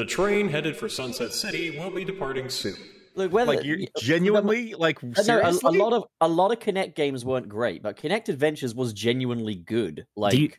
[0.00, 2.74] The train headed for Sunset City will be departing soon.
[3.16, 6.58] Look, whether Like you're genuinely like Uh, no, a, a lot of a lot of
[6.58, 10.06] Kinect games weren't great, but Kinect Adventures was genuinely good.
[10.16, 10.52] Like, you-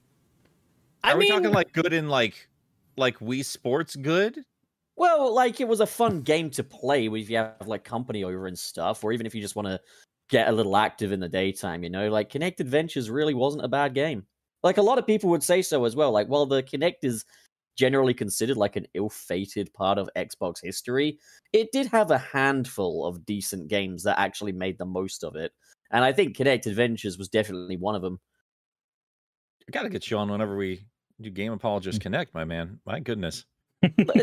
[1.03, 2.49] Are I we mean, talking like good in like
[2.97, 4.37] like Wii Sports good?
[4.95, 8.45] well, like it was a fun game to play if you have like company over
[8.45, 9.79] and stuff, or even if you just want to
[10.29, 11.81] get a little active in the daytime.
[11.83, 14.23] You know, like Kinect Adventures really wasn't a bad game.
[14.61, 16.11] Like a lot of people would say so as well.
[16.11, 17.25] Like, well, the Kinect is
[17.77, 21.17] generally considered like an ill-fated part of Xbox history.
[21.53, 25.51] It did have a handful of decent games that actually made the most of it,
[25.91, 28.19] and I think Kinect Adventures was definitely one of them.
[29.67, 30.85] I gotta get you on whenever we
[31.21, 32.11] do Game Apologist Mm.
[32.11, 32.79] Kinect, my man.
[32.85, 33.45] My goodness,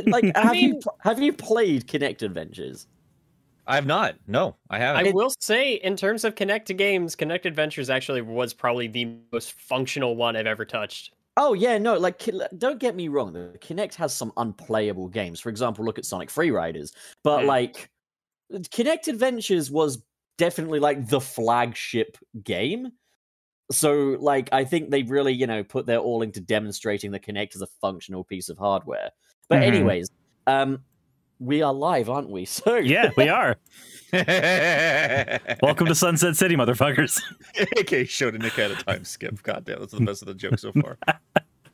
[0.07, 2.87] like, have you mean- pl- have you played Kinect Adventures?
[3.67, 4.15] I have not.
[4.27, 5.07] No, I I haven't.
[5.09, 9.53] I will say, in terms of Kinect games, Kinect Adventures actually was probably the most
[9.61, 11.13] functional one I've ever touched.
[11.41, 12.29] Oh yeah, no, like
[12.59, 13.33] don't get me wrong.
[13.33, 15.39] The Kinect has some unplayable games.
[15.39, 16.93] For example, look at Sonic Free Riders.
[17.23, 17.47] But Mm.
[17.47, 17.91] like,
[18.53, 20.05] Kinect Adventures was
[20.39, 22.93] definitely like the flagship game.
[23.73, 27.55] So like, I think they really you know put their all into demonstrating the Kinect
[27.57, 29.11] as a functional piece of hardware.
[29.49, 29.63] But Mhm.
[29.63, 30.09] anyways,
[30.47, 30.85] um,
[31.39, 32.45] we are live, aren't we?
[32.59, 33.57] So yeah, we are.
[35.63, 37.21] Welcome to Sunset City, motherfuckers.
[37.79, 39.43] AK showed a Nick at a time skip.
[39.43, 40.99] God damn, that's the best of the joke so far.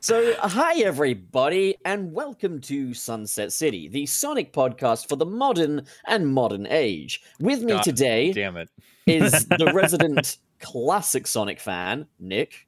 [0.01, 6.27] So, hi everybody, and welcome to Sunset City, the Sonic podcast for the modern and
[6.27, 7.23] modern age.
[7.39, 8.69] With me God today Damn it.
[9.07, 12.67] is the resident classic Sonic fan, Nick.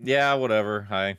[0.00, 0.80] Yeah, whatever.
[0.88, 1.18] Hi.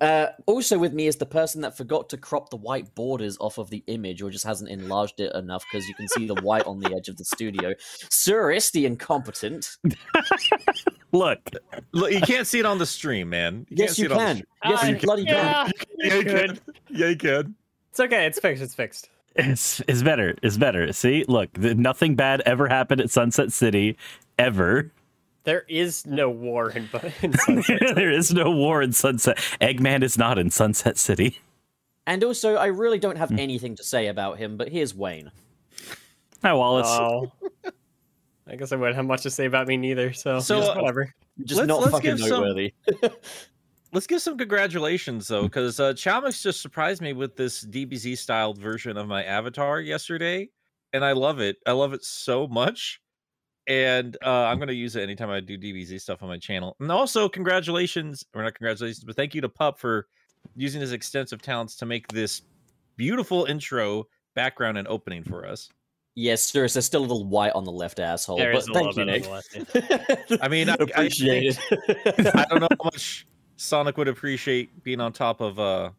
[0.00, 3.58] Uh, also with me is the person that forgot to crop the white borders off
[3.58, 6.64] of the image, or just hasn't enlarged it enough because you can see the white
[6.66, 7.72] on the edge of the studio.
[8.10, 9.76] Sir is the incompetent.
[11.12, 11.38] Look,
[11.92, 13.66] Look, you can't see it on the stream, man.
[13.70, 14.36] You can't yes, see you it on the can.
[14.36, 14.46] stream.
[14.64, 15.34] Yes, you bloody can.
[15.34, 16.58] yeah, Yeah, you can.
[16.90, 17.54] Yeah, you can.
[17.90, 18.26] It's okay.
[18.26, 18.62] It's fixed.
[18.64, 19.10] It's fixed.
[19.36, 20.36] it's it's better.
[20.42, 20.92] It's better.
[20.92, 23.96] See, look, th- nothing bad ever happened at Sunset City,
[24.38, 24.90] ever.
[25.44, 26.88] There is no war in,
[27.22, 27.80] in Sunset.
[27.94, 29.36] there is no war in Sunset.
[29.60, 31.38] Eggman is not in Sunset City.
[32.06, 35.30] And also, I really don't have anything to say about him, but here's Wayne.
[36.42, 36.86] Hi, Wallace.
[36.88, 37.32] Oh.
[38.46, 40.12] I guess I wouldn't have much to say about me neither.
[40.12, 41.14] So, So, just uh, whatever.
[41.44, 42.72] Just Let's- not let's fucking give some- noteworthy.
[43.92, 48.58] Let's give some congratulations though, because uh, Chalmix just surprised me with this DBZ styled
[48.58, 50.48] version of my avatar yesterday,
[50.92, 51.58] and I love it.
[51.64, 53.00] I love it so much,
[53.66, 56.76] and uh, I'm gonna use it anytime I do DBZ stuff on my channel.
[56.80, 60.06] And also, congratulations, or not congratulations, but thank you to Pup for
[60.56, 62.42] using his extensive talents to make this
[62.96, 65.68] beautiful intro, background, and opening for us.
[66.16, 66.60] Yes, sir.
[66.68, 68.38] There's still a little white on the left asshole.
[68.38, 69.30] There but is a thank little you, bit Nick.
[69.30, 69.42] on
[70.28, 70.38] the.
[70.42, 71.82] I mean, I- I appreciate think-
[72.18, 72.36] it.
[72.36, 73.26] I don't know how much
[73.56, 75.90] Sonic would appreciate being on top of uh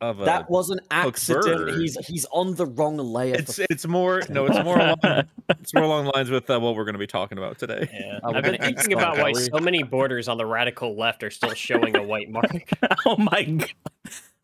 [0.00, 1.44] of a that was an accident.
[1.44, 1.74] bird.
[1.80, 3.34] He's he's on the wrong layer.
[3.36, 4.98] It's for- it's more no, it's more along,
[5.48, 7.88] it's more along the lines with uh, what we're going to be talking about today.
[7.92, 8.18] Yeah.
[8.24, 9.40] I've been thinking about why we?
[9.40, 12.50] so many borders on the radical left are still showing a white mark.
[13.06, 13.70] oh my god.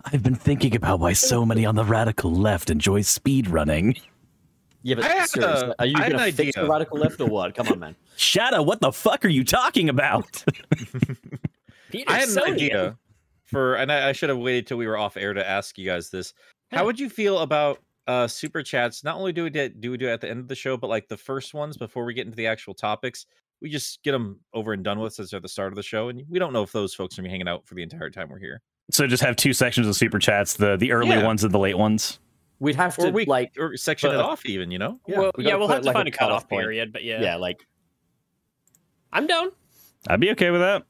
[0.06, 3.96] I've been thinking about why so many on the radical left enjoy speed running.
[4.82, 7.20] yeah, but I had seriously, a- are you going to an fix the radical left
[7.20, 7.54] or what?
[7.54, 7.96] Come on, man.
[8.16, 10.44] Shadow, what the fuck are you talking about?
[11.90, 12.52] Peter I had an Sonian.
[12.54, 12.98] idea
[13.52, 15.86] for, and I, I should have waited till we were off air to ask you
[15.86, 16.34] guys this.
[16.72, 19.04] How would you feel about uh super chats?
[19.04, 20.76] Not only do we do, do we do it at the end of the show,
[20.76, 23.26] but like the first ones before we get into the actual topics,
[23.60, 25.82] we just get them over and done with since they're at the start of the
[25.84, 27.82] show, and we don't know if those folks are gonna be hanging out for the
[27.82, 28.60] entire time we're here.
[28.90, 31.24] so just have two sections of super chats, the the early Yeah.
[31.24, 32.18] ones and the late ones.
[32.58, 34.98] We'd have Or to we like, or section it off, even you know.
[35.06, 37.02] Yeah, well, we yeah, we'll have to like, find a a cutoff cutoff period, but
[37.04, 37.20] yeah.
[37.20, 37.66] yeah, like
[39.12, 39.50] I'm down.
[40.08, 40.84] I'd be okay with that.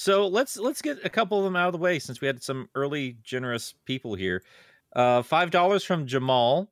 [0.00, 2.40] So let's let's get a couple of them out of the way since we had
[2.40, 4.44] some early generous people here.
[4.94, 6.70] Uh, five dollars from Jamal,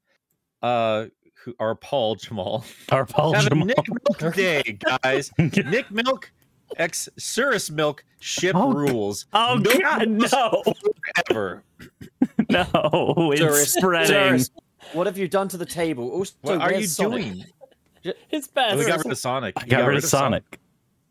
[0.63, 1.07] uh,
[1.43, 2.65] who are Paul Jamal.
[2.93, 3.67] Our Paul Have a Jamal.
[3.67, 3.79] Nick
[4.23, 5.33] Milk Day, guys.
[5.39, 6.31] Nick Milk,
[6.77, 10.63] ex Cirrus Milk ship Oh, rules oh No god, no,
[11.29, 11.65] ever.
[12.49, 13.33] no!
[13.33, 14.15] It's Doris, spreading.
[14.17, 14.51] Doris,
[14.93, 16.11] what have you done to the table?
[16.11, 17.25] Also, What are you Sonic?
[17.25, 17.45] doing?
[18.31, 18.79] It's best.
[18.79, 19.55] we got rid of Sonic.
[19.59, 20.61] I We got rid of Sonic.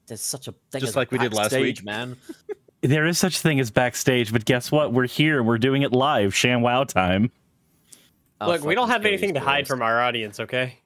[0.07, 1.86] There's such a thing Just as like we did last backstage, week.
[1.86, 2.18] man.
[2.81, 4.94] There is such thing as backstage, but guess what?
[4.94, 5.42] We're here.
[5.42, 6.36] We're doing it live.
[6.36, 7.31] Sham Wow time.
[8.40, 10.78] Oh, Look, we don't have anything to hide from our audience, okay?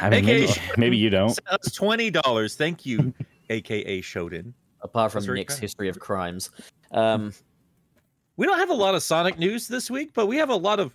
[0.00, 1.36] I mean, maybe, AKA maybe you don't.
[1.50, 2.54] That's twenty dollars.
[2.54, 3.12] Thank you,
[3.50, 4.52] aka Shoden.
[4.82, 5.62] apart from That's very Nick's kind.
[5.62, 6.50] history of crimes.
[6.92, 7.32] Um,
[8.36, 10.78] We don't have a lot of Sonic news this week, but we have a lot
[10.78, 10.94] of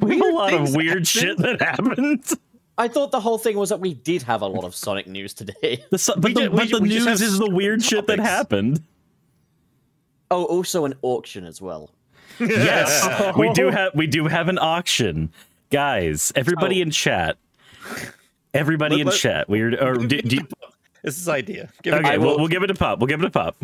[0.00, 2.24] We have a lot of weird shit that happened.
[2.78, 5.34] I thought the whole thing was that we did have a lot of Sonic news
[5.34, 5.84] today.
[5.90, 8.06] The, su- but the, ju- we but ju- the we news is the weird shit
[8.06, 8.82] that happened.
[10.30, 11.90] Oh, also an auction as well.
[12.40, 15.32] yes, we do have we do have an auction,
[15.70, 16.32] guys.
[16.36, 16.82] Everybody Oh.
[16.82, 17.36] in chat.
[18.54, 19.48] Everybody Let- in let- chat.
[19.48, 20.48] We're or do, do you-
[21.02, 21.70] This is idea.
[21.82, 22.14] Give it okay.
[22.14, 23.00] a We'll, will- we'll give it a pop.
[23.00, 23.56] We'll give it a pop.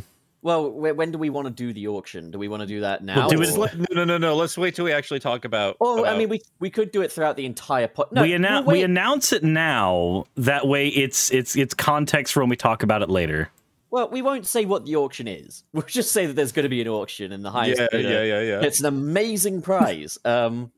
[0.45, 2.31] Well, when do we want to do the auction?
[2.31, 3.29] Do we want to do that now?
[3.29, 4.37] do it- let- no, no, no.
[4.37, 5.79] Let's wait till we actually talk about.
[5.81, 8.13] Oh, I mean, we we could do it throughout the entire pod.
[8.13, 10.27] No, we we'll announce we announce it now.
[10.35, 13.49] That way, it's it's it's context for when we talk about it later.
[13.91, 15.65] Well, we won't say what the auction is.
[15.73, 18.11] We'll just say that there's going to be an auction, and the highest yeah, bidder
[18.11, 18.61] yeah, yeah, yeah.
[18.61, 20.19] gets an amazing prize.
[20.27, 20.73] Um,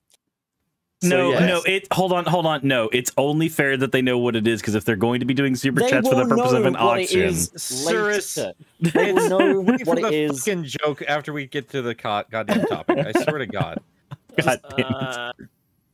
[1.02, 1.40] so, no, yes.
[1.48, 1.62] no.
[1.72, 2.60] It hold on, hold on.
[2.62, 5.26] No, it's only fair that they know what it is because if they're going to
[5.26, 8.38] be doing super They chats for the will purpose of an auction, is Cyrus.
[8.80, 10.38] They will know Wait for what the it is.
[10.40, 12.98] fucking joke after we get to the co- goddamn topic.
[12.98, 13.80] I swear to God.
[14.42, 14.92] God damn it.
[14.92, 15.32] Uh,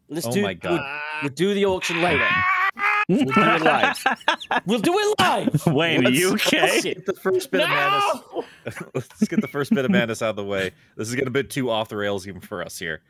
[0.08, 0.42] Let's Oh do.
[0.42, 0.72] my God.
[0.72, 2.28] We'll, we'll do the auction later.
[3.08, 4.04] We'll do it live.
[4.66, 5.66] We'll do it live.
[5.74, 6.80] Wayne, are you Let's- okay?
[6.82, 8.84] Get the first bit of madness.
[8.94, 10.70] Let's get the first bit of madness out of the way.
[10.96, 13.00] This is getting a bit too off the rails even for us here.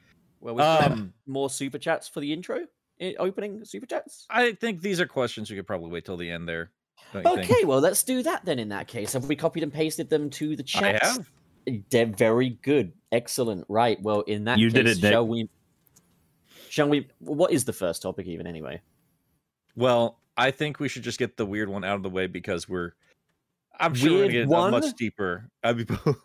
[0.43, 2.67] Well, we have Um, more super chats for the intro.
[3.19, 4.27] Opening super chats.
[4.29, 6.71] I think these are questions we could probably wait till the end there.
[7.15, 7.67] Okay, think?
[7.69, 8.59] well, let's do that then.
[8.59, 11.03] In that case, have we copied and pasted them to the I chat?
[11.03, 11.31] have.
[11.91, 13.65] They're very good, excellent.
[13.69, 14.01] Right.
[14.03, 15.13] Well, in that You case, did it, Nick.
[15.13, 15.49] shall we?
[16.69, 17.09] Shall we?
[17.19, 18.47] What is the first topic even?
[18.47, 18.81] Anyway.
[19.77, 22.69] Well, I think we should just get the weird one out of the way because
[22.69, 22.93] we're.
[23.81, 25.51] I'm sure we're Weird gonna get a much deeper.
[25.65, 26.17] I mean, the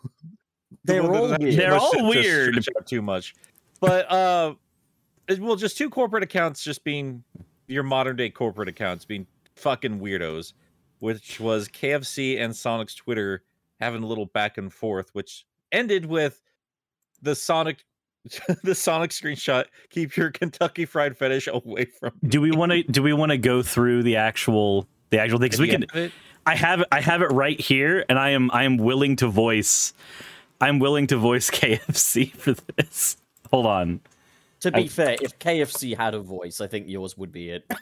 [0.84, 1.54] They're that all doesn't weird.
[1.56, 2.64] They're all to- to weird.
[2.86, 3.34] too much,
[3.80, 4.54] but uh,
[5.38, 7.24] well, just two corporate accounts just being
[7.66, 9.26] your modern day corporate accounts being
[9.56, 10.54] fucking weirdos,
[11.00, 13.42] which was KFC and Sonic's Twitter
[13.80, 16.42] having a little back and forth, which ended with
[17.22, 17.84] the Sonic.
[18.62, 19.66] the Sonic screenshot.
[19.90, 22.12] Keep your Kentucky Fried Fetish away from.
[22.26, 25.46] Do we want to do we want to go through the actual the actual thing?
[25.46, 26.12] Because we can.
[26.44, 29.92] I have I have it right here, and I am I am willing to voice.
[30.60, 33.16] I'm willing to voice KFC for this.
[33.50, 34.00] Hold on.
[34.60, 37.64] To be I- fair, if KFC had a voice, I think yours would be it.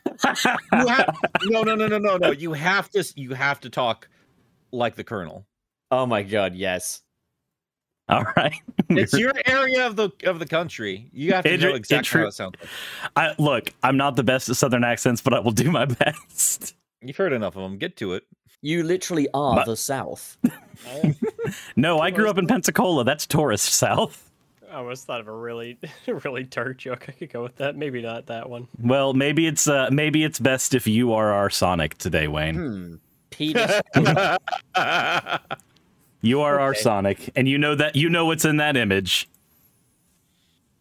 [0.72, 2.30] You have, no, no, no, no, no, no.
[2.32, 3.04] You have to.
[3.16, 4.08] You have to talk
[4.72, 5.46] like the Colonel.
[5.90, 7.02] Oh my god, yes.
[8.08, 8.54] All right.
[8.90, 11.10] It's your area of the of the country.
[11.12, 12.54] You have to It- know it exactly true- how it sounds.
[12.60, 12.70] Like.
[13.16, 16.74] I, look, I'm not the best at Southern accents, but I will do my best.
[17.02, 17.78] You've heard enough of them.
[17.78, 18.24] Get to it.
[18.62, 20.36] You literally are But- the South.
[21.76, 23.04] No, I grew up in Pensacola.
[23.04, 24.30] That's tourist South.
[24.70, 27.06] I almost thought of a really, really dark joke.
[27.08, 27.76] I could go with that.
[27.76, 28.68] Maybe not that one.
[28.80, 32.54] Well, maybe it's uh, maybe it's best if you are our Sonic today, Wayne.
[32.54, 32.94] Hmm.
[33.30, 33.80] Penis.
[36.26, 39.28] You are our Sonic, and you know that you know what's in that image.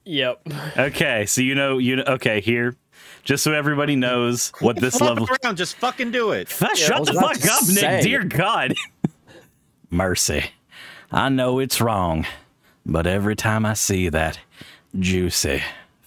[0.06, 0.48] Yep.
[0.78, 2.04] Okay, so you know you know.
[2.08, 2.76] Okay, here,
[3.24, 5.28] just so everybody knows what this level.
[5.44, 5.58] around.
[5.58, 6.52] Just fucking do it.
[6.62, 8.04] I Shut the fuck to up, Nick.
[8.04, 8.74] Dear God.
[9.92, 10.46] Mercy.
[11.12, 12.26] I know it's wrong,
[12.86, 14.40] but every time I see that
[14.98, 15.62] juicy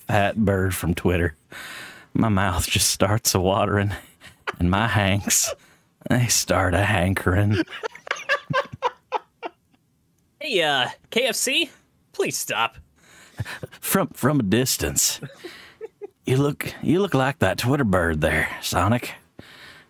[0.06, 1.34] fat bird from Twitter,
[2.14, 3.92] my mouth just starts a watering,
[4.58, 5.54] and my hanks
[6.08, 7.62] they start a hankering.
[10.40, 11.68] Hey, uh, KFC,
[12.12, 12.76] please stop.
[13.80, 15.20] from from a distance.
[16.24, 19.14] You look you look like that Twitter bird there, Sonic.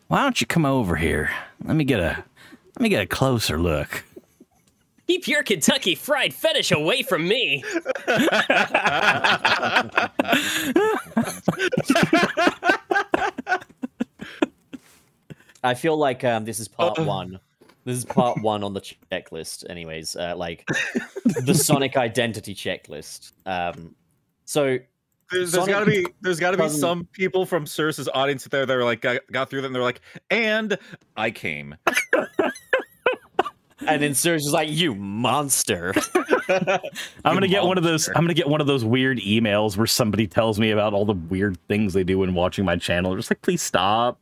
[0.09, 1.31] Why don't you come over here?
[1.65, 2.25] Let me get a
[2.75, 4.05] let me get a closer look.
[5.09, 7.65] Keep your Kentucky Fried Fetish away from me.
[15.65, 17.05] I feel like um, this is part Uh.
[17.05, 17.41] one.
[17.85, 20.15] This is part one on the checklist, anyways.
[20.15, 20.67] Uh, like
[21.47, 23.33] the Sonic identity checklist.
[23.47, 23.95] Um,
[24.45, 24.79] so
[25.31, 28.77] There's, there's Sonic gotta be there's gotta be some people from Cirrus's audience there that
[28.77, 30.01] are like got, got through that and they're like,
[30.31, 30.79] and
[31.17, 31.75] I came.
[33.87, 35.95] and then Serge is like, "You monster!"
[36.49, 38.09] I'm gonna get one of those.
[38.09, 41.13] I'm gonna get one of those weird emails where somebody tells me about all the
[41.15, 43.15] weird things they do when watching my channel.
[43.17, 44.19] Just like, please stop.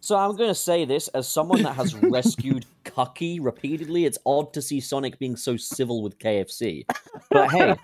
[0.00, 4.06] So I'm going to say this as someone that has rescued Cucky repeatedly.
[4.06, 6.86] It's odd to see Sonic being so civil with KFC,
[7.30, 7.74] but hey,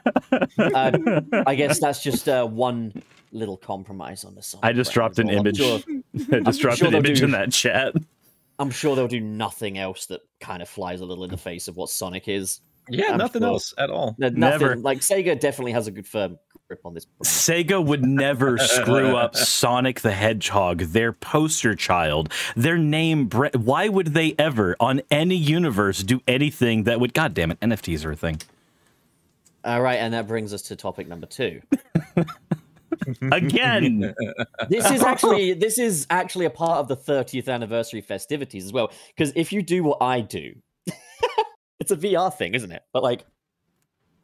[0.59, 3.03] uh, I guess that's just uh, one
[3.33, 4.65] little compromise on the Sonic.
[4.65, 5.59] I just dropped an image.
[5.59, 5.81] sure-
[6.33, 7.95] I just dropped sure an image do- in that chat.
[8.59, 11.69] I'm sure they'll do nothing else that kind of flies a little in the face
[11.69, 12.61] of what Sonic is.
[12.89, 13.49] Yeah, I'm nothing sure.
[13.49, 14.15] else at all.
[14.19, 14.77] No- Nothing Never.
[14.77, 17.07] like Sega definitely has a good firm grip on this.
[17.07, 17.25] brand.
[17.25, 23.27] Sega would never screw up Sonic the Hedgehog, their poster child, their name.
[23.27, 27.15] Bre- Why would they ever, on any universe, do anything that would?
[27.15, 28.41] God damn it, NFTs are a thing.
[29.65, 31.63] All right, and that brings us to topic number two.
[33.33, 34.15] Again,
[34.69, 38.91] This is actually this is actually a part of the 30th anniversary festivities as well.
[39.09, 40.55] Because if you do what I do,
[41.81, 42.83] it's a VR thing, isn't it?
[42.93, 43.25] But like,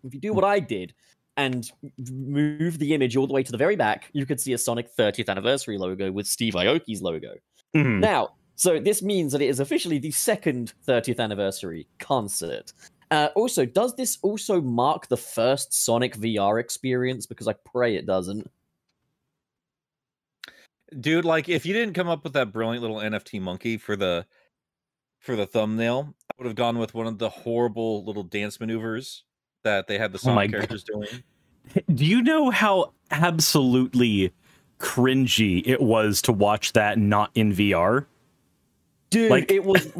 [0.04, 0.94] if you do what I did,
[1.36, 1.70] and
[2.10, 4.94] move the image all the way to the very back, you could see a Sonic
[4.94, 7.34] 30th anniversary logo with Steve Aoki's logo.
[7.74, 8.00] Mhm.
[8.00, 12.72] Now, so this means that it is officially the second 30th anniversary concert.
[13.10, 17.26] Uh, also, does this also mark the first Sonic VR experience?
[17.26, 18.50] Because I pray it doesn't.
[20.98, 24.26] Dude like if you didn't come up with that brilliant little nft monkey for the
[25.18, 29.24] for the thumbnail i would have gone with one of the horrible little dance maneuvers
[29.62, 30.56] that they had the Oh my sonic God.
[30.58, 31.08] characters doing
[31.94, 34.32] Do you know how absolutely
[34.78, 38.06] cringy it was to watch that not in VR?
[39.10, 39.92] Dude, Like- it was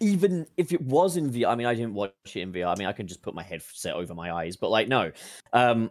[0.00, 1.46] even if it was in VR.
[1.48, 2.66] I mean, I didn't watch it in VR.
[2.66, 5.12] I mean, I can just put my headset over my eyes, but like, no.
[5.52, 5.90] Um,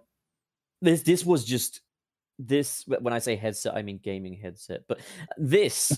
[0.82, 1.80] this this was just
[2.40, 2.86] this.
[2.88, 4.84] When I say headset, I mean gaming headset.
[4.88, 5.00] But
[5.38, 5.98] this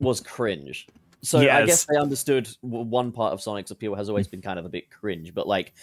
[0.00, 0.86] was cringe.
[1.22, 4.64] So I guess they understood one part of Sonic's appeal has always been kind of
[4.64, 5.74] a bit cringe, but like,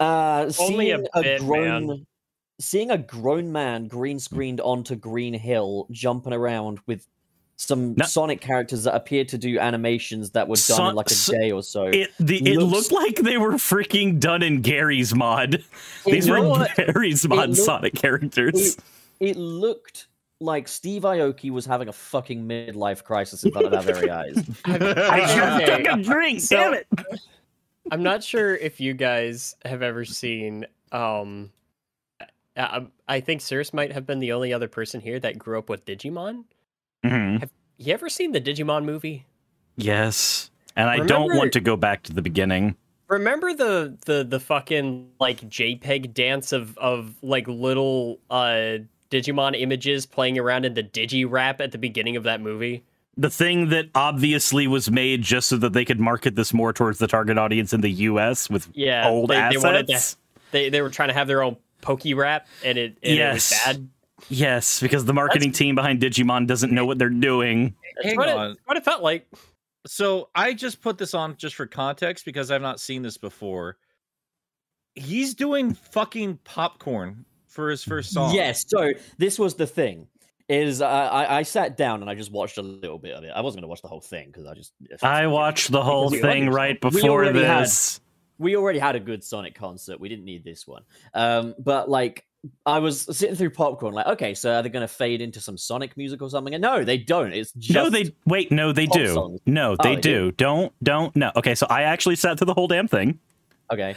[0.00, 2.06] uh, Only seeing a, bit, grown, man.
[2.60, 7.06] seeing a grown man green screened onto Green Hill jumping around with
[7.56, 8.04] some No.
[8.04, 11.32] Sonic characters that appeared to do animations that were done Son- in like a so-
[11.32, 11.84] day or so.
[11.84, 15.62] It the it Looks- looked like they were freaking done in Garry's Mod.
[16.04, 18.76] These were looked- Garry's Mod looked- Sonic characters.
[18.76, 18.82] it,
[19.20, 20.08] it looked
[20.40, 24.36] like Steve Aoki was having a fucking midlife crisis in front of our very eyes.
[24.64, 25.36] I Okay.
[25.36, 26.40] just took a drink.
[26.40, 26.86] So- damn it!
[27.90, 30.66] I'm not sure if you guys have ever seen.
[30.90, 31.50] Um,
[32.56, 35.68] I, I think Cirrus might have been the only other person here that grew up
[35.68, 36.44] with Digimon.
[37.04, 37.48] Mhm.
[37.78, 39.26] You ever seen the Digimon movie?
[39.76, 42.76] Yes, and I don't want to go back to the beginning.
[43.08, 48.78] Remember the the the fucking like JPEG dance of of like little uh
[49.10, 52.82] Digimon images playing around in the Digi rap at the beginning of that movie?
[53.16, 56.98] The thing that obviously was made just so that they could market this more towards
[56.98, 58.50] the target audience in the U.S.
[58.50, 59.62] with Yeah, old they, assets.
[59.62, 60.16] they to.
[60.50, 63.52] They they were trying to have their own Poké Rap, and it and Yes.
[63.52, 63.88] it was bad.
[64.30, 67.74] Yes, because the marketing team behind Digimon doesn't know what they're doing.
[68.02, 68.50] Hang what on.
[68.52, 69.26] It, what it felt like.
[69.86, 73.76] so i just put this on just for context because i've not seen this before
[74.94, 78.64] he's doing fucking popcorn for his first song Yes.
[78.66, 80.08] So this was the thing.
[80.48, 83.30] Is uh, I I sat down and I just watched a little bit of it.
[83.34, 86.10] I wasn't going to watch the whole thing because I just I watched the whole
[86.10, 88.00] thing already- right we before had- this.
[88.38, 89.98] we already had a good Sonic concert.
[90.00, 90.82] We didn't need this one.
[91.14, 92.26] Um, but like
[92.66, 95.56] I was sitting through popcorn, like, okay, so are they going to fade into some
[95.56, 96.54] Sonic music or something?
[96.54, 97.32] And no, they don't.
[97.32, 98.50] It's just No, they wait.
[98.52, 99.14] No, they do.
[99.14, 99.40] songs.
[99.46, 100.30] No, Oh, they they do.
[100.32, 101.14] Don't, don't.
[101.16, 101.30] No.
[101.36, 103.18] Okay, so I actually sat through the whole damn thing.
[103.72, 103.94] okay.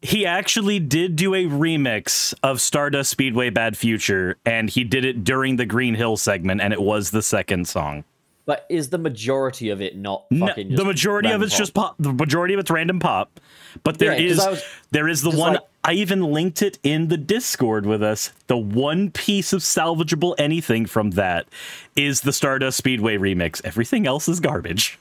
[0.00, 5.24] He actually did do a remix of Stardust Speedway Bad Future, and he did it
[5.24, 8.04] during the Green Hill segment, and it was the second song.
[8.48, 11.96] But is the majority of it not No, the majority of it's just pop.
[11.98, 13.38] The majority of it's random pop,
[13.84, 15.52] but there right, is was, there is the one.
[15.52, 18.32] like- I even linked it in the Discord with us.
[18.46, 21.46] The one piece of salvageable anything from that
[21.94, 23.60] is the Stardust Speedway remix.
[23.66, 24.98] Everything else is garbage.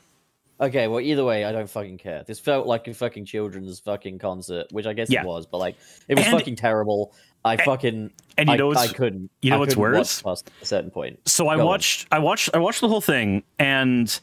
[0.60, 2.24] Okay, well, either way, I don't fucking care.
[2.27, 5.22] This felt like a fucking children's fucking concert, which I guess Yeah.
[5.22, 5.77] it was, but like,
[6.10, 7.13] it was And- fucking terrible.
[7.46, 9.29] I fucking, And you I, know I couldn't.
[9.41, 10.22] you know I what's worse?
[10.22, 11.20] Past a certain point.
[11.27, 11.67] so I Go on.
[11.67, 14.20] watched I watched I watched the whole thing and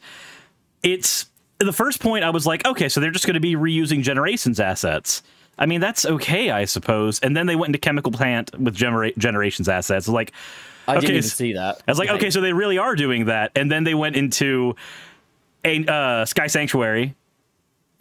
[0.83, 1.25] it's
[1.59, 4.59] the first point I was like, okay, so they're just going to be reusing Generations
[4.59, 5.23] assets.
[5.57, 7.19] I mean, that's okay, I suppose.
[7.21, 10.07] And then they went into Chemical Plant with genera- Generations assets.
[10.09, 10.33] Like,
[10.87, 11.81] I Okay, didn't even s- see that.
[11.87, 13.51] I was like, okay, so they really are doing that.
[13.55, 14.75] And then they went into
[15.63, 17.15] a uh, Sky Sanctuary.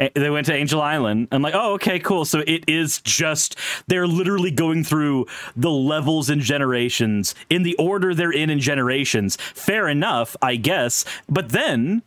[0.01, 1.29] A- They went to Angel Island.
[1.33, 2.25] I'm like, oh, okay, cool.
[2.25, 8.15] So it is just they're literally going through the levels and generations in the order
[8.15, 9.37] they're in in generations.
[9.37, 11.05] Fair enough, I guess.
[11.29, 12.03] But then,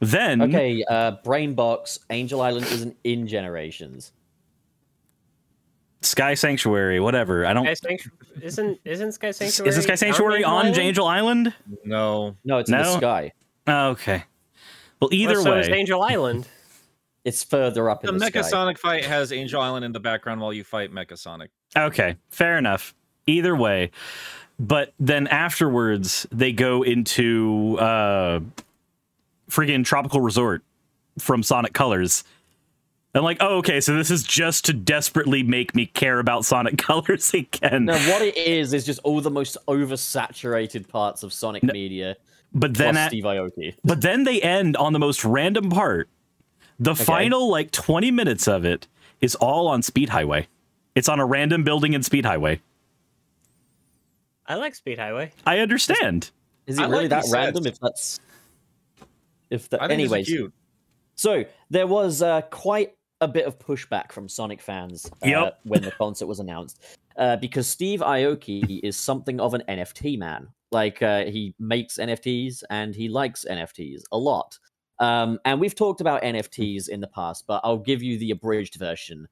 [0.00, 4.12] then Okay, uh, Brainbox, Angel Island isn't in Generations.
[6.02, 7.44] Sky Sanctuary, whatever.
[7.44, 7.64] I don't.
[7.64, 9.68] Sky Sanctuary isn't isn't Sky Sanctuary?
[9.68, 10.78] Is the Sky Sanctuary on Island?
[10.78, 11.54] Angel Island?
[11.84, 13.32] no No, it's in the sky.
[13.66, 14.24] Oh, okay.
[15.00, 16.48] Well, either Well, so is way, Angel Island.
[17.24, 18.42] It's further up the in the, mecha sky.
[18.42, 22.56] sonic fight has angel island in the background while you fight mecha sonic Okay, fair
[22.58, 22.94] enough.
[23.26, 23.90] Either way,
[24.58, 28.40] but then afterwards they go into uh
[29.50, 30.62] friggin' tropical resort
[31.18, 32.24] from Sonic Colors.
[33.14, 36.78] I'm like, oh, okay, so this is just to desperately make me care about Sonic
[36.86, 37.86] Colors again.
[37.86, 42.16] No, what it is is just all the most oversaturated parts of Sonic media.
[42.54, 43.74] but then, at, Steve Aoki.
[43.84, 46.08] but then they end on the most random part.
[46.80, 48.88] The final like 20 minutes of it
[49.20, 50.48] is all on Speed Highway.
[50.94, 52.60] It's on a random building in Speed Highway.
[54.46, 55.32] I like Speed Highway.
[55.46, 56.30] I understand.
[56.66, 57.64] Is it I really like that random?
[57.64, 57.74] sets.
[57.76, 58.20] If that's
[59.50, 59.82] if that.
[59.82, 60.52] i think Anyways, it's cute
[61.16, 65.60] so there was uh, quite a bit of pushback from Sonic fans uh, Yep.
[65.64, 66.80] when the concert was announced
[67.16, 70.48] uh, because Steve Aoki is something of an NFT man.
[70.72, 74.58] Like uh, he makes NFTs and he likes NFTs a lot.
[75.00, 78.76] Um, and we've talked about NFTs in the past, but I'll give you the abridged
[78.76, 79.26] version.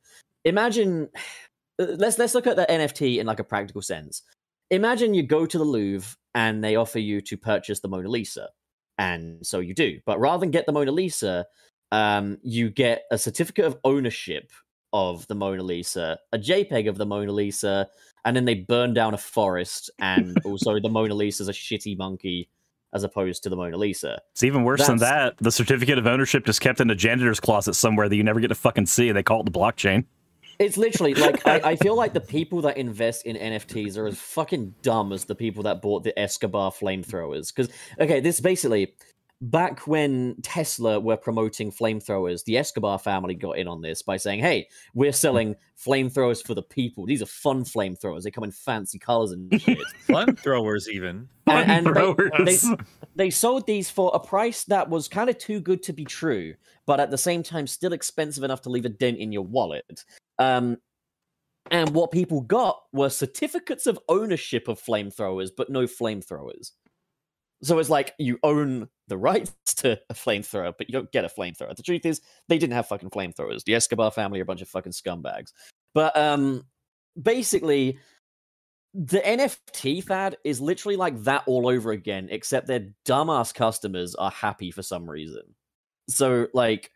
[0.45, 1.09] Imagine,
[1.79, 4.23] uh, let's let's look at the NFT in like a practical sense.
[4.71, 8.49] Imagine you go to the Louvre and they offer you to purchase the Mona Lisa,
[8.97, 10.01] and so you do.
[10.07, 11.47] But rather than get the Mona Lisa,
[11.93, 14.51] um, you get a certificate of ownership
[14.93, 17.89] of the Mona Lisa, a JPEG of the Mona Lisa,
[18.25, 22.49] and then they burn down a forest, and also the Mona Lisa's a shitty monkey
[22.95, 24.21] as opposed to the Mona Lisa.
[24.33, 25.37] It's even worse than that.
[25.39, 28.49] The certificate of ownership just kept in a janitor's closet somewhere that you never get
[28.49, 30.05] to fucking see, and they call it the blockchain.
[30.59, 34.19] It's literally like I, I feel like the people that invest in NFTs are as
[34.19, 37.55] fucking dumb as the people that bought the Escobar flamethrowers.
[37.55, 38.95] Because okay, this basically
[39.41, 44.41] back when Tesla were promoting flamethrowers, the Escobar family got in on this by saying,
[44.41, 47.07] "Hey, we're selling flamethrowers for the people.
[47.07, 48.23] These are fun flamethrowers.
[48.23, 49.79] They come in fancy colors and shit."
[50.09, 51.29] Flamethrowers, even.
[51.47, 51.91] And- and they-
[52.57, 52.87] Flamethrowers.
[53.15, 56.55] they sold these for a price that was kind of too good to be true,
[56.87, 60.05] but at the same time still expensive enough to leave a dent in your wallet.
[60.39, 60.79] Um,
[61.71, 66.73] and what people got were certificates of ownership of flamethrowers, but no flamethrowers.
[67.63, 71.29] So it's like you own the rights to a flamethrower, but you don't get a
[71.29, 71.75] flamethrower.
[71.75, 73.65] The truth is, they didn't have fucking flamethrowers.
[73.65, 75.53] The Escobar family are a bunch of fucking scumbags.
[75.95, 76.65] But um,
[77.21, 77.99] basically,
[78.95, 84.31] the NFT fad is literally like that all over again, except their dumbass customers are
[84.31, 85.43] happy for some reason.
[86.09, 86.91] So like,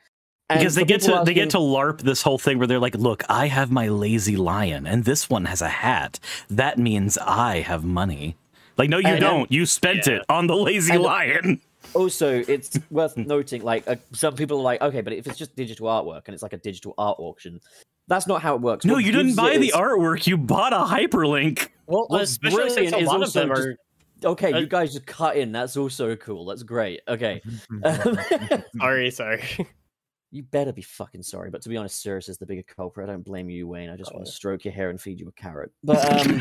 [0.49, 3.25] because they get to they get to larp this whole thing where they're like, "Look,
[3.29, 6.19] I have my lazy lion, and this one has a hat.
[6.51, 8.37] That means I have money."
[8.79, 9.51] Like, no, you And- don't.
[9.53, 10.15] You spent Yeah.
[10.15, 11.61] it on the lazy And- lion.
[11.95, 15.55] also it's worth noting like uh, some people are like okay but if it's just
[15.57, 17.61] digital artwork and it's like a digital art auction
[18.07, 20.27] that's not how it works No, What you didn't buy it the is- artwork.
[20.27, 21.69] You bought a hyperlink.
[21.87, 23.77] Well, What's especially since brilliant a is lot of also them just- are.
[24.31, 27.43] okay Uh, you guys just cut in that's also cool that's great okay
[28.79, 29.43] Sorry, sorry.
[30.33, 33.13] You better be fucking sorry but to be honest Cirrus is the bigger culprit i
[33.13, 34.25] don't blame you wayne i just want Oh.
[34.27, 36.41] to stroke your hair and feed you a carrot but um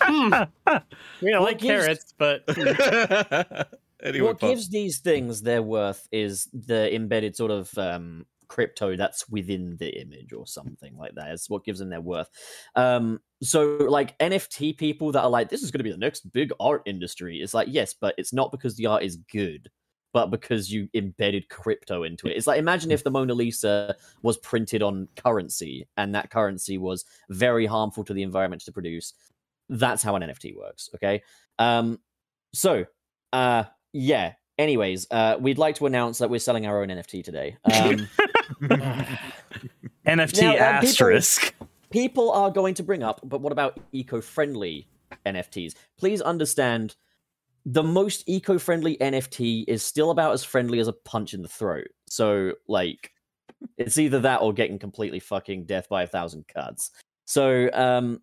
[0.00, 0.32] Hmm.
[0.66, 0.80] I
[1.22, 2.44] mean, I like gives- carrots, but
[4.02, 4.50] anyway, what Pup.
[4.50, 10.00] gives these things their worth is the embedded sort of um, crypto that's within the
[10.00, 11.30] image or something like that.
[11.32, 12.28] It's what gives them their worth.
[12.76, 16.30] Um, so, like NFT people that are like, this is going to be the next
[16.32, 17.38] big art industry.
[17.38, 19.70] It's like, yes, but it's not because the art is good,
[20.18, 22.36] but because you embedded crypto into it.
[22.36, 27.04] It's like, imagine if the Mona Lisa was printed on currency and that currency was
[27.30, 29.12] very harmful to the environment to produce.
[29.68, 30.90] That's how an NFT works.
[30.96, 31.22] Okay.
[31.60, 32.00] Um,
[32.52, 32.86] so,
[33.32, 34.32] uh, yeah.
[34.58, 37.56] Anyways, uh, we'd like to announce that we're selling our own NFT today.
[37.72, 38.08] Um,
[40.06, 41.54] NFT Now, uh, people- asterisk.
[41.90, 44.88] people are going to bring up, but what about eco-friendly
[45.24, 45.74] NFTs?
[45.96, 46.96] Please understand,
[47.70, 51.88] the most eco-friendly NFT is still about as friendly as a punch in the throat.
[52.08, 53.12] So, like,
[53.76, 56.92] it's either that or getting completely fucking death by a thousand cuts.
[57.26, 58.22] So, um,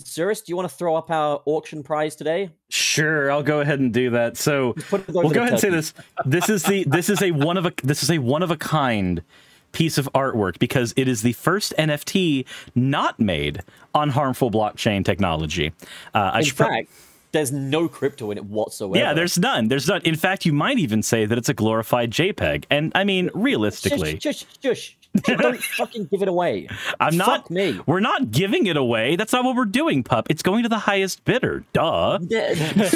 [0.00, 2.50] Cirrus, do you want to throw up our auction prize today?
[2.70, 4.36] Sure, I'll go ahead and do that.
[4.36, 5.94] So Just put it over we'll go ahead and say this.
[6.24, 8.56] This is the this is a one of a this is a one of a
[8.56, 9.22] kind
[9.70, 13.60] piece of artwork because it is the first NFT not made
[13.94, 15.72] on harmful blockchain technology.
[16.14, 16.90] Uh, I In should fact,
[17.32, 18.98] there's no crypto in it whatsoever.
[18.98, 19.68] yeah, there's none.
[19.68, 20.02] There's none.
[20.02, 22.64] In fact, you might even say that it's a glorified JPEG.
[22.70, 24.96] And I mean, realistically, Shush, shush, shush.
[25.24, 26.68] Don't fucking give it away.
[26.98, 27.50] I'm not.
[27.50, 27.78] Me.
[27.86, 29.16] We're not giving it away.
[29.16, 30.26] That's not what we're doing, pup.
[30.30, 31.64] It's going to the highest bidder.
[31.74, 32.18] Duh.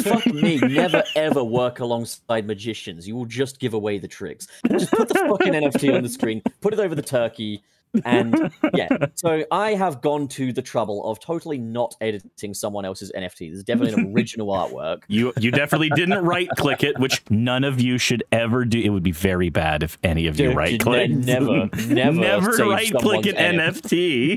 [0.03, 0.57] Fuck me.
[0.59, 3.07] Never ever work alongside magicians.
[3.07, 4.47] You will just give away the tricks.
[4.71, 7.63] Just put the fucking NFT on the screen, put it over the turkey,
[8.05, 8.89] and yeah.
[9.15, 13.51] So I have gone to the trouble of totally not editing someone else's NFT.
[13.51, 15.03] This is definitely an original artwork.
[15.09, 18.79] You you definitely didn't right click it, which none of you should ever do.
[18.81, 21.11] It would be very bad if any of you Dude, right ne- click.
[21.11, 23.67] never, never, never right click an NFT.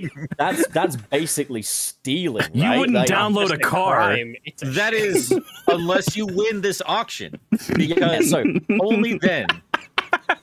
[0.04, 0.28] NFT.
[0.38, 2.46] That's that's basically stealing.
[2.54, 2.80] You right?
[2.80, 3.96] wouldn't Like, download a car.
[3.96, 4.36] crime.
[4.46, 5.04] It's a That shame.
[5.16, 8.44] is unless you win this auction, Yeah, because so
[8.82, 9.48] only then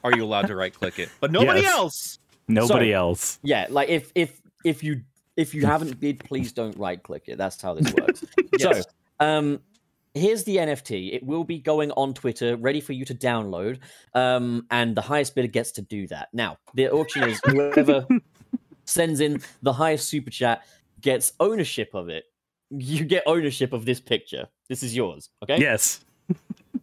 [0.05, 1.09] are you allowed to right click it.
[1.21, 1.73] But nobody Yes.
[1.75, 2.19] else.
[2.49, 3.39] Nobody So- else.
[3.43, 5.03] yeah, like if if if you
[5.37, 7.37] if you haven't bid, please don't right click it.
[7.39, 8.25] That's how this works.
[8.59, 8.85] Yes.
[9.21, 9.61] So, um,
[10.15, 11.13] here's the NFT.
[11.15, 13.79] It will be going on Twitter, ready for you to download.
[14.15, 16.29] Um, and the highest bidder gets to do that.
[16.33, 18.07] Now, the auction is whoever
[18.87, 20.63] sends in the highest super chat
[21.03, 22.25] gets ownership of it.
[22.71, 24.49] You get ownership of this picture.
[24.71, 25.29] This is yours.
[25.43, 25.59] Okay.
[25.61, 26.01] Yes.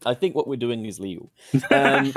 [0.06, 1.32] I think what we're doing is legal.
[1.72, 2.14] Um,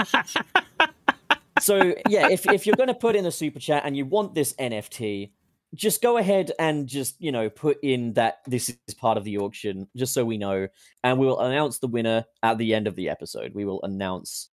[1.60, 4.34] so yeah, if if you're going to put in a super chat and you want
[4.34, 5.30] this NFT,
[5.74, 9.38] just go ahead and just you know put in that this is part of the
[9.38, 10.68] auction, just so we know,
[11.04, 13.54] and we will announce the winner at the end of the episode.
[13.54, 14.48] We will announce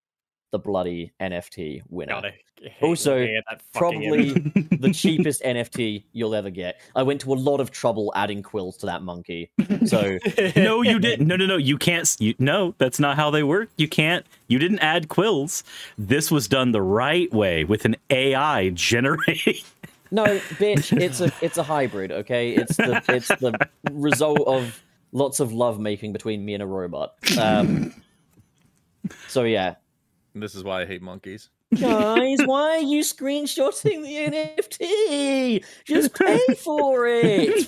[0.54, 2.14] the bloody NFT winner.
[2.14, 2.32] God,
[2.80, 4.30] Also, looking at that fucking Probably
[4.78, 6.80] the cheapest NFT you'll ever get.
[6.96, 9.50] I went to a lot of trouble adding quills to that monkey.
[9.86, 10.20] So
[10.56, 11.28] no, you didn't.
[11.28, 11.58] No, no, no.
[11.58, 12.16] You can't.
[12.20, 13.70] You, no, that's not how they work.
[13.78, 14.26] You can't.
[14.48, 15.64] You didn't add quills.
[15.98, 19.66] This was done the right way with an AI generate.
[20.12, 20.24] no,
[20.62, 22.52] bitch, it's a it's a hybrid, okay?
[22.52, 23.58] It's the it's the
[23.92, 27.16] result of lots of love making between me and a robot.
[27.40, 27.96] Um
[29.28, 29.76] So yeah.
[30.36, 31.50] This is why I hate monkeys.
[31.80, 34.16] Guys, why are you screenshotting the
[35.60, 35.64] NFT?
[35.86, 37.68] Just pay for it.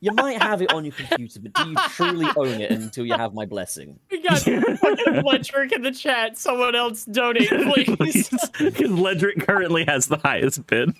[0.00, 3.14] You might have it on your computer, but do you truly own it until you
[3.14, 3.98] have my blessing?
[4.10, 6.36] We got fucking Ledrick in the chat.
[6.36, 7.48] Someone else donate,
[7.96, 8.28] please.
[8.28, 10.94] Because Ledrick currently has the highest bid.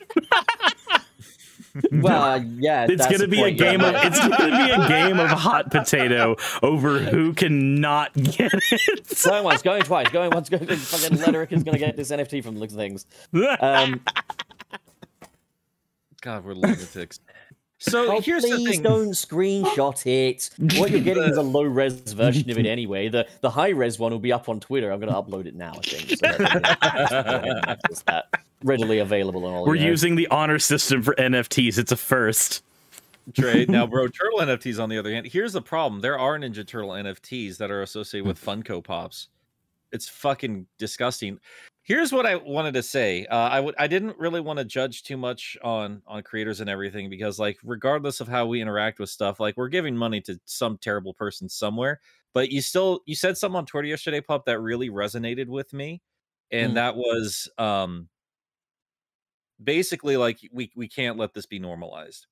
[1.90, 3.70] Well, yeah, It's that's gonna the be a point, yeah.
[3.72, 8.52] game of it's gonna be a game of hot potato over who can not get
[8.54, 9.22] it.
[9.24, 12.54] Going once, going twice, going once, going fucking Lederick is gonna get this NFT from
[12.54, 13.06] the looks of things.
[13.60, 14.00] Um,
[16.20, 17.20] God, we're lunatics.
[17.86, 18.82] So oh, here's the please thing.
[18.82, 20.48] don't screenshot it.
[20.78, 23.08] What you're getting is a low res version of it anyway.
[23.08, 24.90] The the high res one will be up on Twitter.
[24.90, 25.72] I'm gonna upload it now.
[25.72, 26.26] I think so
[28.06, 28.26] that
[28.62, 29.66] readily available on all.
[29.66, 29.88] We're you know.
[29.88, 31.76] using the honor system for NFTs.
[31.78, 32.62] It's a first.
[33.34, 33.68] trade.
[33.70, 36.00] Now, bro, Turtle NFTs on the other hand, here's the problem.
[36.00, 39.28] There are Ninja Turtle NFTs that are associated with Funko Pops.
[39.94, 41.38] It's fucking disgusting.
[41.84, 43.26] Here's what I wanted to say.
[43.26, 46.68] Uh, I would I didn't really want to judge too much on on creators and
[46.68, 50.40] everything because like regardless of how we interact with stuff, like we're giving money to
[50.46, 52.00] some terrible person somewhere.
[52.32, 56.02] But you still you said something on Twitter yesterday, Pup, that really resonated with me.
[56.50, 56.74] And Mm.
[56.76, 58.08] that was um
[59.62, 62.26] basically like we we can't let this be normalized.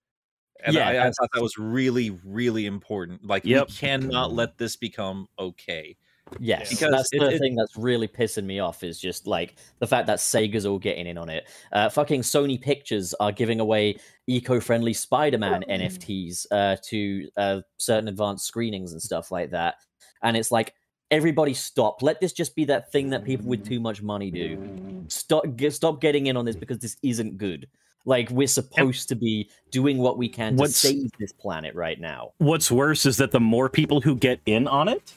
[0.64, 3.26] And Yeah, I, I thought that was really, really important.
[3.26, 3.68] Like Yep.
[3.68, 5.96] we cannot let this become okay.
[6.40, 9.86] Yes, Because that's the it- thing that's really pissing me off is just like the
[9.86, 11.48] fact that Sega's all getting in on it.
[11.72, 18.46] Uh, fucking Sony Pictures are giving away eco-friendly Spider-Man NFTs uh, to uh, certain advanced
[18.46, 19.76] screenings and stuff like that.
[20.22, 20.74] And it's like
[21.10, 22.02] everybody stop.
[22.02, 25.04] Let this just be that thing that people with too much money do.
[25.08, 27.68] Stop, get, stop getting in on this because this isn't good.
[28.06, 32.00] Like we're supposed to be doing what we can to What's- save this planet right
[32.00, 32.30] now.
[32.38, 35.12] What's worse is that the more people who get in on it,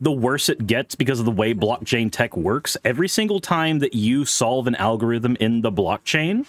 [0.00, 2.76] the worse it gets because of the way blockchain tech works.
[2.84, 6.46] Every single time that you solve an algorithm in the blockchain,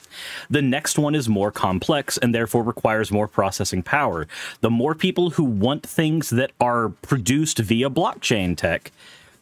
[0.49, 4.27] the next one is more complex and therefore requires more processing power.
[4.61, 8.91] The more people who want things that are produced via blockchain tech,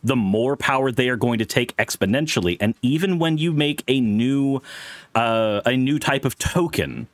[0.04, 2.58] the more power they are going to take exponentially.
[2.60, 4.62] And even when you make a new
[5.15, 7.08] uh, a new type of token,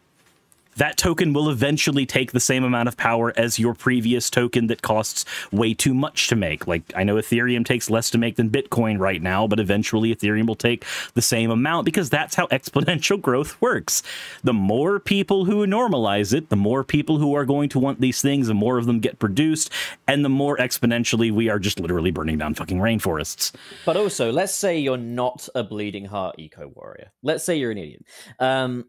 [0.76, 4.82] that token will eventually take the same amount of power as your previous token that
[4.82, 6.68] costs way too much to make.
[6.68, 10.48] Like, I know Ethereum takes less to make than Bitcoin right now, but eventually Ethereum
[10.48, 14.04] will take the same amount because that's how exponential growth works.
[14.44, 18.22] The more people who normalize it, the more people who are going to want these
[18.22, 19.72] things, the more of them get produced,
[20.08, 23.52] and the more exponentially we are just literally burning down fucking rainforests.
[23.86, 27.12] But also, let's say you're not a bleeding heart eco warrior.
[27.22, 28.06] Let's say you're an idiot.
[28.40, 28.86] Um,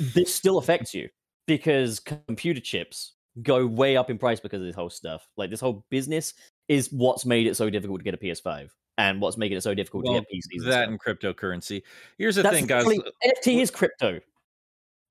[0.00, 1.08] this still affects you
[1.48, 5.26] because computer chips go way up in price because of this whole stuff.
[5.36, 6.34] Like this whole business
[6.68, 9.74] is what's made it so difficult to get a PS5 and what's making it so
[9.74, 10.62] difficult Well, to get PCs.
[10.62, 10.88] and that stuff.
[10.88, 11.82] and cryptocurrency.
[12.18, 12.84] Here's the That's thing, guys.
[12.86, 14.20] NFT is crypto.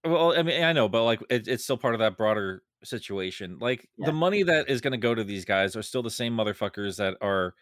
[0.06, 3.58] Well, I mean, I know, but like it, it's still part of that broader situation.
[3.60, 4.06] Like Yeah.
[4.08, 6.98] the money that is going to go to these guys are still the same motherfuckers
[6.98, 7.56] that are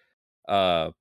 [0.48, 0.92] uh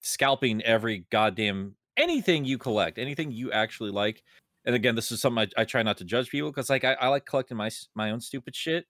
[0.00, 4.22] scalping every goddamn anything you collect, anything you actually like.
[4.64, 6.94] And again, this is something I, I try not to judge people because like I,
[6.94, 8.86] I like collecting my my own stupid shit.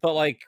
[0.00, 0.42] But like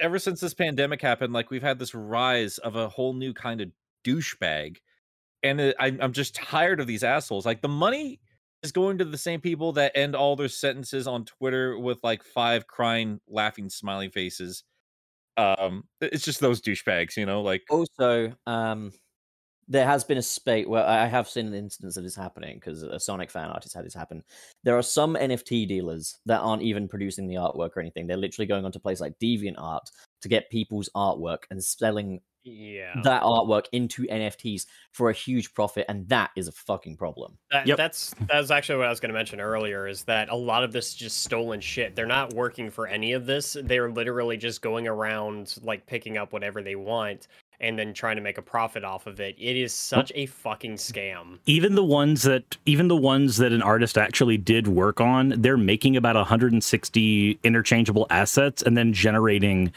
[0.00, 3.60] ever since this pandemic happened, like we've had this rise of a whole new kind
[3.60, 3.70] of
[4.04, 4.76] douchebag,
[5.42, 7.46] and it, I, I'm just tired of these assholes.
[7.46, 8.20] Like the money
[8.62, 12.22] is going to the same people that end all their sentences on Twitter with like
[12.24, 14.64] five crying, laughing, smiling faces.
[15.36, 17.42] Um, it's just those douchebags, you know.
[17.42, 18.92] Like, Also, um,
[19.68, 22.56] there has been a spate where I I have seen an instance of this happening
[22.56, 24.22] because a Sonic fan artist had this happen.
[24.64, 28.06] There are some NFT dealers that aren't even producing the artwork or anything.
[28.06, 29.80] They're literally going onto places like DeviantArt
[30.22, 32.94] to get people's artwork and selling Yeah.
[33.04, 37.36] that artwork into NFTs for a huge profit, and that is a fucking problem.
[37.50, 37.76] That, Yep.
[37.76, 39.86] That's that's actually what I was going to mention earlier.
[39.86, 41.94] Is that a lot of this is just stolen shit?
[41.94, 43.56] They're not working for any of this.
[43.62, 47.28] They're literally just going around like picking up whatever they want,
[47.60, 49.34] and then trying to make a profit off of it.
[49.38, 51.38] It is such a fucking scam.
[51.46, 55.56] even the ones that even the ones that an artist actually did work on they're
[55.56, 59.72] making about 160 interchangeable assets and then generating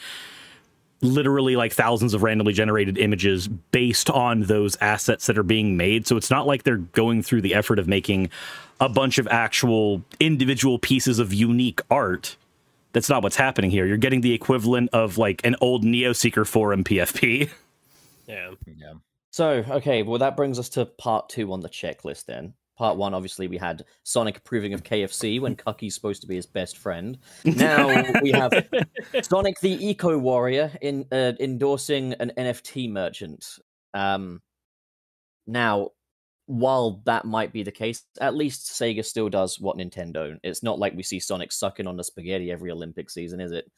[1.02, 6.06] literally like thousands of randomly generated images based on those assets that are being made
[6.06, 8.30] so it's not like they're going through the effort of making
[8.80, 12.36] a bunch of actual individual pieces of unique art
[12.94, 16.84] that's not what's happening here you're getting the equivalent of like an old neoseeker forum
[16.84, 17.50] pfp
[18.32, 18.52] Yeah.
[18.66, 18.94] Yeah.
[19.32, 22.54] So, okay, well, that brings us to part two on the checklist then.
[22.78, 26.46] Part one, obviously, we had Sonic approving of KFC when Cucky's supposed to be his
[26.46, 27.18] best friend.
[27.46, 27.88] Now
[28.22, 28.52] we have
[29.22, 33.46] Sonic the Eco Warrior in uh, endorsing an NFT merchant.
[33.94, 34.42] Um,
[35.48, 35.90] now,
[36.48, 40.38] while that might be the case, at least Sega still does what Nintendo.
[40.44, 43.72] It's not like we see Sonic sucking on the spaghetti every Olympic season, is it?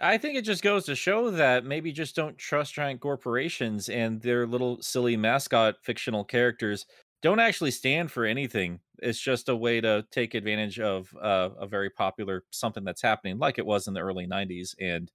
[0.00, 4.20] I think it just goes to show that maybe just don't trust giant corporations and
[4.20, 6.86] their little silly mascot fictional characters
[7.20, 8.78] don't actually stand for anything.
[9.00, 13.38] It's just a way to take advantage of uh, a very popular something that's happening,
[13.38, 15.10] like it was in the early '90s, and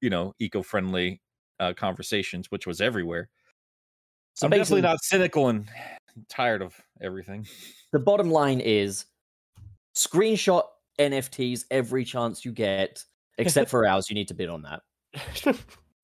[0.00, 1.20] you know, eco-friendly
[1.58, 3.28] uh, conversations, which was everywhere.
[4.34, 5.68] So I'm definitely basically- not cynical and
[6.28, 7.46] tired of everything.
[7.92, 9.06] the bottom line is
[9.96, 10.62] screenshot
[11.00, 13.04] NFTs every chance you get,
[13.38, 14.08] except for ours.
[14.10, 14.82] You need to bid on that.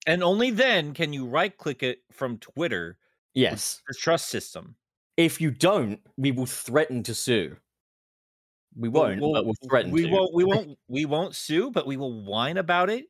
[0.07, 2.99] And only then can you right-click it from Twitter,
[3.35, 3.83] Yes.
[3.89, 4.77] the trust system.
[5.17, 7.57] If you don't, we will threaten to sue.
[8.77, 10.11] We won't, well, but we'll threaten we to.
[10.11, 13.05] won't we won't we won't sue but we will whine about it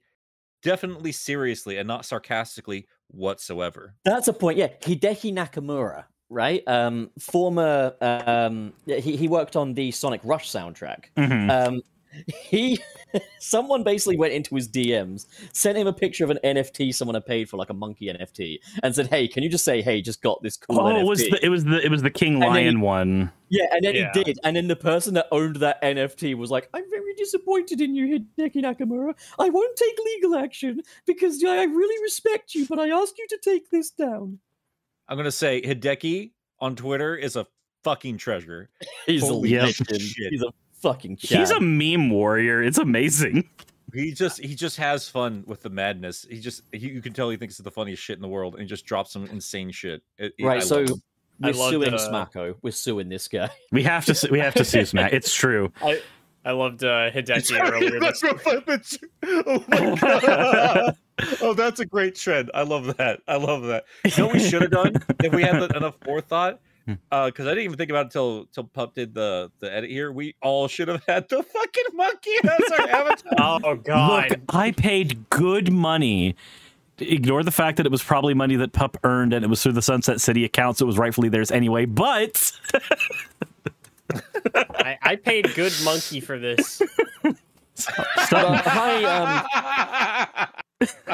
[0.63, 4.59] definitely seriously and not sarcastically whatsoever That's a point.
[4.59, 6.63] Yeah, Hideki Naganuma, right?
[6.69, 7.95] Um, former.
[8.03, 11.05] Um, he he worked on the Sonic Rush soundtrack.
[11.17, 11.51] Mhm.
[11.51, 11.83] Um,
[12.27, 12.79] he,
[13.38, 17.27] someone basically went into his DMs, sent him a picture of an NFT someone had
[17.27, 20.22] paid for, like a monkey NFT, and said, "Hey, can you just say, hey, just
[20.22, 22.35] got this cool Oh, NFT?" it was the it was the it was the King
[22.35, 23.33] And then Lion he- one.
[23.50, 24.11] Yeah, and then Yeah.
[24.14, 27.81] he did, and then the person that owned that NFT was like, "I'm very disappointed
[27.81, 29.14] in you, Hideki Naganuma.
[29.38, 33.27] I won't take legal action because I I really respect you, but I ask you
[33.29, 34.38] to take this down."
[35.07, 37.46] i'm gonna say hideki on twitter is a
[37.83, 38.70] fucking treasure
[39.05, 40.00] He's Holy a legend.
[40.00, 40.31] shit.
[40.33, 40.46] He's a
[40.85, 41.18] fucking.
[41.20, 42.62] He's a meme warrior.
[42.62, 43.49] It's amazing.
[43.92, 47.31] he just he just has fun with the madness he just he, you can tell
[47.31, 49.70] he thinks it's the funniest shit in the world and he just drops some insane
[49.70, 50.59] shit It- it- I right.
[50.59, 50.90] love So it.
[51.42, 52.55] I we're loved, suing uh, Smacko.
[52.62, 53.51] We're suing this guy.
[53.73, 55.12] We have to we have to sue Smack.
[55.12, 55.73] It's true.
[55.83, 56.01] I
[56.44, 58.01] I loved uh, Hideki earlier.
[58.01, 58.97] That's This, real fun, but-
[59.47, 60.97] oh my god!
[61.40, 62.51] oh, that's a great trend.
[62.53, 63.20] I love that.
[63.29, 63.85] I love that.
[64.05, 64.92] You know what we should have done
[65.23, 66.61] if we had enough forethought?
[66.87, 66.94] Hmm.
[67.11, 70.12] Because I didn't even think about it until till Pup did the the edit here.
[70.12, 73.33] We all should have had the fucking monkey as our avatar.
[73.64, 74.31] oh god.
[74.31, 76.37] Look, I paid good money.
[76.99, 79.73] Ignore the fact that it was probably money that Pup earned and it was through
[79.73, 81.87] the Sunset City account, so it was rightfully theirs anyway.
[81.87, 82.53] But
[84.55, 86.81] I, I paid good monkey for this.
[87.77, 90.49] The high, um,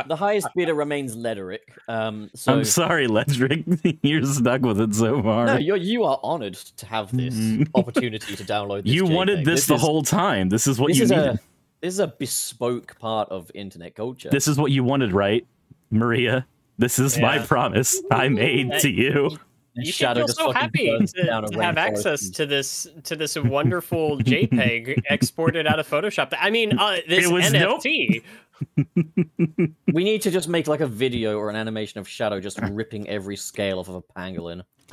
[0.06, 1.59] the highest bidder remains Lederick.
[1.88, 3.98] Um, so I'm sorry, Ledrick.
[4.02, 5.46] You're stuck with it so far.
[5.46, 7.68] no, you're you are honored to have this Mm.
[7.74, 8.85] opportunity to download.
[8.85, 9.44] This you wanted JPEG.
[9.44, 10.48] this, the is- whole time.
[10.48, 11.24] This is what This you is needed.
[11.26, 11.40] a
[11.80, 14.28] this is a bespoke part of internet culture.
[14.30, 15.46] This is what you wanted, right,
[15.90, 16.46] Maria?
[16.78, 19.38] This is my promise I made to you.
[19.76, 21.06] You should feel so happy to,
[21.52, 26.35] to have access and- to this to this wonderful JPEG exported out of Photoshop.
[26.38, 27.83] I mean, uh, this It was dope.
[27.83, 28.22] NFT.
[29.92, 33.09] We need to just make like a video or an animation of Shadow just ripping
[33.09, 34.62] every scale off of a pangolin.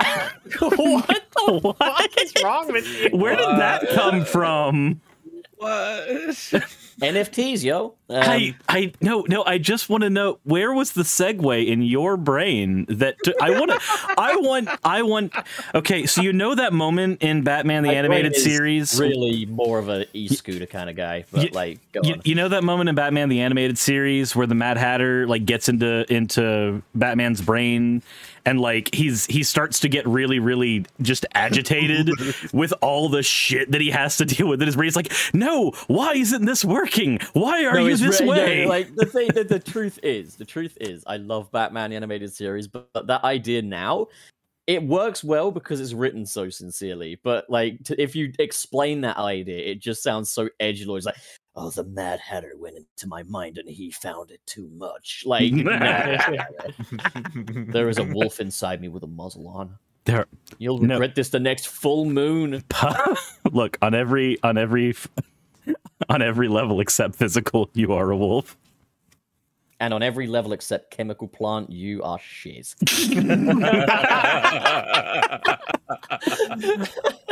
[0.60, 1.76] what the What?
[1.78, 3.10] fuck is wrong with you?
[3.16, 5.00] Where did that uh, come from?
[5.58, 6.08] What?
[6.98, 7.94] NFTs, yo.
[8.10, 9.44] Um, I, I, no, no.
[9.44, 13.50] I just want to know where was the segue in your brain that t- I
[13.50, 13.78] want to,
[14.18, 15.32] I want, I want.
[15.76, 18.98] Okay, so you know that moment in Batman the my animated series.
[18.98, 22.22] Really more of an e-scooter kind of guy, but You- like, go You, on.
[22.24, 25.68] you know that moment in Batman the animated series where the Mad Hatter like gets
[25.68, 28.02] into into Batman's brain
[28.48, 32.10] and like he's he starts to get really really just agitated
[32.54, 34.86] with all the shit that he has to deal with in his brain.
[34.86, 37.18] He's like, "No, why isn't this working?
[37.34, 40.36] Why are No, you this re- no, way?" like the thing, the, the truth is,
[40.36, 44.06] the truth is, I love Batman the animated series, but, but that idea now,
[44.66, 47.20] it works well because it's written so sincerely.
[47.22, 50.86] But like, to, if you explain that idea, it just sounds so edgy.
[50.88, 51.16] It's like,
[51.58, 55.24] oh, the Mad Hatter went into my mind and he found it too much.
[55.26, 55.52] Like,
[57.72, 59.76] there is a wolf inside me with a muzzle on.
[60.04, 60.26] There-
[60.58, 60.94] You'll No.
[60.94, 62.62] regret this the next full moon.
[63.52, 64.94] Look on every on every
[66.08, 68.56] on every level except physical, you are a wolf.
[69.80, 72.74] And on every level except chemical plant, you are shit.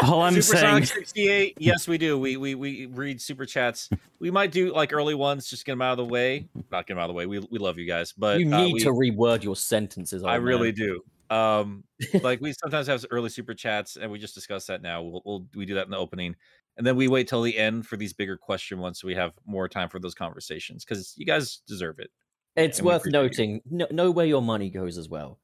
[0.03, 1.57] All I'm saying, Supersonic 68.
[1.59, 2.19] Yes, we do.
[2.19, 3.91] We we we read super chats.
[4.21, 6.49] We might do like early ones, just get them out of the way.
[6.71, 7.27] Not get them out of the way.
[7.27, 10.23] We we love you guys, but you uh, need we- to reword your sentences.
[10.23, 11.03] I old really do.
[11.31, 11.83] Um,
[12.23, 15.03] like we sometimes have early super chats, and we just discuss that now.
[15.03, 16.37] We'll, we'll we do that in the opening,
[16.77, 19.33] and then we wait till the end for these bigger question ones, so we have
[19.47, 22.11] more time for those conversations because you guys deserve it.
[22.57, 25.39] It's worth noting, know, know where your money goes as well.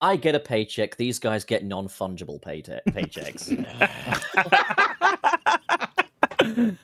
[0.00, 0.96] I get a paycheck.
[0.96, 3.50] These guys get non-fungible pay paychecks.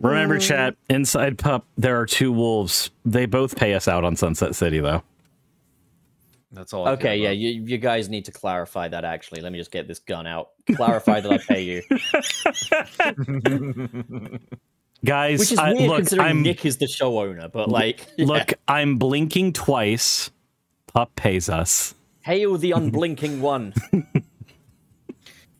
[0.00, 0.40] remember, mm.
[0.40, 1.66] chat inside pup.
[1.78, 2.90] There are two wolves.
[3.04, 5.02] They both pay us out on Sunset City, though.
[6.52, 6.86] That's all.
[6.88, 9.04] I okay, yeah, you, you guys need to clarify that.
[9.04, 10.52] Actually, let me just get this gun out.
[10.74, 11.82] Clarify that I pay you,
[15.04, 17.48] Guys, which is I, weird look, considering I'm Nick is the show owner.
[17.48, 18.26] But like, yeah.
[18.26, 20.30] look, I'm blinking twice.
[20.92, 21.94] Pup pays us.
[22.22, 23.74] hail the unblinking one.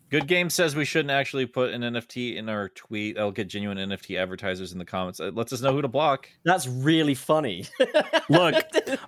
[0.09, 3.17] Good game says we shouldn't actually put an NFT in our tweet.
[3.17, 5.19] That'll get genuine NFT advertisers in the comments.
[5.19, 6.29] It lets us know who to block.
[6.45, 7.67] That's really funny.
[8.29, 8.55] Look,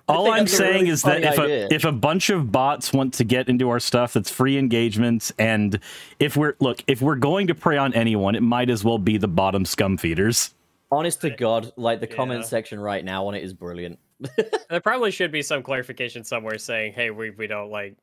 [0.09, 1.67] all I'm saying really is that if idea.
[1.67, 5.31] a if a bunch of bots want to get into our stuff, that's free engagement.
[5.39, 5.79] And
[6.19, 9.17] if we're look, if we're going to prey on anyone, it might as well be
[9.17, 10.53] the bottom scum feeders.
[10.91, 13.99] Honest to God, like the comment section right now on it is brilliant.
[14.69, 17.95] There probably should be some clarification somewhere saying, "Hey, we we don't like."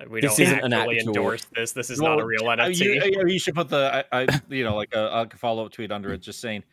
[0.00, 1.72] Uh, We This don't isn't an actual- endorse this.
[1.72, 3.12] This is not a real NFT.
[3.12, 5.90] You, you should put the, I, I you know, like a, a follow up tweet
[5.92, 6.64] under it, just saying,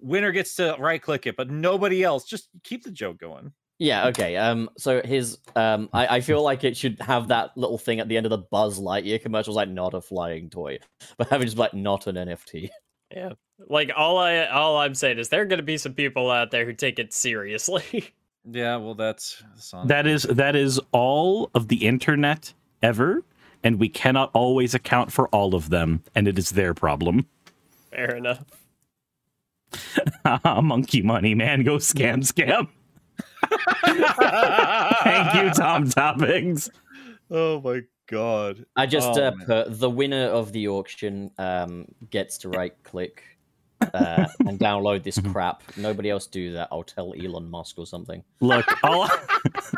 [0.00, 2.24] winner gets to right click it, but nobody else.
[2.24, 3.52] Just keep the joke going.
[3.78, 4.36] Yeah, okay.
[4.36, 8.08] Um, so his um, I, I feel like it should have that little thing at
[8.08, 10.78] the end of the Buzz Lightyear commercials, like not a flying toy,
[11.18, 12.70] but having just like not an NFT.
[13.14, 13.32] Yeah.
[13.68, 16.50] Like all I all I'm saying is there are going to be some people out
[16.50, 18.12] there who take it seriously.
[18.48, 19.88] Yeah, well, that's Sonic.
[19.88, 23.22] That is that is all of the internet ever,
[23.64, 27.26] and we cannot always account for all of them, and it is their problem.
[27.90, 28.44] Fair enough.
[30.62, 32.68] Monkey money, man, go scam scam.
[35.02, 36.70] Thank you, Tom Toppings.
[37.30, 38.64] Oh my god.
[38.76, 43.24] I just Oh, uh, put the winner of the auction um gets to right click
[43.80, 45.62] uh, and download this crap.
[45.76, 46.68] Nobody else do that.
[46.72, 48.22] I'll tell Elon Musk or something.
[48.40, 49.08] Look, all,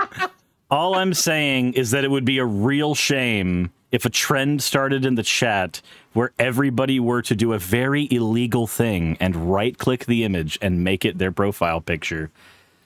[0.70, 5.04] all I'm saying is that it would be a real shame if a trend started
[5.06, 5.80] in the chat
[6.12, 10.84] where everybody were to do a very illegal thing and right click the image and
[10.84, 12.30] make it their profile picture.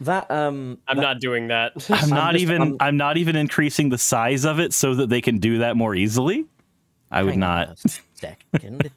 [0.01, 1.73] That um, I'm not doing that.
[1.91, 5.09] I'm not just- even I'm- I'm, not even increasing the size of it so that
[5.09, 6.45] they can do that more easily.
[7.11, 7.79] I would not.
[7.85, 8.91] a second.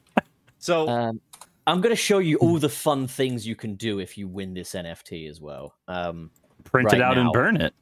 [0.58, 1.20] So um,
[1.66, 4.72] I'm gonna show you all the fun things you can do if you win this
[4.72, 5.74] NFT as well.
[5.88, 6.30] Um,
[6.64, 7.74] Print it right out and burn it.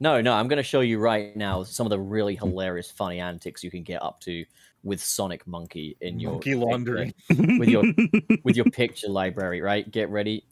[0.00, 3.20] No, no, I'm going to show you right now some of the really hilarious, funny
[3.20, 4.44] antics you can get up to
[4.82, 7.14] with Sonic Monkey in your Monkey picture- laundering.
[7.58, 7.84] with your
[8.44, 9.62] with your picture library.
[9.62, 10.44] Right, get ready.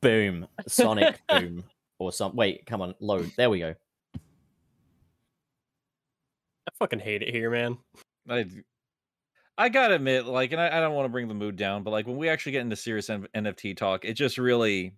[0.00, 1.64] Boom, Sonic boom,
[1.98, 2.36] or some.
[2.36, 3.32] Wait, come on, load.
[3.36, 3.74] There we go.
[4.14, 4.18] I
[6.78, 7.78] fucking hate it here, man.
[8.28, 8.46] I,
[9.58, 11.90] I gotta admit, like, and I, I don't want to bring the mood down, but
[11.90, 14.94] like when we actually get into serious N- NFT talk, it just really,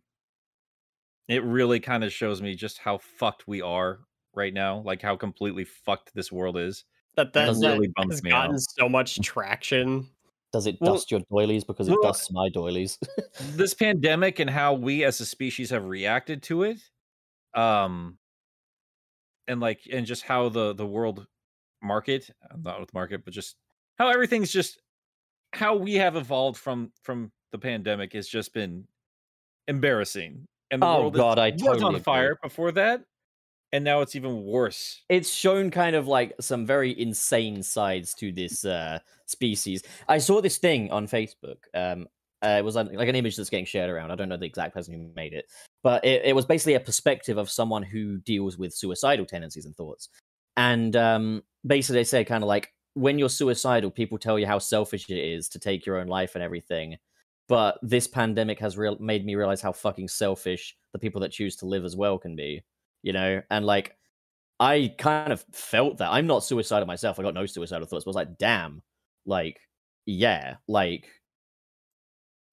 [1.29, 4.01] it really kind of shows me just how fucked we are
[4.35, 6.85] right now, like how completely fucked this world is.
[7.17, 8.61] That that, that really bums has me gotten out.
[8.61, 10.09] so much traction.
[10.53, 12.99] Does it Well- dust your doilies because it well, dusts my doilies?
[13.53, 16.79] this pandemic and how we as a species have reacted to it
[17.55, 18.19] um
[19.47, 21.27] and like and just how the the world
[21.83, 23.57] market uh, not with market but just
[23.99, 24.81] how everything's just
[25.53, 28.87] how we have evolved from from the pandemic has just been
[29.67, 32.03] embarrassing and the Oh, world God, I was totally on agree.
[32.03, 33.03] fire before that
[33.73, 38.33] and now it's even worse it's shown kind of like some very insane sides to
[38.33, 39.83] this uh species.
[40.09, 41.57] I saw this thing on Facebook.
[41.75, 42.09] Um,
[42.43, 44.11] uh, it was like like an image that's getting shared around.
[44.11, 45.47] I don't know the exact person who made it,
[45.83, 49.77] but it, it was basically a perspective of someone who deals with suicidal tendencies and
[49.77, 50.09] thoughts.
[50.57, 54.59] And um, basically, they say kind of like when you're suicidal, people tell you how
[54.59, 56.97] selfish it is to take your own life and everything.
[57.49, 61.57] But this pandemic has real made me realize how fucking selfish the people that choose
[61.57, 62.63] to live as well can be.
[63.03, 63.97] You know, and like
[64.61, 66.11] I kind of felt that.
[66.11, 67.19] I'm not suicidal myself.
[67.19, 68.05] I got no suicidal thoughts.
[68.05, 68.83] But I was like, damn,
[69.25, 69.61] like,
[70.05, 71.09] yeah, like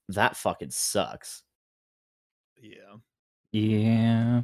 [0.10, 1.44] that fucking sucks.
[2.62, 2.98] yeah
[3.52, 4.42] Yeah.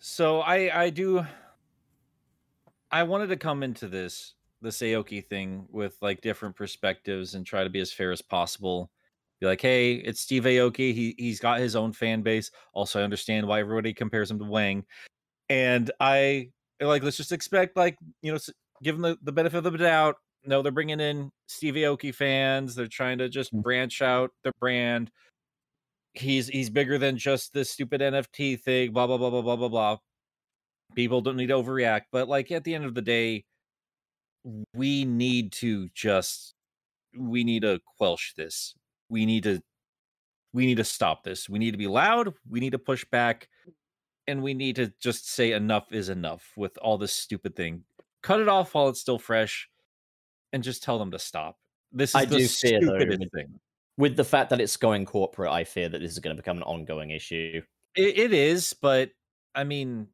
[0.00, 1.24] So I I do
[2.90, 7.64] I wanted to come into this this Aoki thing with like different perspectives and try
[7.64, 8.90] to be as fair as possible.
[9.40, 10.92] Be like, hey, it's Steve Aoki.
[10.92, 12.50] He he's got his own fan base.
[12.72, 14.84] Also, I understand why everybody compares him to Wang.
[15.48, 16.50] And I
[16.80, 18.38] like let's just expect like you know
[18.82, 20.16] give him the, the benefit of the doubt.
[20.44, 22.74] No, they're bringing in Steve Aoki fans.
[22.74, 23.62] They're trying to just mm.
[23.62, 25.10] branch out their brand.
[26.14, 28.92] He's he's bigger than just this stupid NFT thing.
[28.92, 29.96] Blah blah blah blah blah blah blah.
[30.94, 33.44] People don't need to overreact, but like at the end of the day,
[34.74, 36.54] we need to just
[37.16, 38.74] we need to quelch this.
[39.08, 39.62] We need to
[40.52, 41.48] we need to stop this.
[41.48, 42.32] We need to be loud.
[42.48, 43.48] We need to push back,
[44.26, 47.84] and we need to just say enough is enough with all this stupid thing.
[48.22, 49.68] Cut it off while it's still fresh,
[50.52, 51.58] and just tell them to stop.
[51.92, 53.60] This is I the do fear, though, with- thing.
[53.96, 56.58] With the fact that it's going corporate, I fear that this is going to become
[56.58, 57.62] an ongoing issue.
[57.96, 59.10] It, it is, but
[59.56, 60.06] I mean,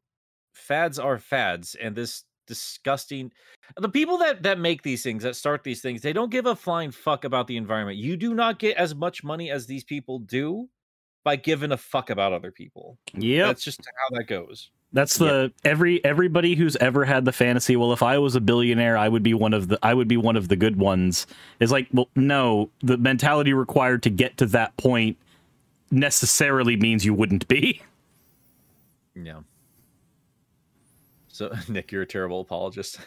[0.53, 3.31] fads are fads, and this disgusting.
[3.77, 6.55] The people that that make these things, that start these things, they don't give a
[6.55, 7.97] flying fuck about the environment.
[7.97, 10.69] You do not get as much money as these people do
[11.23, 12.97] by giving a fuck about other people.
[13.13, 14.69] yeah That's just how that goes.
[14.93, 17.75] That's the every everybody who's ever had the fantasy.
[17.75, 20.15] Well, if I was a billionaire, I would be one of the I would be
[20.15, 21.27] one of the good ones.
[21.59, 25.17] Is like, well, no, the mentality required to get to that point
[25.91, 27.81] necessarily means you wouldn't be.
[29.15, 29.41] Yeah.
[31.35, 32.97] So Nick, you're a terrible apologist.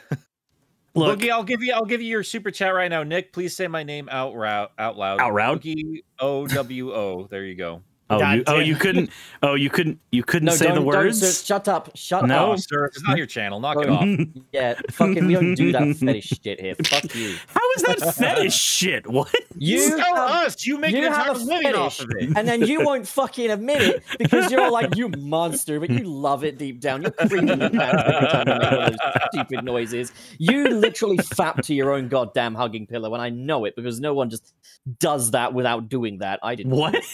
[0.95, 3.03] Look, Boogie, I'll give you I'll give you your super chat right now.
[3.03, 5.21] Nick, please say my name out rou- out loud.
[5.21, 5.63] Out loud?
[5.63, 7.27] Boogie O W O.
[7.31, 7.83] There you go.
[8.11, 9.11] Oh, God you, oh, you couldn't,
[9.43, 11.21] oh, you couldn't, you couldn't No, say the words.
[11.21, 11.91] sir, shut up.
[11.95, 12.49] Shut No.
[12.49, 12.59] Oh, up.
[12.61, 13.61] sir, it's not your channel.
[13.61, 14.09] Knock it off.
[14.53, 16.75] Yeah, fucking, we don't do that fetish shit here.
[16.87, 17.37] Fuck you.
[17.49, 19.07] How is that fetish shit?
[19.07, 19.35] What?
[19.57, 20.67] You tell have- us.
[20.67, 22.31] You make you an have entire living off of it.
[22.37, 26.45] and then you won't fucking admit it because you're like, you monster, but you love
[26.45, 27.03] it deep down.
[27.03, 28.99] You're creeping your pants every time you make one of those
[29.33, 30.13] stupid noises.
[30.39, 34.15] You literally fap to your own goddamn hugging pillow, and I know it because no
[34.15, 34.55] one just
[34.99, 36.41] does that without doing that.
[36.43, 36.73] I didn't.
[36.73, 36.95] What?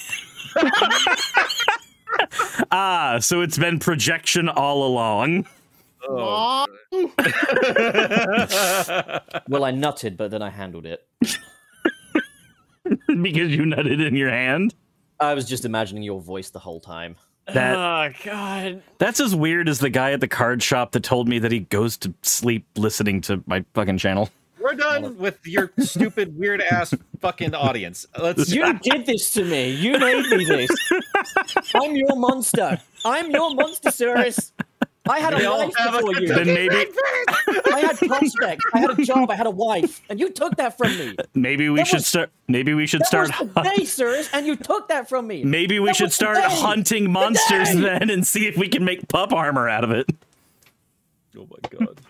[2.70, 5.46] ah, so it's been projection all along.
[6.08, 6.66] Oh,
[9.48, 11.06] Well, I nutted, but then I handled it.
[13.22, 14.74] because you nutted in your hand.
[15.20, 17.16] I was just imagining your voice the whole time.
[17.46, 18.82] That oh god.
[18.98, 21.60] that's as weird as the guy at the card shop that told me that he
[21.60, 24.30] goes to sleep listening to my fucking channel.
[24.74, 28.06] We're done with your stupid, weird ass fucking audience.
[28.18, 28.52] Let's.
[28.52, 29.70] You did this to me.
[29.70, 30.70] You made me this.
[31.74, 32.80] I'm your monster.
[33.04, 34.52] I'm your monster, Cyrus.
[35.06, 36.28] I had We a all life have a you.
[36.28, 36.74] Then maybe
[37.72, 38.64] I had prospects.
[38.72, 39.30] I had a job.
[39.30, 41.14] I had a wife, and you took that from me.
[41.34, 44.46] maybe we That should was- start maybe we should That start was today, Cyrus, and
[44.46, 45.44] you took that from me.
[45.44, 46.48] maybe we That should start today.
[46.48, 47.80] hunting monsters Today.
[47.98, 50.06] then and see if we can make pup armor out of it.
[51.36, 52.00] Oh my god.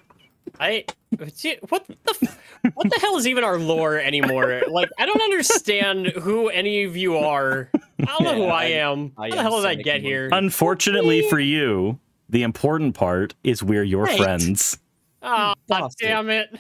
[0.61, 0.85] I
[1.19, 2.39] what the f-
[2.75, 4.63] what the hell is even our lore anymore?
[4.71, 7.69] Like I don't understand who any of you are.
[7.75, 9.13] I don't know who I I- am.
[9.19, 10.29] I How the hell did I get here?
[10.33, 11.99] Unfortunately for you,
[12.29, 14.17] the important part is we're your Right.
[14.19, 14.79] friends.
[15.23, 15.97] Oh, Bastard.
[16.09, 16.57] damn it!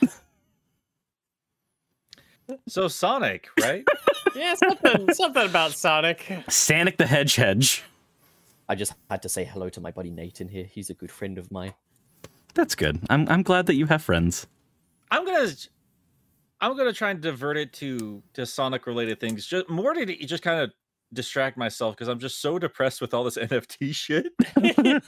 [2.68, 3.86] So Sonic, right?
[4.34, 6.26] Yeah, something something about Sonic.
[6.48, 7.62] Sonic the Hedgehog.
[8.68, 10.64] I just had to say hello to my buddy Nathan here.
[10.64, 11.72] He's a good friend of mine.
[12.54, 13.00] That's good.
[13.10, 14.46] I'm I'm glad that you have friends.
[15.10, 15.50] I'm gonna.
[16.60, 19.46] I'm gonna try and divert it to to Sonic related things.
[19.46, 20.72] Just more to just kind of
[21.12, 24.26] distract myself because I'm just so depressed with all this NFT shit.
[24.56, 25.02] and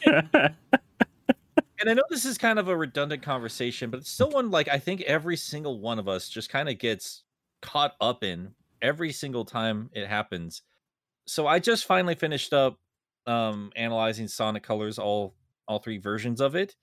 [1.91, 4.79] I know this is kind of a redundant conversation, but it's still one like I
[4.79, 7.23] think every single one of us just kind of gets
[7.63, 10.63] caught up in every single time it happens.
[11.27, 12.79] So I just finally finished up
[13.27, 15.35] um analyzing Sonic Colors all
[15.69, 16.77] all three versions of it.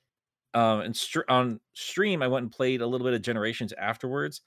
[0.54, 4.41] Um and str- on stream I went and played a little bit of Generations afterwards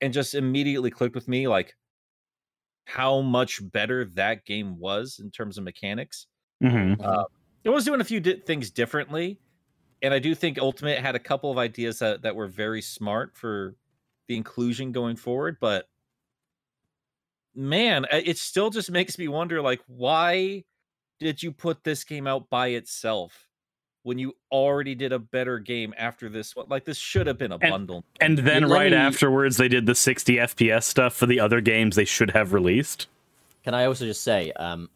[0.00, 1.76] and just immediately clicked with me like
[2.86, 6.26] how much better that game was in terms of mechanics.
[6.62, 6.98] Mhm.
[7.64, 9.40] It was doing a few di- things differently,
[10.02, 13.36] and I do think Ultimate had a couple of ideas that that were very smart
[13.36, 13.76] for
[14.28, 15.58] the inclusion going forward.
[15.60, 15.88] But
[17.54, 20.64] man, it still just makes me wonder, like, why
[21.20, 23.48] did you put this game out by itself
[24.04, 26.54] when you already did a better game after this?
[26.54, 26.66] one?
[26.68, 28.04] Like, this should have been a And- bundle.
[28.20, 31.60] And then let right me- afterwards they did the 60 FPS stuff for the other
[31.60, 33.08] games they should have released.
[33.64, 34.90] Can I also just say, um,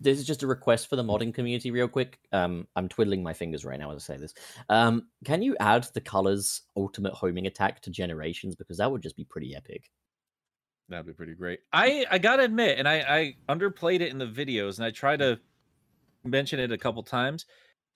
[0.00, 2.18] this is just a request for the modding community, real quick.
[2.32, 4.32] Um, I'm twiddling my fingers right now as I say this.
[4.70, 9.16] Um, can you add the colors ultimate homing attack to generations because that would just
[9.16, 9.90] be pretty epic.
[10.88, 11.60] That'd be pretty great.
[11.74, 15.16] I I gotta admit, and I I underplayed it in the videos, and I try
[15.18, 15.38] to
[16.24, 17.44] mention it a couple times.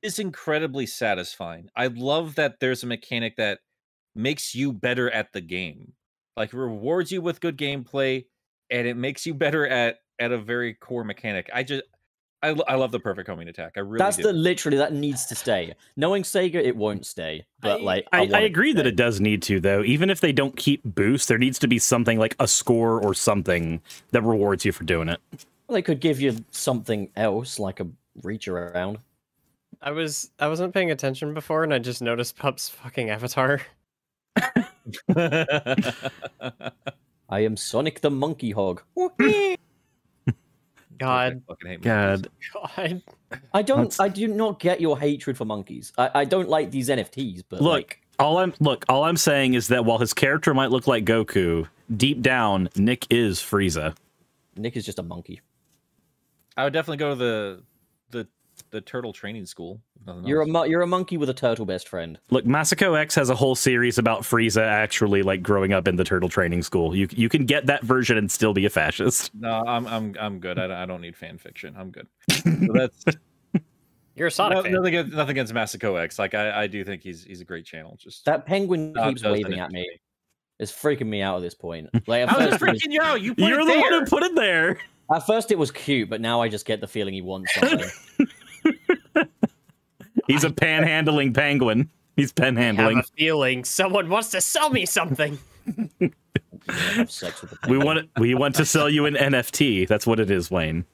[0.02, 1.68] It's incredibly satisfying.
[1.76, 3.60] I love that there's a mechanic that
[4.14, 5.92] makes you better at the game,
[6.36, 8.26] like rewards you with good gameplay,
[8.70, 11.50] and it makes you better at at a very core mechanic.
[11.52, 11.82] I just
[12.42, 13.74] I, I love the perfect homing attack.
[13.76, 14.24] I really That's do.
[14.24, 15.74] the literally that needs to stay.
[15.96, 17.46] Knowing Sega, it won't stay.
[17.60, 19.84] But I- like, I, want I it agree that it does need to, though.
[19.84, 23.14] Even if they don't keep boost, there needs to be something like a score or
[23.14, 23.80] something
[24.10, 25.20] that rewards you for doing it.
[25.68, 27.86] Well, they could give you something else, like a
[28.22, 28.98] reach around.
[29.82, 33.60] I was I wasn't paying attention before, and I just noticed Pup's fucking avatar.
[35.16, 35.92] I
[37.40, 38.82] am Sonic the Monkey Hog.
[40.98, 42.28] God, I God,
[42.62, 43.02] God.
[43.52, 43.78] I don't.
[43.90, 45.92] That's- I do not get your hatred for monkeys.
[45.98, 49.54] I, I don't like these NFTs, but look, like, all I'm look, all I'm saying
[49.54, 51.66] is that while his character might look like Goku,
[51.96, 53.96] deep down, Nick is Frieza.
[54.56, 55.40] Nick is just a monkey.
[56.56, 57.62] I would definitely go to the
[58.10, 58.28] the
[58.70, 59.80] the turtle training school.
[60.24, 60.50] You're a else.
[60.52, 62.18] mo- you're a monkey with a turtle best friend.
[62.30, 66.04] Look, Masako X has a whole series about Frieza actually like growing up in the
[66.04, 66.94] turtle training school.
[66.96, 69.34] You you can get that version and still be a fascist.
[69.34, 70.58] No, I'm I'm I'm good.
[70.58, 71.74] I don't, I don't need fan fiction.
[71.78, 72.06] I'm good.
[72.42, 73.04] So that's
[74.14, 74.72] You're a Sonic no, fan.
[74.72, 76.18] nothing against nothing against Masako X.
[76.18, 77.96] Like I, I do think he's he's a great channel.
[77.98, 79.88] Just That penguin not keeps waving at me.
[80.58, 81.88] It's freaking me out at this point.
[82.06, 83.22] Like at How is it was, freaking you out?
[83.22, 83.80] You put You're it the there.
[83.80, 84.78] one who put it there.
[85.14, 87.88] at first it was cute, but now I just get the feeling he wants something.
[90.26, 91.90] He's a panhandling penguin.
[92.16, 93.00] He's I have panhandling.
[93.00, 95.38] a feeling someone wants to sell me something.
[96.68, 99.88] have sex with the We want we want to sell you an NFT.
[99.88, 100.84] That's what it is, Wayne.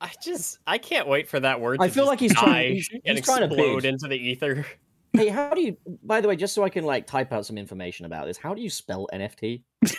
[0.00, 1.78] I just I can't wait for that word.
[1.80, 4.66] I feel just like he's trying- die he's- he's trying to explode into the ether.
[5.12, 5.76] Hey, how do you?
[6.02, 8.52] By the way, just so I can like type out some information about this, how
[8.52, 9.62] do you spell NFT?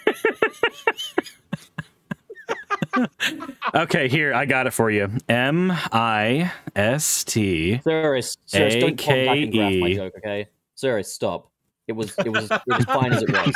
[3.74, 5.10] Okay, here I got it for you.
[5.28, 7.80] M I S T.
[7.84, 10.48] Cyrus, Cyrus, don't come back and graph my joke, okay?
[10.76, 11.52] Cyrus, stop.
[11.88, 13.54] It was it was it was fine as it was.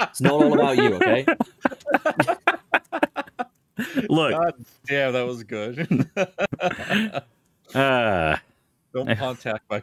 [0.00, 1.26] It's not all about you, okay?
[4.08, 4.54] Look, God
[4.86, 6.08] damn, that was good.
[7.74, 8.36] uh,
[8.92, 9.80] Don't contact my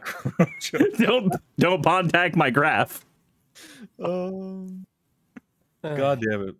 [0.60, 0.82] joke.
[0.98, 3.06] don't don't contact my graph.
[4.02, 4.84] Um,
[5.82, 6.54] God damn it.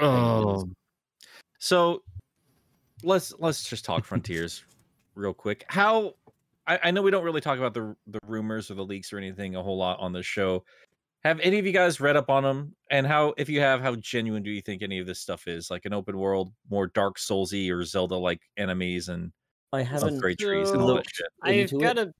[0.00, 0.68] Oh,
[1.58, 2.02] So
[3.02, 4.64] let's let's just talk frontiers
[5.14, 5.64] real quick.
[5.68, 6.14] How
[6.66, 9.18] I, I know we don't really talk about the the rumors or the leaks or
[9.18, 10.64] anything a whole lot on this show.
[11.24, 12.76] Have any of you guys read up on them?
[12.92, 15.68] And how, if you have, how genuine do you think any of this stuff is?
[15.68, 19.32] Like an open world, more Dark Soulsy or Zelda like enemies and
[19.72, 21.26] I haven't upgrade trees and all that shit.
[21.42, 21.82] I've into it.
[21.82, 22.12] got to.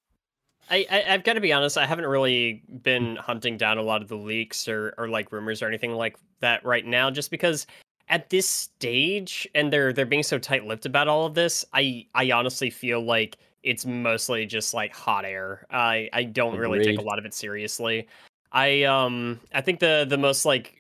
[0.70, 1.78] I, I I've got to be honest.
[1.78, 5.62] I haven't really been hunting down a lot of the leaks or or like rumors
[5.62, 7.66] or anything like that right now, just because
[8.08, 11.64] at this stage and they're they're being so tight-lipped about all of this.
[11.72, 15.66] I I honestly feel like it's mostly just like hot air.
[15.70, 18.06] I I don't really take a lot of it seriously.
[18.52, 20.74] I um I think the the most like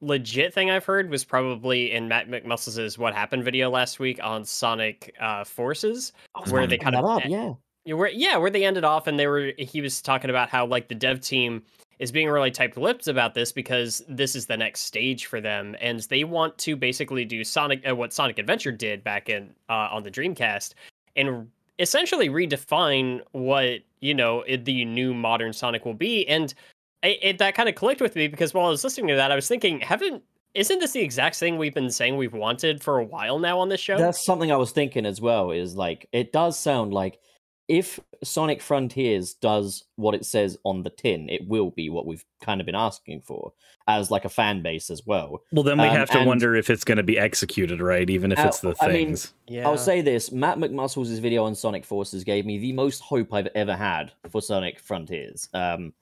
[0.00, 4.44] legit thing I've heard was probably in Matt McMuscles' What Happened video last week on
[4.44, 6.12] Sonic uh, Forces,
[6.48, 7.52] where they kind of up, yeah.
[7.84, 10.88] Where yeah, where they ended off, and they were he was talking about how like
[10.88, 11.62] the dev team
[11.98, 16.00] is being really tight-lipped about this because this is the next stage for them, and
[16.02, 20.02] they want to basically do Sonic uh, what Sonic Adventure did back in uh, on
[20.02, 20.74] the Dreamcast,
[21.16, 26.54] and essentially redefine what you know the new modern Sonic will be, and
[27.02, 29.32] it, it, that kind of clicked with me because while I was listening to that,
[29.32, 30.22] I was thinking, haven't
[30.54, 33.68] isn't this the exact thing we've been saying we've wanted for a while now on
[33.70, 33.98] this show?
[33.98, 35.50] That's something I was thinking as well.
[35.50, 37.18] Is like it does sound like
[37.68, 42.24] if Sonic Frontiers does what it says on the tin, it will be what we've
[42.42, 43.52] kind of been asking for
[43.88, 45.42] as like a fan base as well.
[45.52, 48.30] Well, then we Um, have to wonder if it's going to be executed right, even
[48.32, 49.34] if Uh, it's the I mean, things.
[49.48, 53.32] yeah, I'll say this: Matt McMuscles' video on Sonic Forces gave me the most hope
[53.32, 55.48] I've ever had for Sonic Frontiers.
[55.54, 55.94] Um,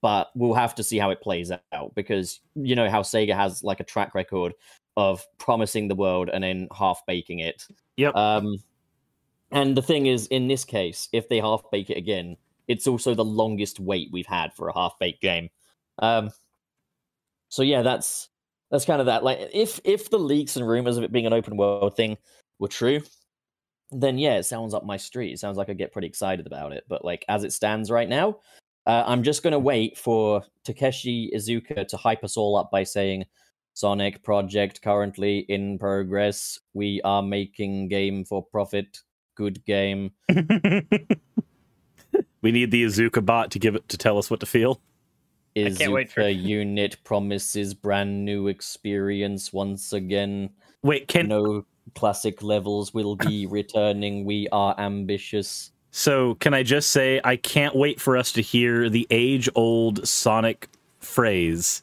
[0.00, 3.62] but we'll have to see how it plays out because you know how Sega has
[3.62, 4.52] like a track record
[4.96, 7.66] of promising the world and then half baking it.
[7.96, 8.14] Yep.
[8.16, 8.56] Um,
[9.52, 12.36] and the thing is, in this case, if they half bake it again,
[12.68, 15.50] it's also the longest wait we've had for a half baked game.
[15.98, 16.30] Um,
[17.48, 18.28] so yeah, that's
[18.70, 19.24] that's kind of that.
[19.24, 22.16] Like, if if the leaks and rumors of it being an open world thing
[22.58, 23.02] were true,
[23.90, 25.32] then yeah, it sounds up my street.
[25.32, 26.84] It sounds like I get pretty excited about it.
[26.88, 28.38] But like as it stands right now,
[28.86, 33.26] uh, I'm just gonna wait for Takashi Iizuka to hype us all up by saying.
[33.74, 36.58] Sonic project currently in progress.
[36.74, 38.98] We are making game for profit.
[39.34, 40.12] Good game.
[42.42, 44.80] we need the Iizuka bot to give it to tell us what to feel.
[45.54, 50.50] can't wait for- unit promises brand new experience once again.
[50.82, 51.64] Wait, can no
[51.94, 54.24] classic levels will be returning.
[54.24, 55.70] We are ambitious.
[55.90, 60.68] so can I just say I can't wait for us to hear the age-old Sonic
[61.00, 61.82] phrase.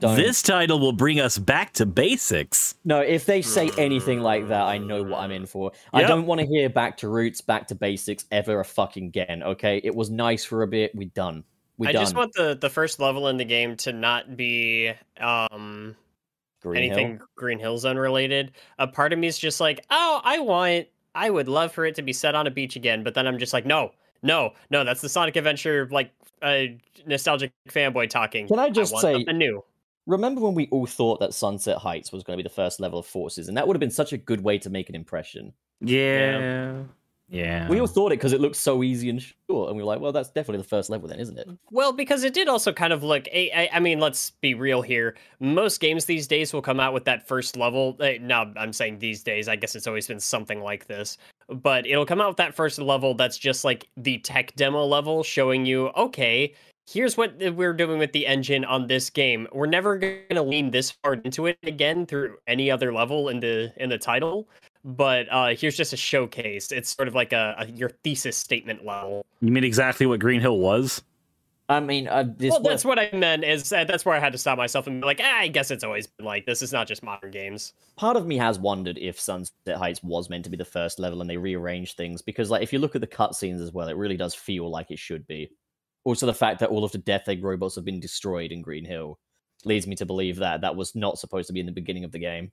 [0.00, 0.16] Don't.
[0.16, 2.74] This title will bring us back to basics.
[2.84, 5.72] No, if they say anything like that, I know what I'm in for.
[5.92, 9.42] I don't want to hear back to roots, back to basics ever a fucking again.
[9.42, 10.94] Okay, it was nice for a bit.
[10.94, 11.44] We done.
[11.76, 12.00] We I done.
[12.00, 15.96] I just want the the first level in the game to not be um
[16.62, 16.92] Green Hill.
[16.92, 18.52] anything Green Hills unrelated.
[18.78, 21.94] A part of me is just like, oh, I want, I would love for it
[21.96, 23.92] to be set on a beach again, but then I'm just like, no,
[24.22, 26.62] no, no, that's the Sonic Adventure like uh,
[27.06, 28.48] nostalgic fanboy talking.
[28.48, 29.62] Can I just want say- something new?
[30.06, 32.98] Remember when we all thought that Sunset Heights was going to be the first level
[32.98, 35.52] of Forces, and that would have been such a good way to make an impression.
[35.80, 36.82] Yeah.
[37.28, 37.68] Yeah.
[37.68, 40.00] We all thought it because it looked so easy and short, and we were like,
[40.00, 42.92] "Well, that's definitely the first level, then, isn't it?" Well, because it did also kind
[42.92, 43.28] of look.
[43.32, 45.16] I, I, I mean, let's be real here.
[45.38, 47.96] Most games these days will come out with that first level.
[48.00, 49.46] eh, Now, I'm saying these days.
[49.48, 51.18] I guess it's always been something like this.
[51.48, 55.22] But it'll come out with that first level that's just like the tech demo level,
[55.22, 56.54] showing you, okay,
[56.90, 59.46] here's what we're doing with the engine on this game.
[59.52, 63.40] We're never going to lean this hard into it again through any other level in
[63.40, 64.48] the in the title.
[64.84, 66.72] But uh here's just a showcase.
[66.72, 69.24] It's sort of like a, a your thesis statement level.
[69.40, 71.02] You mean exactly what Green Hill was?
[71.68, 73.44] I mean, uh, this well, was- that's what I meant.
[73.44, 75.70] Is uh, that's where I had to stop myself and be like, ah, I guess
[75.70, 76.62] it's always been like this.
[76.62, 77.74] Is not just modern games.
[77.94, 81.20] part of me has wondered if Sunset Heights was meant to be the first level
[81.20, 83.96] and they rearranged things because, like, if you look at the cutscenes as well, it
[83.96, 85.48] really does feel like it should be.
[86.04, 88.84] Also, the fact that all of the Death Egg robots have been destroyed in Green
[88.84, 89.18] Hill
[89.64, 92.12] leads me to believe that that was not supposed to be in the beginning of
[92.12, 92.50] the game.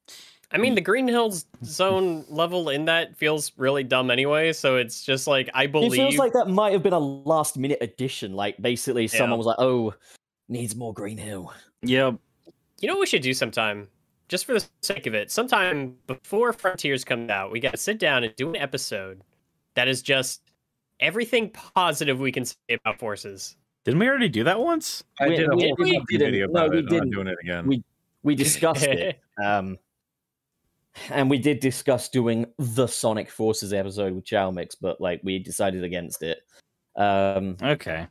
[0.51, 0.85] I mean, the mm.
[0.85, 4.53] Green Hills Zone level in that feels really dumb anyway.
[4.53, 5.93] So it's just like I It believe.
[5.93, 8.33] feels like that might have been a last minute addition.
[8.33, 9.17] Like, basically, Yeah.
[9.17, 9.93] someone was like, "Oh,
[10.49, 12.15] needs more Green Hill." Yep.
[12.79, 13.87] You know what we should do sometime?
[14.29, 17.97] Just for the sake of it, sometime before Frontiers comes out, we got to sit
[17.97, 19.21] down and do an episode
[19.75, 20.41] that is just
[20.99, 23.55] everything positive we can say about Forces.
[23.85, 25.03] Didn't we already do that once?
[25.19, 26.25] I We- did a we- whole we fucking didn't.
[26.25, 26.81] video No, about we it.
[26.81, 27.09] I'm didn't.
[27.11, 27.67] doing it again.
[27.67, 27.83] We
[28.23, 29.19] we discussed it.
[29.41, 29.77] Um,
[31.11, 35.39] and we did discuss doing the Sonic Forces episode with Chow Mix, but like we
[35.39, 36.39] decided against it.
[36.95, 38.07] Um, Okay.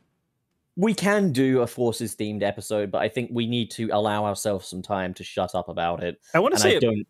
[0.77, 4.67] we can do a Forces themed episode, but I think we need to allow ourselves
[4.67, 6.19] some time to shut up about it.
[6.33, 7.05] I want to say I don't,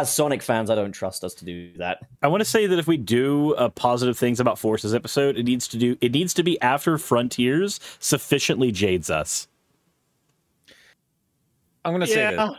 [0.00, 1.98] as Sonic fans, I don't trust us to do that.
[2.22, 5.42] I want to say that if we do a positive things about Forces episode, it
[5.42, 9.48] needs to do it needs to be after Frontiers sufficiently jades us.
[11.84, 12.48] I'm gonna say Yeah.
[12.48, 12.58] this.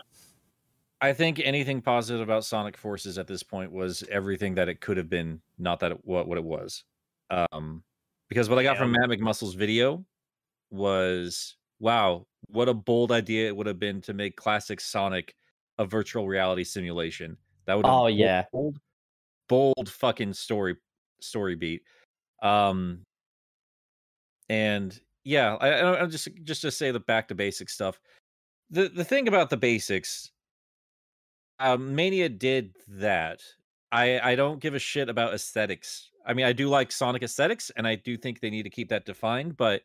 [1.01, 4.97] I think anything positive about Sonic Forces at this point was everything that it could
[4.97, 6.83] have been, not that it, what what it was.
[7.29, 7.83] Um,
[8.27, 10.03] because what I got from Matt McMuscle's video
[10.71, 15.35] was, wow, what a bold idea it would have been to make classic Sonic
[15.80, 17.38] a virtual reality simulation.
[17.65, 18.45] That would, Oh, yeah.
[18.51, 18.77] bold,
[19.47, 20.75] bold fucking story
[21.21, 21.82] story beat.
[22.43, 23.01] Um,
[24.49, 27.99] and yeah, I, I, just just to say the back to basic stuff.
[28.69, 30.32] The the thing about the basics,
[31.59, 33.41] um, Mania did that.
[33.91, 36.09] I I don't give a shit about aesthetics.
[36.25, 38.89] I mean, I do like Sonic aesthetics, and I do think they need to keep
[38.89, 39.57] that defined.
[39.57, 39.82] But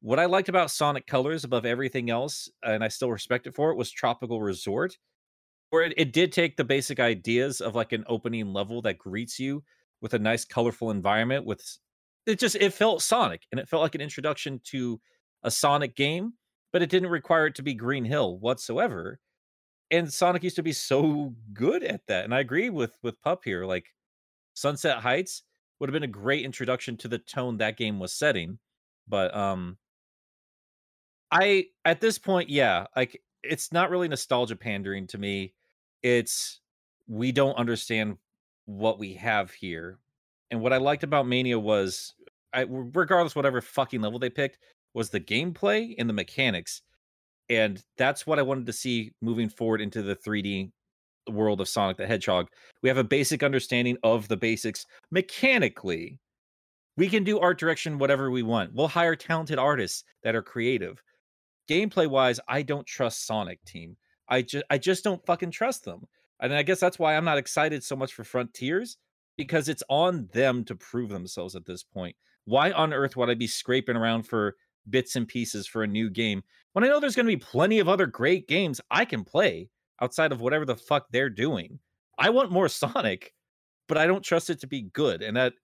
[0.00, 3.70] what I liked about Sonic Colors above everything else, and I still respect it for
[3.70, 4.96] it, was Tropical Resort,
[5.70, 9.38] where it, it did take the basic ideas of like an opening level that greets
[9.38, 9.62] you
[10.00, 11.46] with a nice, colorful environment.
[11.46, 11.78] With
[12.26, 15.00] it just it felt Sonic, and it felt like an introduction to
[15.42, 16.34] a Sonic game,
[16.72, 19.20] but it didn't require it to be Green Hill whatsoever.
[19.90, 23.42] And Sonic used to be so good at that, and I agree with with Pup
[23.44, 23.64] here.
[23.64, 23.86] Like
[24.54, 25.42] Sunset Heights
[25.78, 28.58] would have been a great introduction to the tone that game was setting,
[29.08, 29.78] but um,
[31.30, 35.54] I at this point, yeah, like it's not really nostalgia pandering to me.
[36.02, 36.60] It's
[37.08, 38.16] we don't understand
[38.66, 39.98] what we have here.
[40.50, 42.14] And what I liked about Mania was
[42.52, 44.58] I regardless whatever fucking level they picked
[44.94, 46.82] was the gameplay and the mechanics.
[47.48, 50.70] And that's what I wanted to see moving forward into the 3D
[51.28, 52.48] world of Sonic the Hedgehog.
[52.82, 56.18] We have a basic understanding of the basics mechanically.
[56.96, 58.74] We can do art direction whatever we want.
[58.74, 61.02] We'll hire talented artists that are creative.
[61.68, 63.96] Gameplay wise, I don't trust Sonic team.
[64.30, 66.06] I just I just don't fucking trust them.
[66.40, 68.96] And I guess that's why I'm not excited so much for Frontiers
[69.36, 72.16] because it's on them to prove themselves at this point.
[72.44, 74.56] Why on earth would I be scraping around for
[74.88, 77.78] bits and pieces for a new game when I know there's going to be plenty
[77.78, 79.68] of other great games I can play
[80.00, 81.78] outside of whatever the fuck they're doing?
[82.18, 83.34] I want more Sonic,
[83.88, 85.54] but I don't trust it to be good, and that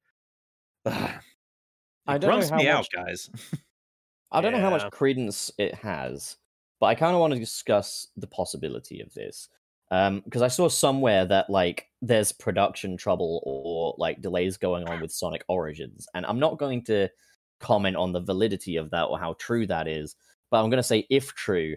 [0.85, 1.11] ugh,
[2.07, 3.31] I it don't know grumps how me out, guys.
[4.33, 6.37] I don't know how much credence it has,
[6.81, 9.49] but I kind of want to discuss the possibility of this.
[9.93, 15.01] Um, because I saw somewhere that like there's production trouble or like delays going on
[15.01, 17.09] with Sonic Origins, and I'm not going to
[17.61, 20.17] comment on the validity of that or how true that is.
[20.51, 21.77] but I'm gonna say if true.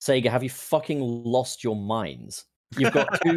[0.00, 2.46] Sega, have you fucking lost your minds?
[2.78, 3.36] You've got two.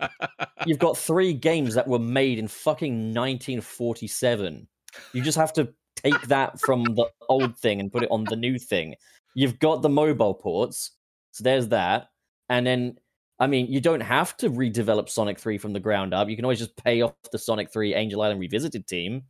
[0.66, 4.66] you've got three games that were made in fucking 1947.
[5.12, 8.36] You just have to take that from the old thing and put it on the
[8.36, 8.96] new thing.
[9.34, 10.92] You've got the mobile ports,
[11.32, 12.08] so there's that.
[12.48, 12.96] And then,
[13.38, 16.28] I mean, you don't have to redevelop Sonic 3 from the ground up.
[16.28, 19.22] You can always just pay off the Sonic 3 Angel Island Revisited team.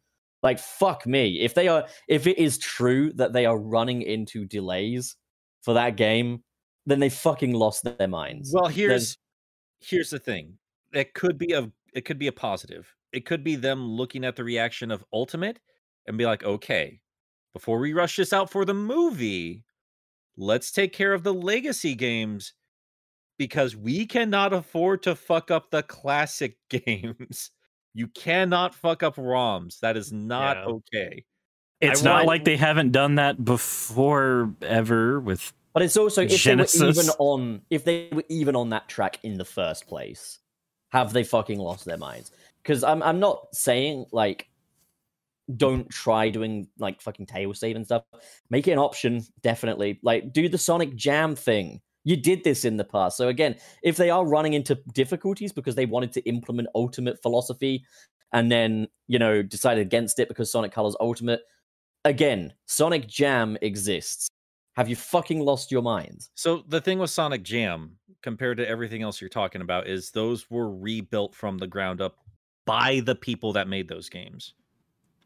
[0.42, 1.40] Like, fuck me.
[1.40, 5.16] If they are, if it is true that they are running into delays
[5.62, 6.42] for that game,
[6.84, 8.52] then they fucking lost their minds.
[8.52, 9.16] Well, here's
[9.80, 10.58] here's the thing.
[10.92, 12.94] It could be a it could be a positive.
[13.12, 15.60] It could be them looking at the reaction of Ultimate
[16.06, 17.00] and be like, okay,
[17.52, 19.64] before we rush this out for the movie,
[20.36, 22.52] let's take care of the legacy games
[23.38, 27.50] because we cannot afford to fuck up the classic games.
[27.94, 29.80] You cannot fuck up ROMs.
[29.80, 30.64] That is not Yeah.
[30.64, 31.24] okay.
[31.80, 36.22] It's I not want- like they haven't done that before ever with But it's also
[36.22, 39.86] if they were even on if they were even on that track in the first
[39.86, 40.38] place,
[40.92, 42.30] have they fucking lost their minds?
[42.62, 44.48] Because I'm I'm not saying like
[45.56, 48.04] don't try doing like fucking tail save and stuff.
[48.50, 50.00] Make it an option, definitely.
[50.02, 51.80] Like do the Sonic Jam thing.
[52.04, 53.16] You did this in the past.
[53.16, 57.84] So again, if they are running into difficulties because they wanted to implement ultimate philosophy
[58.32, 61.42] and then, you know, decided against it because Sonic Colors Ultimate,
[62.04, 64.28] again, Sonic Jam exists.
[64.76, 66.30] Have you fucking lost your minds?
[66.34, 70.50] So the thing with Sonic Jam compared to everything else you're talking about is those
[70.50, 72.16] were rebuilt from the ground up
[72.66, 74.54] by the people that made those games.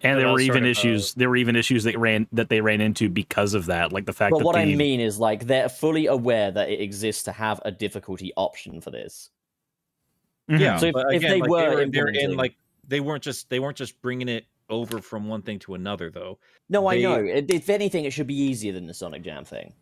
[0.03, 2.49] And there were even sort of, uh, issues there were even issues that ran that
[2.49, 5.01] they ran into because of that like the fact But that what the, I mean
[5.01, 9.31] is, like, they're fully aware that it exists to have a difficulty option for this.
[10.49, 10.61] Mhm.
[10.61, 12.55] Yeah, So if- but if they like, were they were, they're in like
[12.87, 16.39] they weren't just they weren't just bringing it over from one thing to another though.
[16.69, 17.17] No, I know.
[17.23, 19.73] If if anything, it should be easier than the Sonic Jam thing.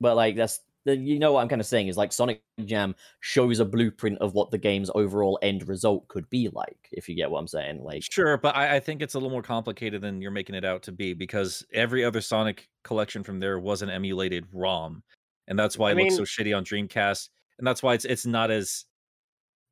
[0.00, 2.94] But like, that's the, you know what I'm kind of saying is like Sonic Jam
[3.20, 6.88] shows a blueprint of what the game's overall end result could be like.
[6.92, 9.30] If you get what I'm saying, like, Sure, but I, I think it's a little
[9.30, 13.40] more complicated than you're making it out to be because every other Sonic collection from
[13.40, 15.02] there was an emulated ROM,
[15.46, 18.26] and that's why I it looks so shitty on Dreamcast, and that's why it's it's
[18.26, 18.84] not as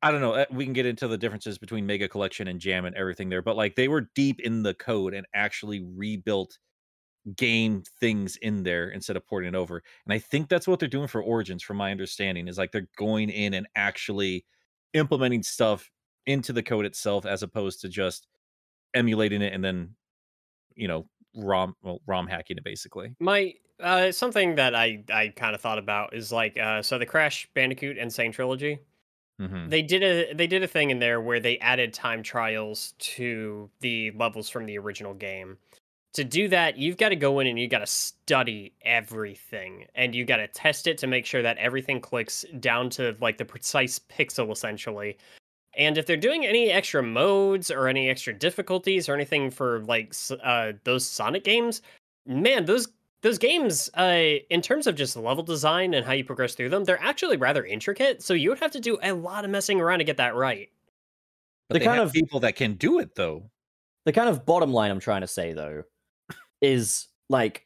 [0.01, 0.33] I don't know.
[0.33, 3.41] uh, We can get into the differences between Mega Collection and Jam and everything there,
[3.41, 6.57] but like they were deep in the code and actually rebuilt
[7.35, 9.83] game things in there instead of porting it over.
[10.05, 12.89] And I think that's what they're doing for Origins, from my understanding, is like they're
[12.97, 14.45] going in and actually
[14.93, 15.91] implementing stuff
[16.25, 18.27] into the code itself as opposed to just
[18.95, 19.95] emulating it and then
[20.75, 25.55] you know rom well rom hacking it basically My uh, something that I I kind
[25.55, 28.09] of thought about is like uh, so the Crash Bandicoot N.
[28.09, 28.79] Sane trilogy.
[29.39, 29.71] Mhm.
[29.71, 33.71] They did a they did a thing in there where they added time trials to
[33.81, 35.59] the levels from the original game.
[36.17, 40.15] To do that, you've got to go in and you got to study everything and
[40.15, 43.45] you got to test it to make sure that everything clicks down to like the
[43.45, 45.15] precise pixel essentially.
[45.75, 50.15] And if they're doing any extra modes or any extra difficulties or anything for like
[50.43, 51.83] uh, those Sonic games,
[52.25, 52.87] man, those
[53.21, 56.83] those games, uh, in terms of just level design and how you progress through them,
[56.83, 58.23] they're actually rather intricate.
[58.23, 60.69] So you would have to do a lot of messing around to get that right.
[61.69, 63.51] but The they kind have of- people that can do it though
[64.05, 65.83] the kind of bottom line I'm trying to say though
[66.61, 67.65] is like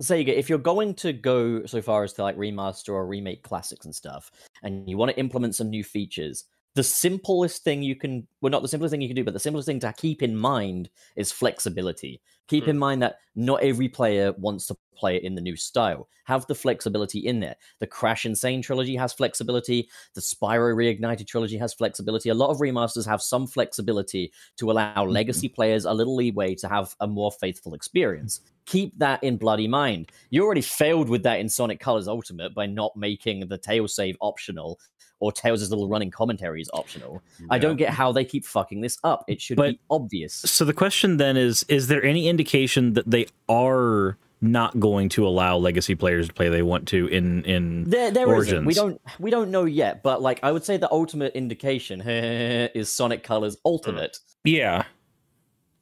[0.00, 3.84] Sega, if you're going to go so far as to like remaster or remake classics
[3.84, 4.30] and stuff,
[4.62, 6.44] and you want to implement some new features,
[6.78, 9.40] the simplest thing you can well not the simplest thing you can do, but the
[9.40, 12.20] simplest thing to keep in mind is flexibility.
[12.46, 12.70] Keep Hmm.
[12.70, 16.08] in mind that not every player wants to play it in the new style.
[16.26, 17.56] Have the flexibility in there.
[17.80, 18.36] The Crash N.
[18.36, 19.88] Sane trilogy has flexibility.
[20.14, 22.28] The Spyro Reignited trilogy has flexibility.
[22.28, 26.68] A lot of remasters have some flexibility to allow legacy players a little leeway to
[26.68, 28.40] have a more faithful experience.
[28.66, 30.12] Keep that in bloody mind.
[30.30, 34.16] You already failed with that in Sonic Colors Ultimate by not making the tail save
[34.20, 34.78] optional
[35.20, 37.22] or Tails' little running commentary is optional.
[37.50, 39.24] I don't get how they keep fucking this up.
[39.28, 40.34] It should But- be obvious.
[40.34, 45.26] so the question then is is there any indication that they are not going to
[45.26, 48.60] allow legacy players to play they want to in in There, there Origins.
[48.60, 50.04] not We don't, we don't know yet.
[50.04, 54.18] But like, I would say the ultimate indication is Sonic Colors Ultimate.
[54.44, 54.48] Hmm.
[54.50, 54.84] yeah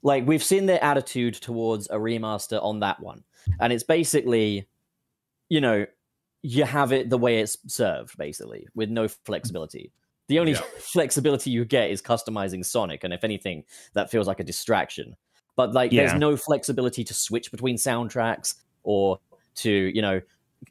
[0.02, 3.24] Like, we've seen their attitude towards a remaster on that one,
[3.60, 4.66] and it's basically,
[5.50, 5.84] you know,
[6.46, 9.90] you have it the way it's served, basically, with no flexibility.
[10.28, 10.60] The only Yeah.
[10.78, 15.16] flexibility you get is customizing Sonic, and if anything, that feels like a distraction.
[15.56, 16.06] But like, Yeah.
[16.06, 19.18] there's no flexibility to switch between soundtracks or
[19.56, 20.20] to, you know,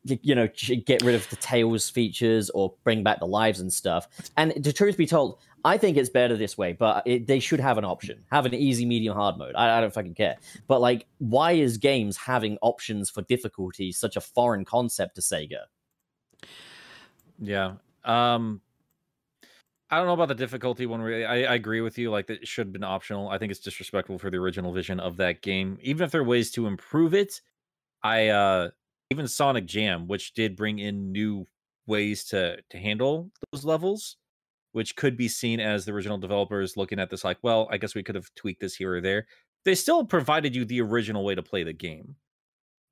[0.03, 0.47] you know,
[0.85, 4.07] get rid of the Tails features or bring back the lives and stuff.
[4.35, 7.59] And the truth be told, I think it's better this way, but it, they should
[7.59, 8.23] have an option.
[8.31, 9.55] Have an easy, medium, hard mode.
[9.55, 10.35] I, I don't fucking care.
[10.67, 15.63] But like, why is games having options for difficulty such a foreign concept to Sega?
[17.39, 17.73] Yeah.
[18.03, 18.61] Um
[19.89, 21.01] I don't know about the difficulty one.
[21.01, 22.11] Really, I, I agree with you.
[22.11, 23.29] Like, it should have been optional.
[23.29, 25.77] I think it's disrespectful for the original vision of that game.
[25.81, 27.41] Even if there are ways to improve it,
[28.03, 28.69] I uh
[29.09, 31.47] even Sonic Jam, which did bring in new
[31.87, 34.17] ways to to handle those levels,
[34.75, 37.95] which could be seen as the original developers looking at this like, well, I guess
[37.95, 39.25] we could have tweaked this here or there.
[39.63, 42.17] They still provided you the original way to play the game,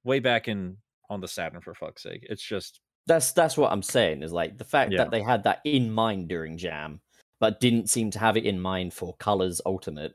[0.05, 0.77] way back in
[1.09, 2.25] on the Saturn for fuck's sake.
[2.29, 4.23] It's just That's that's what I'm saying.
[4.23, 4.99] Is like the fact Yeah.
[4.99, 7.01] that they had that in mind during Jam,
[7.41, 10.13] but didn't seem to have it in mind for Colors Ultimate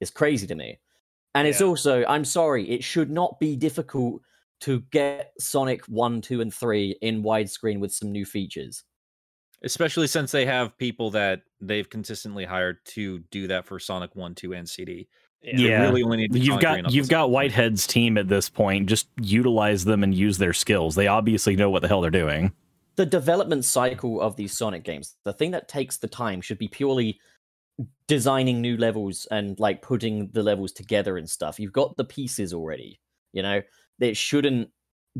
[0.00, 0.80] is crazy to me.
[1.34, 4.22] And it's also, I'm sorry, it should not be difficult
[4.60, 8.84] to get Sonic 1, 2, and 3 in widescreen with some new features.
[9.64, 14.34] Especially since they have people that they've consistently hired to do that for Sonic 1,
[14.34, 15.08] 2, and CD.
[15.42, 15.82] Yeah.
[15.82, 17.08] Really only need You've Sonic 3 and got you've Knuckles.
[17.08, 18.86] got Whitehead's team at this point.
[18.88, 20.94] Just utilize them and use their skills.
[20.94, 22.52] They obviously know what the hell they're doing.
[22.96, 26.68] the development cycle of these Sonic games, the thing that takes the time should be
[26.68, 27.18] purely
[28.06, 31.58] designing new levels and like putting the levels together and stuff.
[31.58, 33.00] You've got the pieces already,
[33.32, 33.62] you know?
[33.98, 34.68] It shouldn't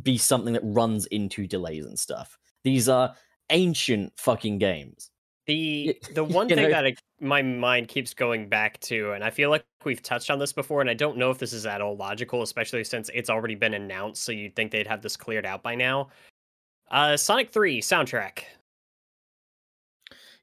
[0.03, 2.39] be something that runs into delays and stuff.
[2.65, 3.15] These are
[3.51, 5.11] ancient fucking games.
[5.47, 9.31] The the one thing know- that I, my mind keeps going back to, and I
[9.31, 11.81] feel like we've touched on this before, and I don't know if this is at
[11.81, 15.47] all logical, especially since it's already been announced, so you'd think they'd have this cleared
[15.47, 16.09] out by now.
[16.91, 18.45] Uh, Sonic Three soundtrack.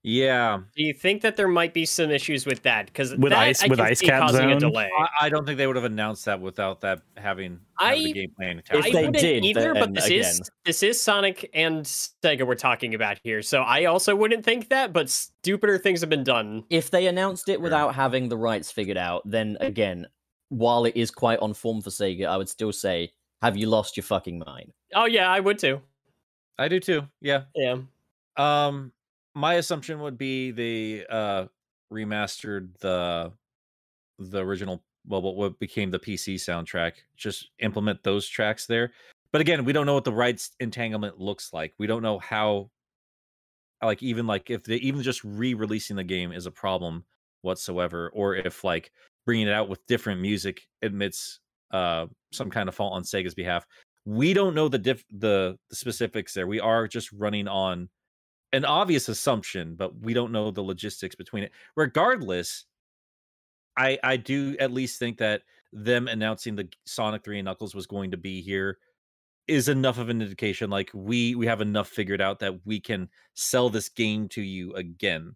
[0.01, 2.85] Yeah, Do you think that there might be some issues with that?
[2.85, 4.71] Because With that Ice- I with Ice see Cap causing a Zone?
[4.71, 4.89] delay.
[4.97, 8.13] I, I don't think they would have announced that without that having, having the I-
[8.13, 8.93] game plan If I attached.
[8.93, 10.19] they wouldn't did, either, but this again.
[10.21, 14.69] is this is Sonic and Sega we're talking about here, so I also wouldn't think
[14.69, 14.93] that.
[14.93, 16.63] But stupider things have been done.
[16.69, 17.59] If they announced it Sure.
[17.59, 20.07] without having the rights figured out, then again,
[20.47, 23.97] while it is quite on form for Sega, I would still say, have you lost
[23.97, 24.71] your fucking mind?
[24.95, 25.81] Oh yeah, I would too.
[26.57, 27.01] I do too.
[27.19, 27.43] Yeah.
[27.53, 27.79] Yeah.
[28.37, 28.93] Um,
[29.39, 31.45] my assumption would be they uh
[31.91, 33.31] remastered the
[34.19, 36.93] the original well what- became the PC soundtrack.
[37.17, 38.91] Just implement those tracks there.
[39.31, 41.73] But again, we don't know what the rights entanglement looks like.
[41.77, 42.69] We don't know how
[43.81, 47.05] like even like if they even just re-releasing the game is a problem
[47.41, 48.91] whatsoever or if like
[49.25, 51.39] bringing it out with different music admits
[51.71, 53.65] uh some kind of fault on Sega's behalf.
[54.05, 56.47] We don't know the diff the, the specifics there.
[56.47, 57.89] We are just running on
[58.53, 61.51] an obvious assumption, but we don't know the logistics between it.
[61.75, 62.65] Regardless,
[63.77, 67.85] I I do at least think that them announcing the Sonic 3 and Knuckles was
[67.85, 68.79] going to be here
[69.47, 73.09] is enough of an indication like we we have enough figured out that we can
[73.35, 75.35] sell this game to you again.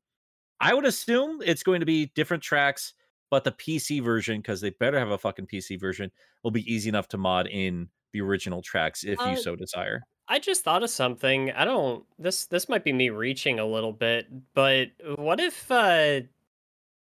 [0.61, 2.93] I would assume it's going to be different tracks,
[3.31, 6.11] but the PC version cuz they better have a fucking PC version
[6.43, 10.03] will be easy enough to mod in the original tracks if Uh, you so desire.
[10.27, 11.51] I just thought of something.
[11.51, 16.21] I don't this this might be me reaching a little bit, but what if uh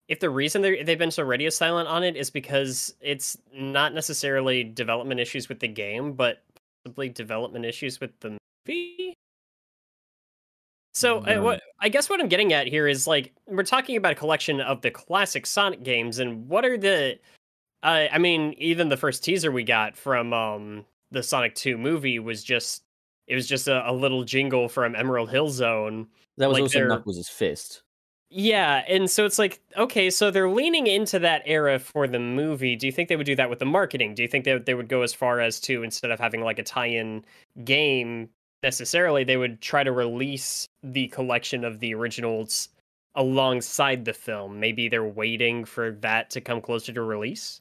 [0.09, 3.95] if the reason they they've been so radio silent on it is because it's not
[3.95, 6.43] necessarily development issues with the game, but
[6.85, 9.15] possibly development issues with the movie?
[10.95, 11.43] So uh, Mm.
[11.43, 14.61] what I guess what I'm getting at here is like we're talking about a collection
[14.61, 17.19] of the classic Sonic games, and what are the
[17.83, 22.19] uh, I mean, even the first teaser we got from um the Sonic 2 movie
[22.19, 22.83] was just
[23.31, 26.09] it was just a, a little jingle from Emerald Hill Zone.
[26.37, 27.83] That was Like also they're- Knuckles' fist.
[28.33, 32.77] Yeah, and so it's like, okay, so they're leaning into that era for the movie.
[32.77, 34.15] Do you think they would do that with the marketing?
[34.15, 36.61] Do you think they, they would go as far as to instead of having like
[36.61, 37.25] a tie-in
[37.65, 38.29] game
[38.63, 42.69] necessarily, they would try to release the collection of the originals
[43.17, 44.61] alongside the film?
[44.61, 47.61] Maybe they're waiting for that to come closer to release.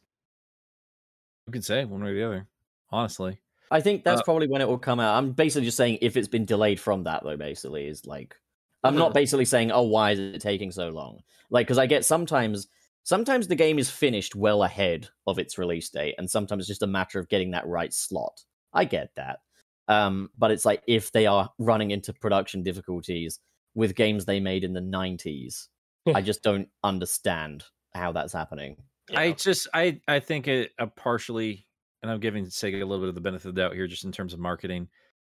[1.48, 2.48] You can say one way or the other.
[2.92, 3.40] Honestly.
[3.72, 5.16] I think that's Uh, probably when it will come out.
[5.18, 7.38] I'm basically just saying if it's been delayed from that, though.
[7.38, 8.36] Basically, is like
[8.84, 11.20] I'm not basically saying, oh, why is it taking so long?
[11.50, 12.68] Like, because I get sometimes,
[13.04, 16.84] sometimes the game is finished well ahead of its release date, and sometimes it's just
[16.84, 18.42] a matter of getting that right slot.
[18.74, 19.40] I get that,
[19.88, 23.40] um, but it's like if they are running into production difficulties
[23.76, 25.68] with games they made in the '90s,
[26.16, 28.78] I just don't understand how that's happening.
[29.14, 31.66] I just I I think it uh, partially,
[32.02, 34.06] and I'm giving Sega a little bit of the benefit of the doubt here, just
[34.06, 34.88] in terms of marketing.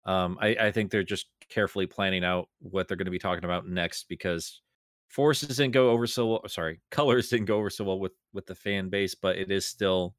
[0.05, 3.45] Um, I I think they're just carefully planning out what they're going to be talking
[3.45, 4.61] about next because
[5.09, 6.47] Forces didn't go over so well.
[6.47, 9.65] Sorry, Colors didn't go over so well with with the fan base, but it is
[9.65, 10.15] still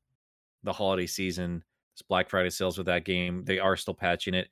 [0.65, 1.63] the holiday season.
[1.95, 3.45] It's Black Friday sales with that game.
[3.45, 4.49] They are still patching it.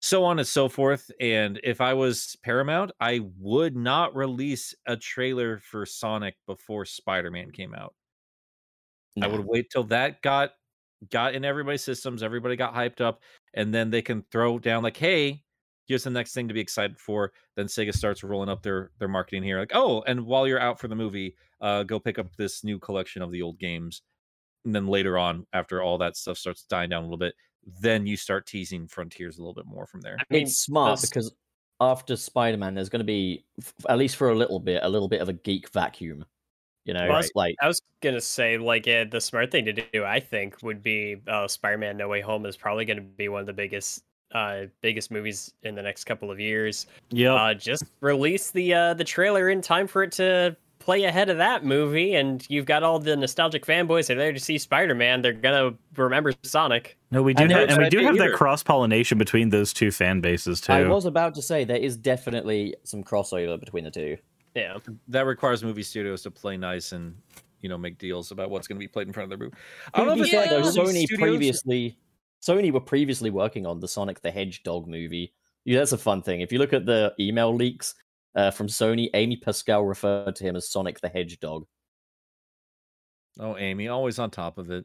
[0.00, 1.10] so on and so forth.
[1.20, 7.30] And if I was Paramount, I would not release a trailer for Sonic before Spider
[7.30, 7.94] Man came out.
[9.20, 10.52] I would wait till that got
[11.10, 13.22] got in everybody's systems, everybody got hyped up,
[13.54, 15.42] and then they can throw down like, hey,
[15.86, 17.32] here's the next thing to be excited for.
[17.56, 20.78] Then Sega starts rolling up their their marketing here, like, oh, and while you're out
[20.80, 24.02] for the movie, uh, go pick up this new collection of the old games.
[24.64, 27.34] And then later on, after all that stuff starts dying down a little bit,
[27.80, 30.16] then you start teasing Frontiers a little bit more from there.
[30.18, 31.32] I mean, it's smart those- because
[31.80, 35.08] after Spider-Man, there's going to be, f- at least for a little bit, a little
[35.08, 36.24] bit of a geek vacuum.
[36.88, 39.66] You know, Well, I was- like I was gonna say, like, uh, the smart thing
[39.66, 43.28] to do, I think, would be uh, Spider-Man: No Way Home is probably gonna be
[43.28, 46.86] one of the biggest, uh, biggest movies in the next couple of years.
[47.10, 47.34] Yeah.
[47.34, 51.36] Uh, just release the uh, the trailer in time for it to play ahead of
[51.36, 55.20] that movie, and you've got all the nostalgic fanboys that are there to see Spider-Man.
[55.20, 56.96] They're gonna remember Sonic.
[57.10, 59.90] No, we do, I have, and we do have that cross pollination between those two
[59.90, 60.72] fan bases too.
[60.72, 64.16] I was about to say, there is definitely some crossover between the two.
[64.54, 64.78] Yeah,
[65.08, 67.14] That requires movie studios to play nice and
[67.60, 69.56] you know make deals about what's going to be played in front of their movie.
[69.94, 71.98] I don't know if it's Yeah, like though, Sony studios- previously,
[72.42, 75.32] Sony were previously working on the Sonic the Hedgehog movie.
[75.64, 76.40] Yeah, that's a fun thing.
[76.40, 77.94] If you look at the email leaks
[78.34, 81.66] uh, from Sony, Amy Pascal referred to him as Sonic the Hedgehog.
[83.40, 84.84] Oh, Amy, always on top of it.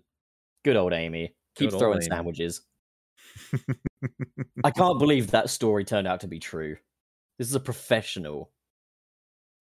[0.63, 1.35] Good old Amy.
[1.55, 2.07] Keep Good old throwing Amy.
[2.07, 2.61] sandwiches.
[4.63, 6.77] I can't believe that story turned out to be true.
[7.39, 8.51] This is a professional.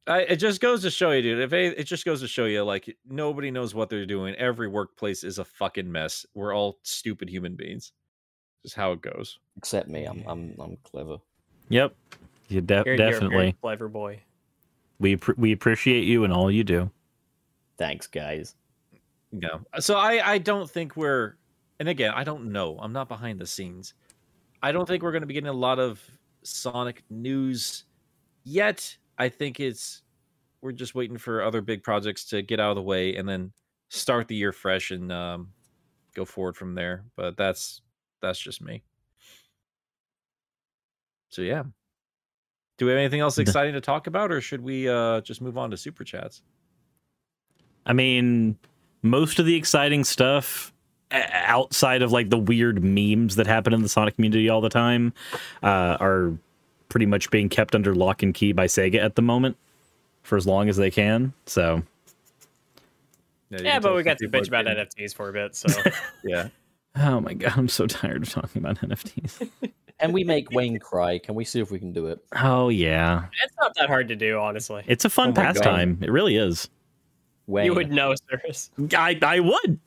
[0.07, 1.38] I, it just goes to show you, dude.
[1.38, 4.34] If it, it just goes to show you, like nobody knows what they're doing.
[4.34, 6.26] Every workplace is a fucking mess.
[6.34, 7.92] We're all stupid human beings.
[8.62, 9.38] Just how it goes.
[9.57, 10.05] Except me.
[10.05, 11.18] I'm I'm I'm clever.
[11.68, 11.94] Yep.
[12.48, 13.57] You de- you're, you're a very definitely.
[13.61, 14.20] clever boy.
[14.98, 16.90] we pr- we appreciate you and all you do.
[17.78, 18.55] Thanks, guys.
[19.32, 19.59] Yeah.
[19.80, 21.36] So I I don't think we're
[21.80, 22.78] and again, I don't know.
[22.80, 23.94] I'm not behind the scenes.
[24.62, 26.00] I don't think we're going to be getting a lot of
[26.44, 27.84] Sonic news
[28.44, 28.96] yet.
[29.18, 30.02] I think it's
[30.60, 33.52] we're just waiting for other big projects to get out of the way and then
[33.88, 35.48] start the year fresh and um,
[36.14, 37.04] go forward from there.
[37.16, 37.82] But that's
[38.20, 38.82] that's just me.
[41.28, 41.64] So yeah.
[42.78, 45.56] Do we have anything else exciting to talk about, or should we uh, just move
[45.56, 46.42] on to super chats?
[47.86, 48.56] I mean,
[49.02, 50.72] most of the exciting stuff
[51.12, 55.12] outside of like the weird memes that happen in the Sonic community all the time
[55.62, 56.32] uh, are
[56.93, 59.57] pretty much being kept under lock and key by Sega at the moment
[60.22, 61.32] for as long as they can.
[61.47, 61.82] So,
[63.49, 65.68] you Yeah, but we got to bitch about getting- NFTs for a bit, so
[66.24, 66.49] Yeah.
[66.99, 69.49] oh my god, I'm so tired of talking about NFTs.
[69.99, 71.18] Can we make Wayne cry?
[71.18, 72.18] Can we see if we can do it?
[72.36, 74.84] oh yeah, it's not that hard to do, honestly.
[74.86, 75.55] it's a fun Oh my God.
[75.55, 75.99] pastime.
[76.03, 76.68] It really is.
[77.47, 78.70] Wayne, You would know, Cirrus.
[78.95, 79.80] I I would.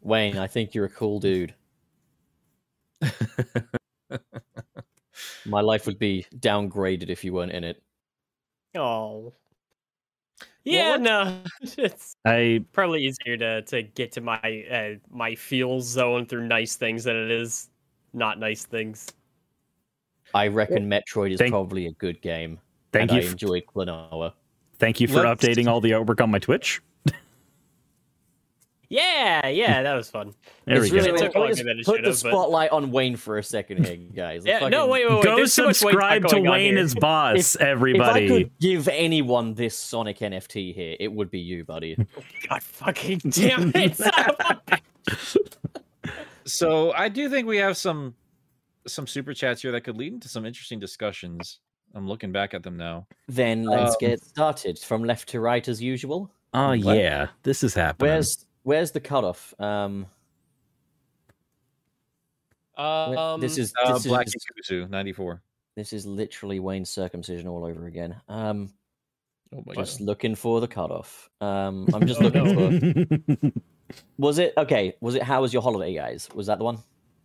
[0.00, 1.54] Wayne, I think you're a cool dude.
[5.46, 7.82] My life would be downgraded if you weren't in it.
[8.74, 9.32] Oh.
[10.64, 14.38] Yeah, no, it's I probably easier to to get to my
[14.70, 17.68] uh, my feel zone through nice things than it is
[18.12, 19.08] not nice things.
[20.34, 22.58] I reckon Metroid is Thank- probably a good game.
[22.92, 23.24] thank and you.
[23.24, 24.32] I f- enjoy Klonoa.
[24.78, 26.80] thank you for Let's- updating all the artwork on my Twitch.
[28.92, 30.34] Yeah, yeah, that was fun.
[30.66, 31.14] There It's we really go.
[31.16, 33.16] It took can we longer just than it put the have, but- spotlight on Wayne
[33.16, 34.42] for a second here, guys.
[34.46, 35.24] Yeah, Let's no, wait, wait, wait.
[35.24, 39.76] Go there's too much subscribe to Wayne as boss, If I could give anyone this
[39.76, 41.96] Sonic NFT here, it would be you, buddy.
[42.48, 43.96] God fucking damn it!
[43.96, 44.78] son of a-
[46.44, 48.14] So I do think we have some
[48.86, 51.60] some super chats here that could lead into some interesting discussions.
[51.94, 53.06] I'm looking back at them now.
[53.28, 56.30] then let's Um, get started from left to right as usual.
[56.54, 56.96] Oh What?
[56.96, 58.10] yeah, this is happening.
[58.12, 59.54] Where's where's the cutoff?
[59.60, 60.06] Um,
[62.76, 64.34] where- Um, this is Uh, this Black is
[64.70, 65.42] Yakuzu, 94.
[65.76, 68.20] this is literally Wayne's circumcision all over again.
[68.28, 68.72] Um,
[69.54, 70.06] Oh my just god.
[70.06, 71.28] looking for the cutoff.
[71.42, 73.06] Um, I'm just Oh, looking
[73.42, 73.52] for.
[74.18, 74.94] Was it okay?
[75.02, 76.26] Was it how was your holiday, guys?
[76.34, 76.78] Was that the one?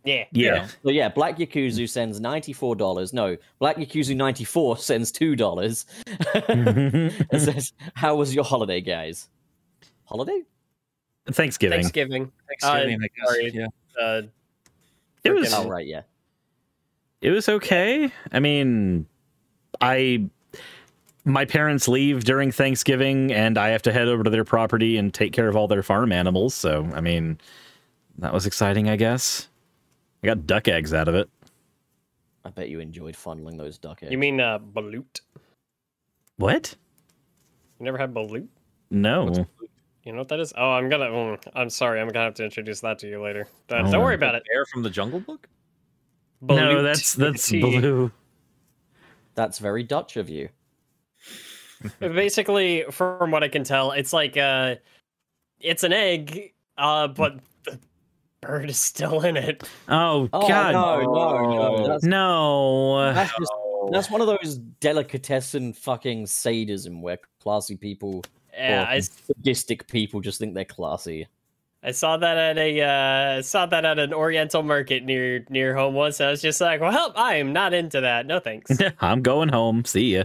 [0.04, 0.24] yeah.
[0.32, 0.66] yeah.
[0.84, 3.14] So yeah, Black Yakuzu sends ninety four dollars.
[3.14, 5.86] No, Black Yakuzu ninety four sends two dollars.
[6.06, 9.30] it says, "How was your holiday, guys?
[10.04, 10.42] Holiday?
[11.32, 11.80] Thanksgiving.
[11.80, 12.32] Thanksgiving.
[12.48, 13.28] Thanksgiving, I guess.
[13.28, 13.50] sorry.
[13.54, 13.66] Yeah.
[14.00, 14.22] Uh,
[15.24, 16.02] It was freaking- Oh yeah.
[17.20, 18.10] it was okay.
[18.32, 19.06] I mean,
[19.80, 20.28] I
[21.24, 25.12] my parents leave during Thanksgiving and I have to head over to their property and
[25.12, 27.38] take care of all their farm animals, so I mean,
[28.18, 29.48] that was exciting, I guess.
[30.22, 31.28] I got duck eggs out of it.
[32.44, 34.10] I bet you enjoyed fondling those duck eggs.
[34.10, 35.20] You mean uh, balut?
[36.36, 36.74] What?
[37.78, 38.46] You never had balut?
[38.90, 39.46] No.
[40.04, 40.52] You know what that is?
[40.56, 41.06] Oh, I'm gonna.
[41.06, 42.00] mm, I'm sorry.
[42.00, 43.46] I'm gonna have to introduce that to you later.
[43.66, 43.90] But Oh.
[43.92, 44.42] don't worry about it.
[44.50, 45.48] Bear from the Jungle Book?
[46.40, 47.60] No, that's that's tea.
[47.60, 48.10] blue.
[49.34, 50.48] That's very Dutch of you.
[52.00, 54.76] Basically, from what I can tell, it's like uh,
[55.60, 57.78] it's an egg, uh, but the
[58.40, 59.68] bird is still in it.
[59.88, 61.86] Oh, Oh God, no, no, no!
[61.88, 63.12] That's, no.
[63.14, 63.52] that's just
[63.90, 68.24] that's one of those delicatessen fucking sadism where classy people
[68.58, 71.26] Yeah, or I, sadistic people just think they're classy.
[71.82, 72.80] I saw that at a
[73.38, 76.20] uh, saw that at an Oriental market near near home once.
[76.20, 78.26] I was just like, well, I am not into that.
[78.26, 78.76] No thanks.
[79.00, 79.84] I'm going home.
[79.84, 80.24] See ya.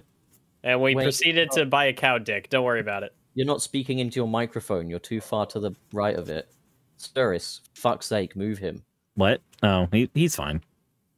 [0.63, 2.49] and we Wait, proceeded to buy a cow dick.
[2.49, 3.13] Don't worry about it.
[3.35, 4.89] You're not speaking into your microphone.
[4.89, 6.49] You're too far to the right of it.
[6.99, 8.83] Sturris, fuck's sake, move him.
[9.15, 9.41] What?
[9.61, 10.61] Oh, he, he's fine.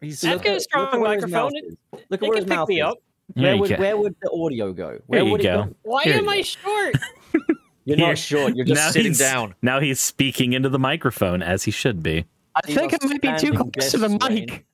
[0.02, 1.54] He's I've got a Look strong at where his microphone.
[1.54, 2.00] mouth is.
[2.10, 2.86] Look at where his mouth me is.
[2.88, 2.98] up.
[3.34, 5.00] There Where would, where would the audio go?
[5.08, 5.62] Where you would go.
[5.62, 5.76] it go?
[5.84, 6.44] Why Here am I go.
[6.44, 6.96] short?
[7.86, 8.56] You're not short.
[8.56, 9.56] You're just now sitting down.
[9.62, 12.26] Now he's speaking into the microphone as he should be.
[12.56, 14.66] I These think it might be too close to the desks, mic.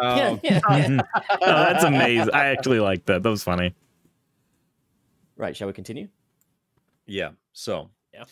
[0.00, 1.00] Um, oh,
[1.40, 2.34] that's amazing.
[2.34, 3.22] I actually like that.
[3.22, 3.74] That was funny.
[5.36, 6.08] Right, shall we continue?
[7.06, 7.30] Yeah.
[7.52, 8.24] So, Yeah.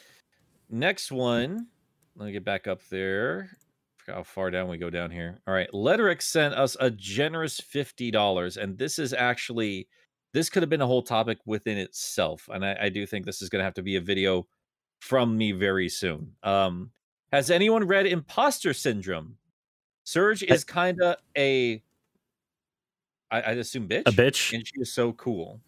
[0.69, 1.67] Next one.
[2.17, 3.51] Let me get back up there.
[4.07, 5.41] Forgot how far down we go down here.
[5.49, 5.69] All right.
[5.73, 8.57] Letterick sent us a generous $50.
[8.57, 9.89] And this is actually,
[10.33, 12.49] this could have been a whole topic within itself.
[12.53, 14.47] And I, I do think this is going to have to be a video
[15.01, 16.33] from me very soon.
[16.45, 16.93] Um,
[17.33, 19.39] has anyone read Imposter Syndrome?
[20.05, 21.83] Surge is kind of a,
[23.33, 24.03] I, I assume, bitch.
[24.07, 24.53] A bitch.
[24.53, 25.61] And she is so cool.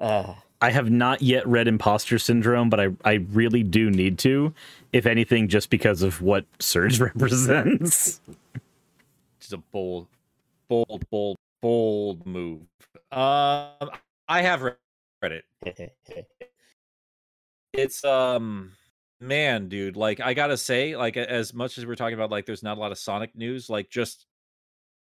[0.00, 4.54] Uh, I have not yet read Imposter Syndrome, but I, I really do need to,
[4.92, 8.20] if anything, just because of what Surge represents.
[9.40, 10.06] just a bold,
[10.68, 12.60] bold, bold, bold move.
[13.10, 13.90] Um,
[14.28, 14.76] I have read
[15.22, 15.44] it.
[17.74, 18.72] It's um,
[19.18, 19.96] man, dude.
[19.96, 22.80] Like I gotta say, like as much as we're talking about, like there's not a
[22.80, 23.70] lot of Sonic news.
[23.70, 24.26] Like just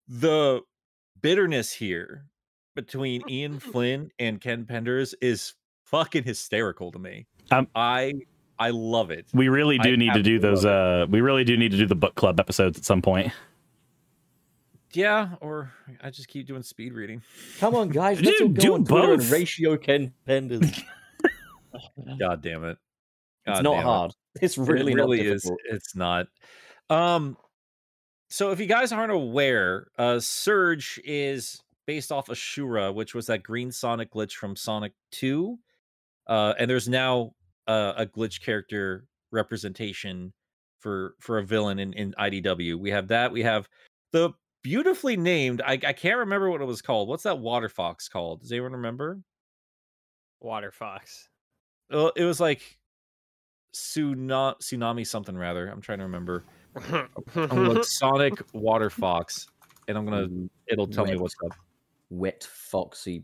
[0.10, 0.64] the
[1.22, 2.26] bitterness here
[2.78, 7.26] between Ian Flynn and Ken Penders is fucking hysterical to me.
[7.52, 8.14] Um, I
[8.60, 9.26] I love it.
[9.34, 10.64] We really do I need to do those.
[10.64, 13.34] Uh, we really do need to do the book club episodes at some point.
[14.94, 15.72] Yeah, or
[16.02, 17.22] I just keep doing speed reading.
[17.60, 18.22] come on, guys.
[18.22, 19.32] Let's all Dude, go do on and both.
[19.32, 20.82] ratio Ken Penders.
[22.20, 22.78] God damn it.
[23.46, 23.84] It's not damn it.
[23.84, 24.12] hard.
[24.42, 25.42] It's really, it really not is.
[25.44, 25.60] difficult.
[25.72, 26.28] It's not.
[26.90, 27.38] Um,
[28.30, 33.42] so if you guys aren't aware, uh, Surge is based off Ashura, which was that
[33.42, 35.58] green Sonic glitch from Sonic Two,
[36.28, 37.32] uh, and there's now
[37.66, 40.34] uh, a glitch character representation
[40.80, 42.78] for for a villain in, in IDW.
[42.78, 43.32] We have that.
[43.32, 43.68] We have
[44.12, 44.32] the
[44.62, 45.62] beautifully named.
[45.66, 47.08] I, I can't remember what it was called.
[47.08, 48.42] What's that water fox called?
[48.42, 49.20] Does anyone remember?
[50.42, 51.30] Water fox.
[51.90, 52.62] Well, it was like
[53.74, 55.68] tsunami, tsunami something rather.
[55.68, 56.44] I'm trying to remember.
[57.36, 59.48] I'm look Sonic Water Fox,
[59.88, 60.28] and I'm gonna.
[60.28, 61.58] Mm, It'll tell me what's up.
[62.10, 63.24] Wet foxy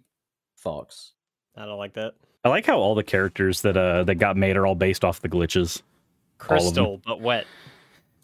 [0.55, 1.13] fox.
[1.55, 2.13] I don't like that.
[2.43, 5.21] I like how all the characters that uh that got made are all based off
[5.21, 5.81] the glitches.
[6.49, 6.83] All of them.
[6.85, 7.45] Crystal, but wet.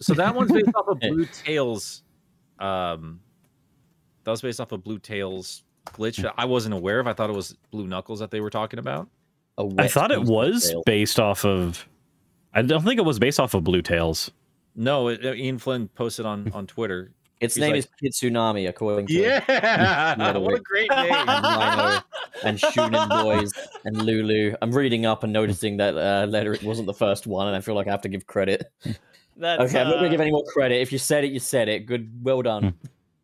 [0.01, 2.03] So that one's based off of Blue Tails.
[2.60, 3.22] Um,
[4.24, 6.30] that was based off of Blue Tails glitch.
[6.38, 7.07] I wasn't aware of.
[7.07, 9.07] I thought it was Blue Knuckles that they were talking about.
[9.57, 10.84] A I wet thought it was tail.
[10.86, 11.88] based off of.
[12.53, 14.32] I don't think it was based off of Blue Tails.
[14.76, 17.12] No, it, uh, Ian Flynn posted on on Twitter.
[17.39, 17.87] Its he's name like- is
[18.31, 20.59] Kitsunami, according to Yeah, Another what a way.
[20.63, 21.09] great name.
[21.13, 22.01] Rhino
[22.43, 23.51] and Shunin Boys
[23.85, 24.55] and Lulu.
[24.61, 27.75] I'm reading up and noticing that uh, letter wasn't the first one, and I feel
[27.75, 28.71] like I have to give credit.
[29.37, 30.82] That's, Okay, I'm not uh, gonna give any more credit.
[30.82, 31.86] If you said it, you said it.
[31.86, 32.74] Good, well done.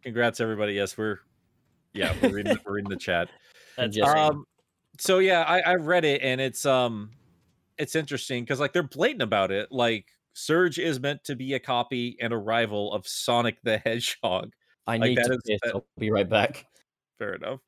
[0.02, 0.74] Congrats, everybody.
[0.74, 1.20] Yes, we're.
[1.94, 3.30] Yeah, we're reading, we're reading the chat.
[3.78, 4.46] that's Just- um
[4.98, 7.10] so yeah i i read it and it's um
[7.78, 10.06] it's interesting because like they're blatant about it like
[10.38, 14.52] surge is meant to be a copy and a rival of sonic the hedgehog
[14.86, 16.66] I like need to is- that- I'll be right back.
[17.18, 17.62] fair enough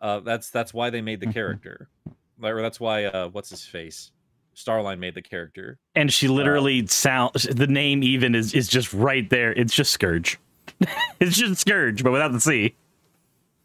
[0.00, 1.90] uh that's that's why they made the character
[2.38, 4.12] like, or that's why uh what's his face
[4.56, 9.28] starline made the character And she literally sounds the name even is is just right
[9.30, 9.52] there.
[9.52, 10.38] It's just Scourge.
[11.20, 12.74] it's just Scourge, but without the C.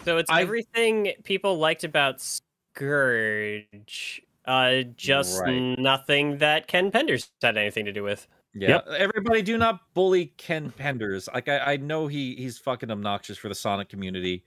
[0.06, 2.22] So it's I- everything people liked about
[2.76, 5.76] Scourge, uh, just Right.
[5.78, 8.28] nothing that Ken Penders had anything to do with.
[8.54, 8.88] yeah Yep.
[9.00, 13.50] everybody do not bully ken penders like i i know he he's fucking obnoxious for
[13.50, 14.46] the sonic community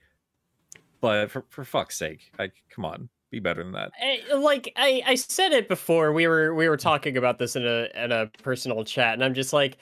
[0.99, 5.03] but for, for fuck's sake like come on be better than that I, like I,
[5.05, 6.11] I said it before.
[6.11, 9.35] We were we were talking about this in a in a personal chat, and I'm
[9.35, 9.77] just like, eh,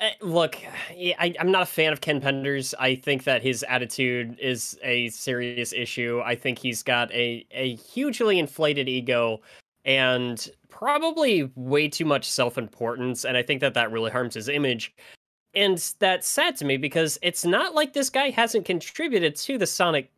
[0.00, 0.56] Eh, look,
[0.90, 2.72] I, I'm not a fan of Ken Penders.
[2.78, 6.20] I think that his attitude is a serious issue.
[6.24, 9.40] I think he's got a a hugely inflated ego
[9.84, 14.48] and probably way too much self importance, and I think that that really harms his
[14.48, 14.94] image.
[15.54, 19.66] and that's sad to me because it's not like this guy hasn't contributed to the
[19.66, 20.10] Sonic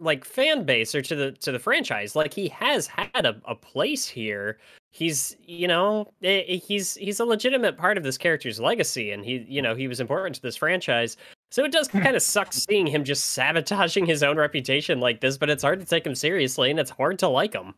[0.00, 2.16] like fan base or to the to the franchise.
[2.16, 4.58] Like he has had a, a place here.
[4.94, 9.24] He's you know eh, eh, he's he's a legitimate part of this character's legacy, and
[9.24, 11.16] he you know he was important to this franchise.
[11.50, 15.38] So it does kind of suck seeing him just sabotaging his own reputation like this.
[15.38, 17.74] But it's hard to take him seriously, and it's hard to like him.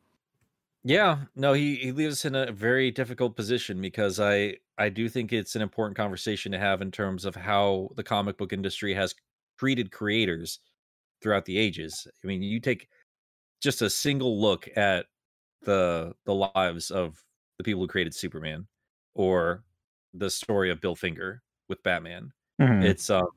[0.83, 5.09] Yeah, no, he he leaves us in a very difficult position because I I do
[5.09, 8.93] think it's an important conversation to have in terms of how the comic book industry
[8.95, 9.15] has
[9.57, 10.59] treated creators
[11.23, 12.09] throughout the ages.
[12.23, 12.89] I mean, you take
[13.63, 15.07] just a single look at
[15.65, 17.25] the the lives of
[17.59, 18.67] the people who created Superman
[19.15, 19.65] or
[20.15, 22.33] the story of Bill Finger with Batman.
[22.61, 22.85] Mhm.
[22.85, 23.29] It's um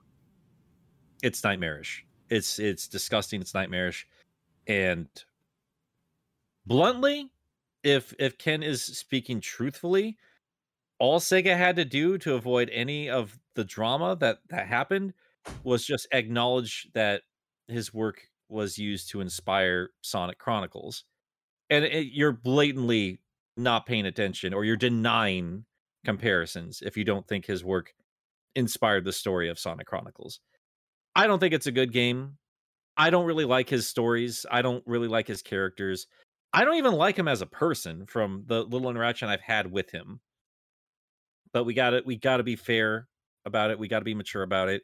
[1.24, 2.06] it's nightmarish.
[2.30, 4.08] It's it's disgusting, it's nightmarish.
[4.68, 5.08] And
[6.66, 7.32] bluntly,
[7.84, 10.18] if if Ken is speaking truthfully,
[11.00, 15.14] all Sega had to do to avoid any of the drama that that happened
[15.64, 17.24] was just acknowledge that
[17.68, 21.06] his work was used to inspire Sonic Chronicles.
[21.70, 23.20] And it, you're blatantly
[23.58, 25.66] not paying attention or you're denying
[26.06, 27.94] comparisons if you don't think his work
[28.56, 30.40] inspired the story of Sonic Chronicles.
[31.16, 32.38] I don't think it's a good game.
[32.96, 34.46] I don't really like his stories.
[34.50, 36.08] I don't really like his characters.
[36.54, 39.92] I don't even like him as a person from the little interaction I've had with
[39.92, 40.20] him.
[41.54, 43.08] But we got to we got to be fair
[43.46, 43.80] about it.
[43.80, 44.84] We got to be mature about it.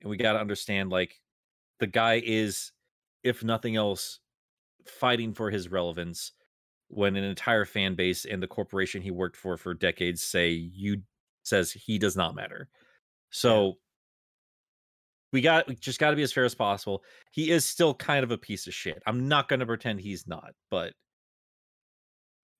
[0.00, 1.20] And we got to understand like
[1.80, 2.72] the guy is
[3.22, 4.20] if nothing else
[4.86, 6.32] fighting for his relevance
[6.88, 11.02] when an entire fan base and the corporation he worked for for decades say you
[11.42, 12.68] says he does not matter.
[13.30, 13.78] So
[15.32, 17.02] we got we just got to be as fair as possible.
[17.30, 19.02] He is still kind of a piece of shit.
[19.06, 20.92] I'm not going to pretend he's not, but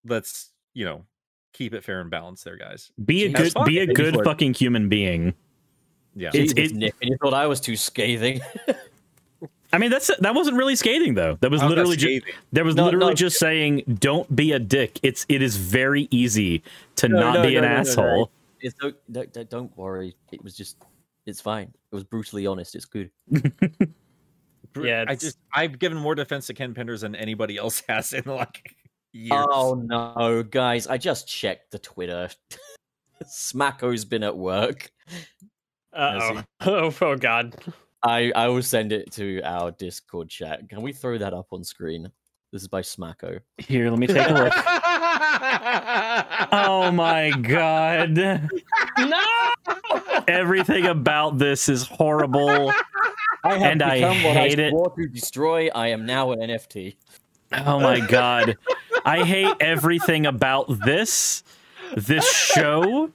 [0.04, 1.04] let's, you know,
[1.52, 2.90] keep it fair and balanced there, guys.
[3.04, 3.66] Be a good fun.
[3.66, 5.34] be a good fucking human being.
[6.14, 6.30] Yeah.
[6.34, 8.40] It's- Jesus, it- Nick, and you thought I was too scathing.
[9.72, 11.38] I mean, that's that wasn't really scathing though.
[11.40, 12.34] That was How's that literally just scathing?
[12.52, 13.14] there was No, literally no.
[13.14, 16.62] just saying, "Don't be a dick." It's it is very easy
[16.96, 17.80] to No, not no, be an no, no, no, no.
[17.80, 18.30] asshole.
[18.60, 20.14] It's no, no, no, don't worry.
[20.30, 20.76] It was just,
[21.26, 21.72] it's fine.
[21.90, 22.74] It was brutally honest.
[22.76, 23.10] It's good.
[24.72, 28.12] Br- Yeah, I just I've given more defense to Ken Penders than anybody else has
[28.12, 28.74] in like
[29.12, 29.46] years.
[29.50, 30.86] Oh no, guys!
[30.86, 32.28] I just checked the Twitter.
[33.26, 34.90] Smacko's been at work.
[35.92, 36.42] Uh oh.
[36.60, 36.94] oh.
[37.00, 37.54] Oh God.
[38.02, 40.68] I I will send it to our Discord chat.
[40.68, 42.10] Can we throw that up on screen?
[42.52, 43.40] This is by Smacko.
[43.58, 44.52] Here, let me take a look.
[46.52, 48.14] oh my god!
[48.98, 49.22] No.
[50.28, 52.72] Everything about this is horrible.
[53.44, 54.70] I have And I become what hate I it.
[54.70, 55.68] swore to destroy.
[55.74, 56.96] I am now an NFT.
[57.66, 58.56] Oh my god.
[59.04, 61.42] I hate everything about this,
[61.96, 63.10] this show,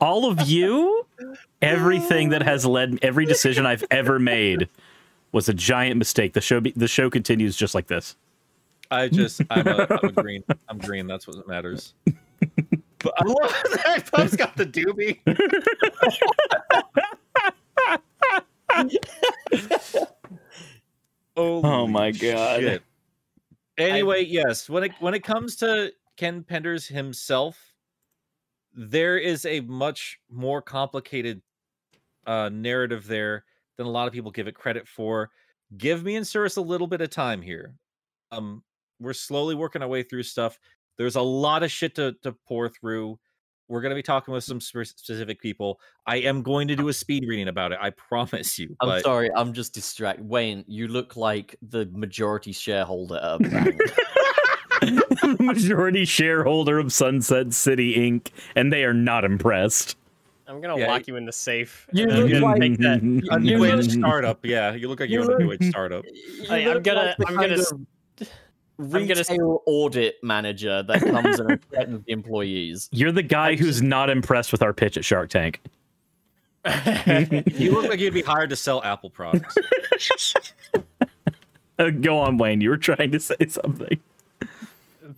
[0.00, 1.06] all of you,
[1.62, 4.68] everything that has led every decision I've ever made
[5.32, 6.32] was a giant mistake.
[6.32, 8.16] The show be, the show continues just like this.
[8.90, 10.44] I just I'm a, I'm a green.
[10.68, 11.06] I'm green.
[11.06, 11.94] That's what matters.
[13.00, 15.18] But I love that Pump's got the doobie.
[21.40, 22.60] Oh my God.
[22.60, 22.82] shit.
[23.78, 27.74] Anyway, yes, when it when it comes to Ken Penders himself,
[28.74, 31.40] there is a much more complicated
[32.28, 33.44] uh narrative there
[33.76, 35.30] than a lot of people give it credit for.
[35.76, 37.74] Give me and Cirrus a little bit of time here.
[38.30, 38.62] Um,
[39.00, 40.58] we're slowly working our way through stuff.
[40.98, 43.18] There's a lot of shit to to pour through.
[43.68, 45.78] We're going to be talking with some spe- specific people.
[46.06, 47.78] I am going to do a speed reading about it.
[47.80, 48.74] I promise you.
[48.80, 50.26] I'm but sorry, I'm just distracted.
[50.26, 53.80] Wayne, you look like the majority shareholder at a bank.
[55.40, 59.97] Majority shareholder of Sunset City Inc., and they are not impressed.
[60.48, 61.86] I'm gonna Yeah, lock you in the safe.
[61.92, 63.00] You look like- take that.
[63.30, 64.44] a new age startup.
[64.44, 66.04] Yeah, you look like You you're a new age startup.
[66.06, 67.86] You I'm gonna- like I'm gonna of
[68.80, 72.88] I'm gonna retail audit manager that comes and threatens the employees.
[72.92, 75.60] You're the guy who's not impressed with our pitch at Shark Tank.
[76.64, 79.56] You look like you'd be hired to sell Apple products.
[81.80, 82.60] Uh, go on, Wayne.
[82.60, 84.00] You were trying to say something.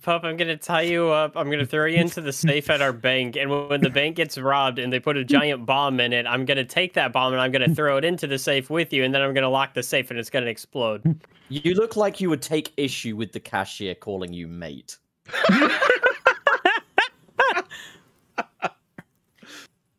[0.01, 1.37] Pup, I'm gonna tie you up.
[1.37, 4.15] I'm gonna throw you into the safe at our bank, and when- when the bank
[4.15, 7.33] gets robbed and they put a giant bomb in it, I'm gonna take that bomb
[7.33, 9.75] and I'm gonna throw it into the safe with you, and then I'm gonna lock
[9.75, 11.19] the safe and it's gonna explode.
[11.49, 14.97] You look like you would take issue with the cashier calling you mate.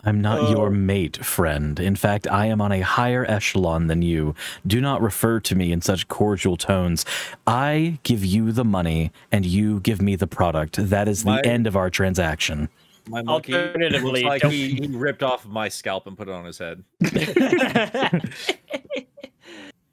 [0.05, 0.51] I'm not oh.
[0.51, 0.71] your Oh.
[0.71, 1.79] mate, friend.
[1.79, 4.35] In fact, I am on a higher echelon than you.
[4.67, 7.05] Do not refer to me in such cordial tones.
[7.47, 10.77] I give you the money and you give me the product.
[10.77, 12.69] That is the My- end of our transaction.
[13.09, 16.35] My monkey looks Alternatively, like don't- he, he ripped off my scalp and put it
[16.35, 16.85] on his head.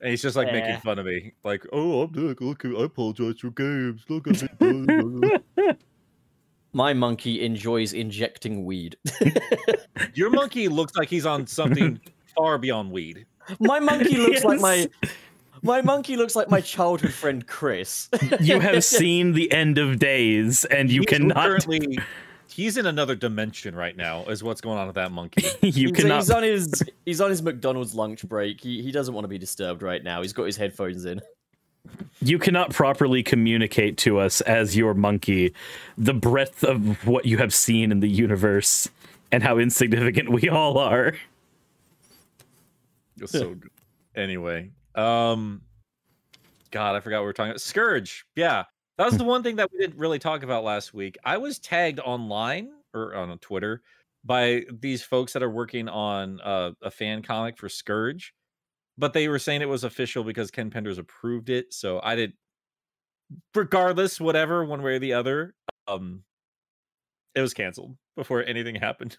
[0.02, 0.53] And he's just like Yeah.
[0.61, 1.34] making fun of me.
[1.44, 4.02] Like, oh, I'm look, look, I apologize for games.
[4.07, 5.30] Look at me.
[6.74, 8.96] My monkey enjoys injecting weed.
[10.14, 12.00] Your monkey looks like he's on something
[12.38, 13.26] far beyond weed.
[13.60, 14.88] my monkey looks like my
[15.64, 18.10] my monkey looks like my childhood friend Chris.
[18.40, 21.36] you have seen the end of days, and you He's cannot.
[21.36, 21.98] currently
[22.52, 25.44] he's in another dimension right now, is what's going on with that monkey.
[25.62, 26.18] You he's, cannot.
[26.18, 28.62] he's on his he's on his McDonald's lunch break.
[28.62, 30.22] He he doesn't want to be disturbed right now.
[30.22, 31.20] He's got his headphones in.
[32.22, 35.53] You cannot properly communicate to us as your monkey
[35.97, 38.89] the breadth of what you have seen in the universe
[39.31, 41.07] and how insignificant we all are.
[43.18, 43.72] It was so good.
[44.15, 45.61] Anyway, um,
[46.72, 47.61] God, I forgot what we were talking about.
[47.61, 48.26] Scourge.
[48.35, 48.64] Yeah,
[48.97, 51.18] that was the one thing that we didn't really talk about last week.
[51.23, 53.81] I was tagged online or on Twitter
[54.26, 58.34] by these folks that are working on uh, a fan comic for Scourge,
[58.99, 61.73] but they were saying it was official because Ken Penders approved it.
[61.73, 62.34] So I did,
[63.55, 65.55] regardless, whatever, one way or the other.
[65.88, 66.23] Um,
[67.35, 69.17] it was canceled before anything happened.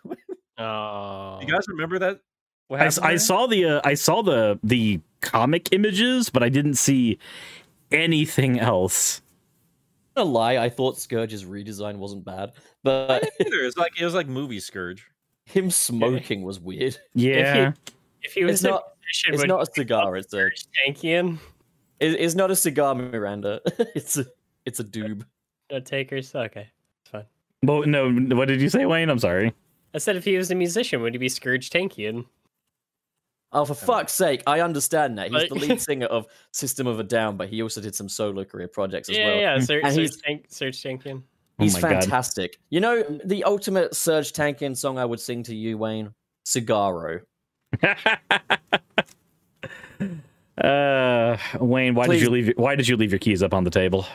[0.59, 1.39] Oh.
[1.41, 2.21] you guys remember that?
[2.69, 6.43] What I, s- happened I saw the uh, I saw the the comic images, but
[6.43, 7.19] I didn't see
[7.91, 9.23] anything else.
[10.17, 12.53] I'm gonna lie, I thought Scourge's redesign wasn't bad,
[12.85, 13.57] but either.
[13.63, 15.07] It was like it was like movie Scourge.
[15.47, 16.97] him smoking was weird.
[17.15, 17.73] Yeah,
[18.23, 20.17] If he was It's a not musician, it's not a cigar.
[20.17, 21.39] It's a Scourge Tankian,
[21.99, 23.61] it- it's not a cigar, Miranda.
[23.95, 24.27] it's a
[24.67, 25.25] it's a doob.
[25.71, 26.35] no takers.
[26.35, 26.69] Okay,
[27.03, 27.25] it's fine.
[27.63, 28.11] Well, no.
[28.37, 29.09] What did you say, Wayne?
[29.11, 29.53] I'm sorry.
[29.95, 32.25] I said if he was a musician, would he be Scourge Tankian?
[33.53, 34.43] Oh, for fuck's sake!
[34.47, 37.81] I understand that he's the lead singer of System of a Down, but he also
[37.81, 39.37] did some solo career projects as yeah, well.
[39.37, 41.23] yeah, Sur- And Surge, he's- Tank, Surge Tankian.
[41.59, 41.91] Oh He's God.
[41.91, 42.59] fantastic.
[42.71, 46.15] You know the ultimate Surge Tankian song I would sing to you, Wayne?
[46.47, 47.21] Cigaro.
[50.63, 52.53] Uh, Wayne, why did you leave?
[52.57, 54.07] Why did you leave your keys up on the table?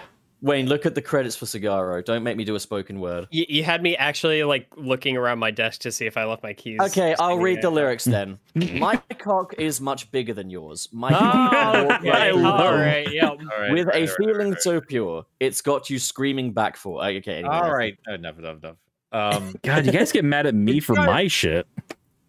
[0.41, 2.03] Wayne, look at the credits for Cigaro.
[2.03, 3.27] Don't make me do a spoken word.
[3.31, 6.43] You, you had me actually like looking around my desk to see if I left
[6.43, 6.79] my keys.
[6.81, 8.37] Okay, I'll read the lyrics then.
[8.53, 10.87] My cock is much bigger than yours.
[10.91, 12.11] My Oh, okay.
[12.11, 13.29] I all right, yeah.
[13.29, 16.77] All right, with all a right, feeling right, so pure, it's got you screaming back
[16.77, 17.03] for.
[17.03, 18.75] Okay, anyway, All right, enough, enough, enough.
[19.11, 21.65] Um, God, you guys get mad at me for my shit.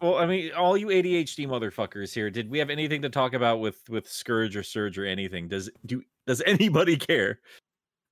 [0.01, 3.59] Well, I mean, all you ADHD motherfuckers here, did we have anything to talk about
[3.59, 5.47] with with Scourge or Surge or anything?
[5.47, 7.39] Does do does anybody care?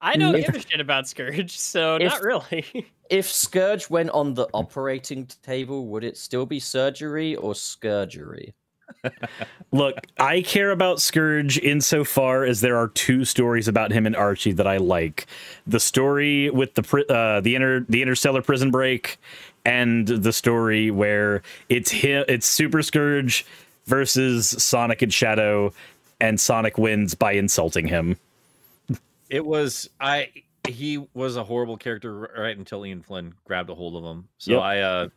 [0.01, 2.91] I don't If- give a shit about Scourge, so if- not really.
[3.11, 8.55] If Scourge went on the operating table, would it still be surgery or scourgery?
[9.71, 14.53] Look, I care about Scourge insofar as there are two stories about him and Archie
[14.53, 15.27] that I like:
[15.67, 19.17] the story with the pri- uh, the inter the interstellar prison break,
[19.65, 23.45] and the story where it's him, it's Super Scourge
[23.85, 25.73] versus Sonic and Shadow,
[26.21, 28.17] and Sonic wins by insulting him.
[29.29, 30.29] It was I.
[30.67, 34.27] He was a horrible character right until Ian Flynn grabbed a hold of him.
[34.37, 34.61] So Yep.
[34.61, 35.09] I, uh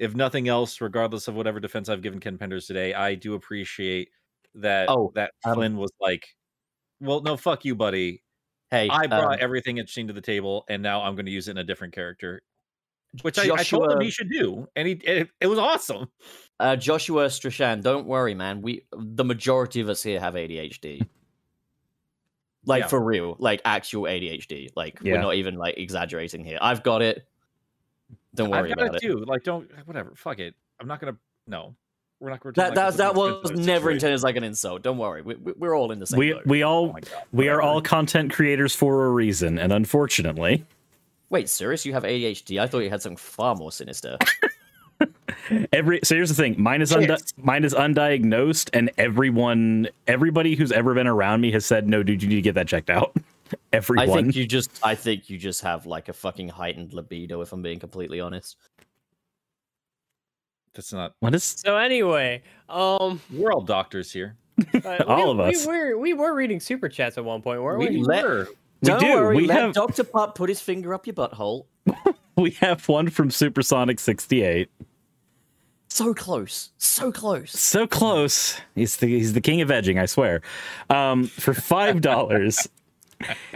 [0.00, 4.08] if nothing else, regardless of whatever defense I've given Ken Penders today, I do appreciate
[4.54, 6.26] that Oh, that um, Flynn was like,
[7.00, 8.22] "Well, no, fuck you, buddy.
[8.70, 11.48] Hey, I brought um, everything interesting to the table, and now I'm going to use
[11.48, 12.40] it in a different character."
[13.22, 16.08] Which I, I told him he should do, and he it, it was awesome.
[16.60, 18.62] uh, Joshua Strachan, don't worry, man.
[18.62, 21.06] We the majority of us here have ADHD.
[22.66, 22.88] Like Yeah.
[22.88, 24.68] for real, like actual ADHD.
[24.76, 25.14] Like Yeah.
[25.14, 26.58] we're not even like exaggerating here.
[26.60, 27.26] I've got it.
[28.34, 29.06] Don't worry I've got about it it.
[29.06, 29.24] too.
[29.26, 30.12] Like, don't whatever.
[30.14, 30.54] Fuck it.
[30.78, 31.16] I'm not gonna.
[31.48, 31.74] No,
[32.20, 32.44] we're not.
[32.44, 34.82] We're That that, that was never never intended as like an insult.
[34.82, 36.46] Don't worry, we, we, we're all in the same We boat.
[36.46, 40.64] we all Oh we are all content creators for a reason, and unfortunately,
[41.30, 41.86] Wait, serious?
[41.86, 42.60] You have ADHD?
[42.60, 44.18] I thought you had something far more sinister.
[45.72, 50.70] every so here's the thing mine is undi- mine is undiagnosed and everyone everybody who's
[50.72, 53.16] ever been around me has said no dude you need to get that checked out
[53.72, 54.08] Everyone.
[54.10, 57.40] I think you just I think you just have like a fucking heightened libido.
[57.40, 58.56] If I'm being completely honest.
[60.74, 61.14] That's not.
[61.18, 64.36] what is So anyway, um, We're all doctors here.
[64.84, 65.66] uh, All we, of us.
[65.66, 67.88] We were we were reading super chats at one point, weren't we?
[67.88, 68.48] We Let- were.
[68.82, 69.10] We Don't do.
[69.12, 69.36] worry.
[69.36, 71.66] We let have- Doctor Pup put his finger up your butthole.
[72.36, 74.70] we have one from supersonic 68
[75.88, 77.50] So close, so close.
[77.58, 80.40] so close he's the he's the king of edging i swear
[80.88, 82.68] um for five dollars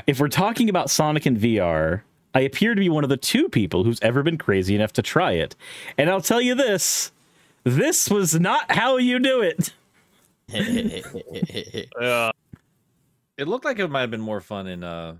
[0.07, 2.01] if we're talking about sonic in vr
[2.35, 5.03] i appear to be one of the two people who's ever been crazy enough to
[5.03, 5.55] try it
[5.97, 7.13] and i'll tell you this
[7.63, 9.73] this was not how you do it
[12.01, 12.31] Uh,
[13.36, 15.16] It looked like it might have been more fun in uh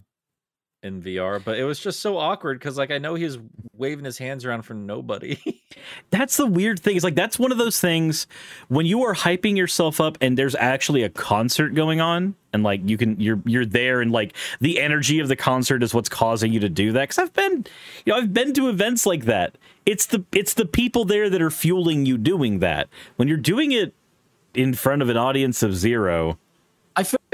[0.85, 3.39] in VR, but it was just so awkward because like I know he's
[3.77, 5.39] waving his hands around for nobody.
[6.11, 6.95] that's the weird thing.
[6.95, 8.27] Is like that's one of those things
[8.69, 12.83] when you are hyping yourself up and there's actually a concert going on and like
[12.85, 16.53] you can you're you're there and like the energy of the concert is what's causing
[16.53, 17.05] you to do that.
[17.05, 17.65] Because I've been
[18.05, 19.57] you know I've been to events like that.
[19.87, 22.89] It's the it's the people there that are fueling you doing that.
[23.17, 23.95] When you're doing it
[24.53, 26.39] in front of an audience of zero,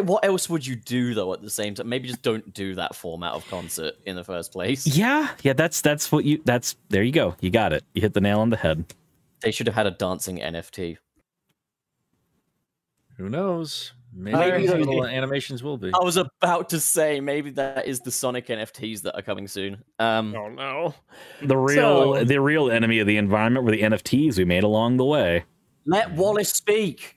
[0.01, 1.89] what else would you do though at the same time?
[1.89, 4.86] Maybe just don't do that format of concert in the first place.
[4.86, 7.36] yeah, yeah, that's that's what you that's there you go.
[7.40, 7.85] You got it.
[7.94, 8.85] You hit the nail on the head.
[9.43, 10.98] They should have had a dancing NFT.
[13.16, 13.93] Who knows?
[14.12, 15.93] Maybe Maybe these little animations will be.
[15.94, 19.85] I was about to say maybe that is the Sonic NFTs that are coming soon.
[20.01, 20.94] Um, Oh no.
[21.43, 24.97] The real So- the real enemy of the environment were the NFTs we made along
[24.97, 25.44] the way.
[25.86, 27.16] let Wallace speak.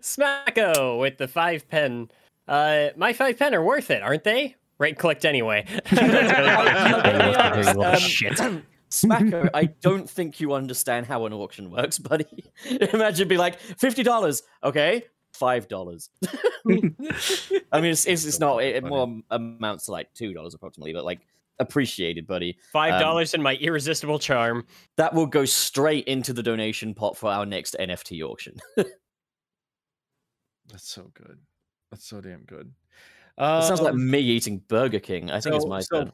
[0.00, 2.10] Smacko with the five pen.
[2.48, 4.56] Uh, my five pen are worth it, aren't they?
[4.78, 5.64] Right clicked anyway.
[5.90, 8.40] That's really Little Um, shit.
[8.90, 12.44] Smacko, I don't think you understand how an auction works, buddy.
[12.92, 16.10] Imagine be like fifty dollars, okay, five dollars.
[16.68, 18.62] I mean, it's it's, it's not.
[18.62, 21.20] It, it more amounts to like two dollars approximately, but like
[21.58, 22.58] appreciated, buddy.
[22.72, 24.64] Five dollars in my irresistible charm.
[24.96, 28.60] That will go straight into the donation pot for our next NFT auction.
[30.70, 31.38] That's so good.
[31.90, 32.72] That's so damn good.
[33.38, 35.30] It sounds like Um, me eating Burger King.
[35.30, 36.12] I think it's my so- turn.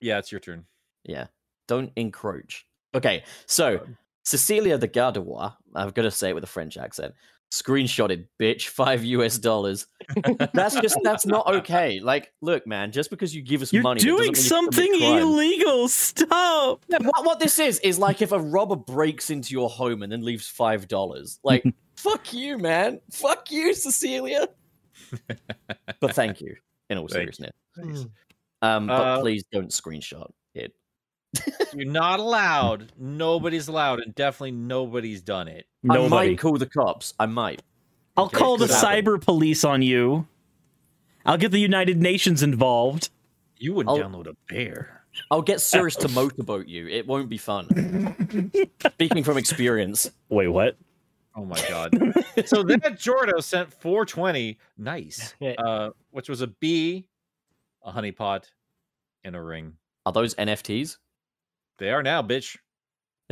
[0.00, 0.66] Yeah, it's your turn.
[1.04, 1.26] Yeah.
[1.68, 2.66] Don't encroach.
[2.94, 3.86] Okay, so
[4.24, 7.14] Cecilia de Gardois, I've got to say it with a French accent.
[7.52, 9.86] Screenshotted, bitch, five US dollars.
[10.52, 12.00] That's just that's not okay.
[12.00, 15.88] Like, look, man, just because you give us You're money, doing doesn't mean something illegal.
[15.88, 16.84] Stop.
[16.88, 20.22] What, what this is is like if a robber breaks into your home and then
[20.22, 21.38] leaves five dollars.
[21.44, 21.64] Like,
[21.96, 23.00] fuck you, man.
[23.10, 24.48] Fuck you, Cecilia.
[26.00, 26.56] but thank you,
[26.90, 27.52] in all seriousness.
[28.62, 30.72] Um, but Uh, please don't screenshot it.
[31.74, 32.92] You're not allowed.
[32.98, 35.66] Nobody's allowed, and definitely nobody's done it.
[35.88, 37.12] I might call the cops.
[37.20, 37.62] I might.
[38.16, 39.04] I'll Okay, call the happen.
[39.04, 40.26] cyber police on you.
[41.26, 43.10] I'll get the United Nations involved.
[43.58, 45.02] You would I'll- download a bear.
[45.30, 46.88] I'll get Cirrus to motorboat you.
[46.88, 48.50] It won't be fun.
[48.92, 50.10] Speaking from experience.
[50.28, 50.76] Wait, what?
[51.36, 51.92] Oh my god.
[52.46, 54.58] so that Jordo sent 420.
[54.78, 55.34] Nice.
[55.58, 57.06] Uh, which was a bee,
[57.84, 58.44] a honeypot,
[59.24, 59.74] and a ring.
[60.06, 60.96] Are those NFTs?
[61.78, 62.56] They are now, bitch.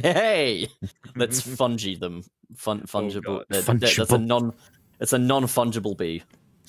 [0.02, 0.68] Hey,
[1.16, 2.22] let's fungi them.
[2.56, 3.22] Fun, fungible.
[3.24, 3.44] God.
[3.50, 4.26] that- that- that's a Fungible.
[4.26, 4.52] non.
[5.00, 6.22] It's a non-fungible bee.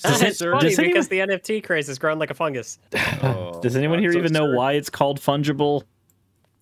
[0.04, 2.80] Does it's it- funny does because the NFT craze has grown like a fungus.
[3.24, 5.84] Oh, Does anyone God, here so even know why it's called fungible?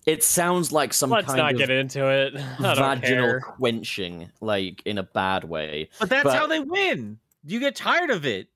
[0.06, 2.34] It sounds like some Let's kind not of get into it.
[2.60, 3.40] Vaginal care.
[3.40, 5.88] quenching, like in a bad way.
[5.98, 7.18] But that's But- how they win.
[7.46, 8.48] You get tired of it.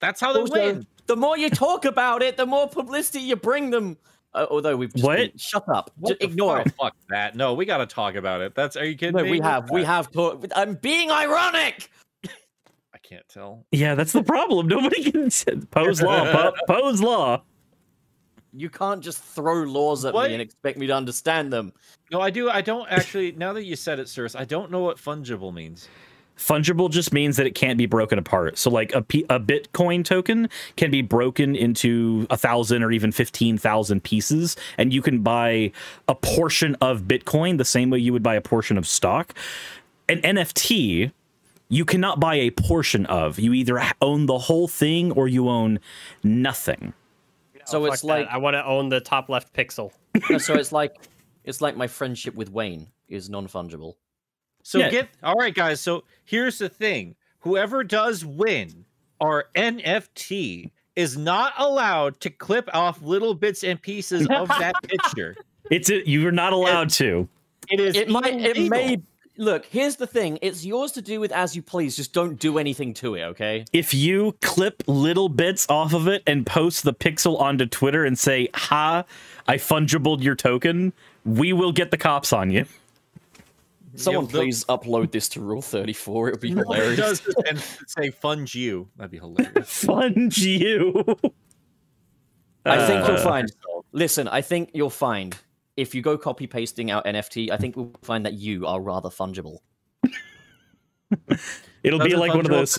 [0.00, 0.86] That's how they Also, win.
[1.06, 3.96] the more you talk about it, the more publicity you bring them.
[4.34, 5.16] Uh, although we've just What?
[5.16, 5.90] been- shut up.
[5.98, 6.66] What Just ignore fuck?
[6.66, 6.74] it.
[6.80, 7.36] Fuck that.
[7.36, 8.54] No, we got to talk about it.
[8.56, 8.76] That's.
[8.76, 9.30] Are you kidding No, me?
[9.30, 9.70] we have.
[9.70, 10.46] We have talked.
[10.56, 11.88] I'm being ironic.
[12.24, 13.64] I can't tell.
[13.70, 14.66] Yeah, that's the problem.
[14.66, 15.30] Nobody can
[15.70, 16.24] Poe's law.
[16.32, 17.42] Po- Poe's law.
[18.56, 20.28] You can't just throw laws at What?
[20.28, 21.72] me and expect me to understand them.
[22.12, 22.48] No, I do.
[22.48, 23.32] I don't actually.
[23.32, 25.88] Now that you said it, Cirrus, I don't know what fungible means.
[26.38, 28.58] Fungible just means that it can't be broken apart.
[28.58, 33.12] So, like a, P- a Bitcoin token can be broken into a thousand or even
[33.12, 35.70] fifteen thousand pieces, and you can buy
[36.08, 39.32] a portion of Bitcoin the same way you would buy a portion of stock.
[40.08, 41.12] An NFT,
[41.68, 43.38] you cannot buy a portion of.
[43.38, 45.78] You either own the whole thing or you own
[46.24, 46.94] nothing.
[47.68, 48.14] Oh, so Oh, it's fuck that.
[48.24, 49.92] like- I want to own the top left pixel.
[50.38, 50.96] So it's like
[51.44, 53.94] it's like my friendship with Wayne is non-fungible.
[54.62, 54.90] So Yeah.
[54.90, 55.80] get all right, guys.
[55.80, 58.84] So here's the thing: whoever does win
[59.20, 65.36] our NFT is not allowed to clip off little bits and pieces of that picture.
[65.70, 67.28] It's a, you're not allowed to.
[67.70, 67.96] It is.
[67.96, 68.34] It might.
[68.34, 69.00] It may.
[69.36, 70.38] Look, here's the thing.
[70.42, 71.96] It's yours to do with as you please.
[71.96, 73.64] Just don't do anything to it, okay?
[73.72, 78.16] if you clip little bits off of it and post the pixel onto Twitter and
[78.18, 79.04] say, "Ha,
[79.48, 80.92] I fungibled your token,"
[81.24, 82.64] we will get the cops on you.
[83.96, 86.28] Someone Yeah, please upload this to Rule 34.
[86.28, 86.96] It would be No, hilarious.
[86.96, 88.88] does and say fund you.
[88.96, 89.68] That'd be hilarious.
[89.84, 91.04] Fund you.
[92.64, 93.52] I think you'll Uh, find.
[93.92, 95.36] Listen, I think you'll find
[95.76, 97.50] if you go copy pasting out NFT.
[97.50, 99.58] I think we'll find that you are rather fungible.
[101.82, 102.78] It'll be like one of those.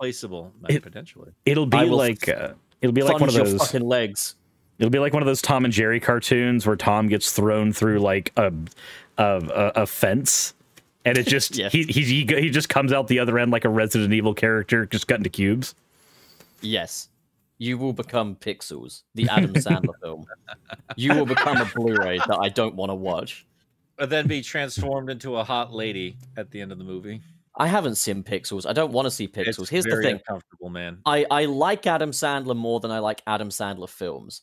[0.00, 1.32] Placeable, It- potentially.
[1.44, 2.28] It'll be like.
[2.28, 2.50] Uh,
[2.82, 3.58] it'll be like one of your those.
[3.58, 4.34] fucking legs.
[4.78, 7.98] It'll be like one of those Tom and Jerry cartoons where Tom gets thrown through
[8.00, 8.52] like a
[9.16, 10.52] a, a, a fence,
[11.06, 11.72] and it just Yes.
[11.72, 14.84] he, he he he just comes out the other end like a Resident Evil character,
[14.84, 15.74] just cut into cubes.
[16.60, 17.08] Yes.
[17.58, 20.26] You will become Pixels, the Adam Sandler film.
[20.96, 23.46] You will become a Blu-ray that I don't want to watch.
[23.96, 27.22] But then be transformed into a hot lady at the end of the movie.
[27.58, 28.66] I haven't seen Pixels.
[28.68, 29.60] I don't want to see Pixels.
[29.60, 30.98] It's Here's the thing: uncomfortable, man.
[31.06, 34.42] I I like Adam Sandler more than I like Adam Sandler films.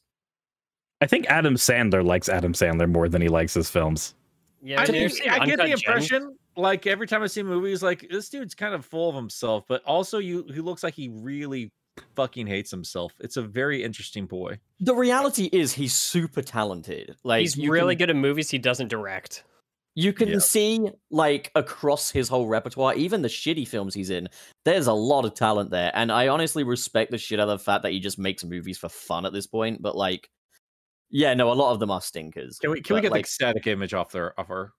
[1.00, 4.16] I think Adam Sandler likes Adam Sandler more than he likes his films.
[4.62, 5.84] Yeah, I, did mean, see I get Uncut the Gems?
[5.84, 9.66] impression, like every time I see movies, like this dude's kind of full of himself,
[9.68, 11.72] but also you he looks like he really
[12.16, 13.14] fucking hates himself.
[13.20, 14.60] It's a very interesting boy.
[14.80, 17.16] The reality is he's super talented.
[17.24, 19.44] Like He's really can, good at movies he doesn't direct.
[19.96, 20.40] You can Yeah.
[20.40, 24.28] see like across his whole repertoire, even the shitty films he's in.
[24.66, 27.64] There's a lot of talent there, and I honestly respect the shit out of the
[27.64, 29.82] fact that he just makes movies for fun at this point.
[29.84, 30.30] But like,
[31.12, 32.58] yeah, no, a lot of them are stinkers.
[32.58, 34.74] Can we can we get like the static image off their off our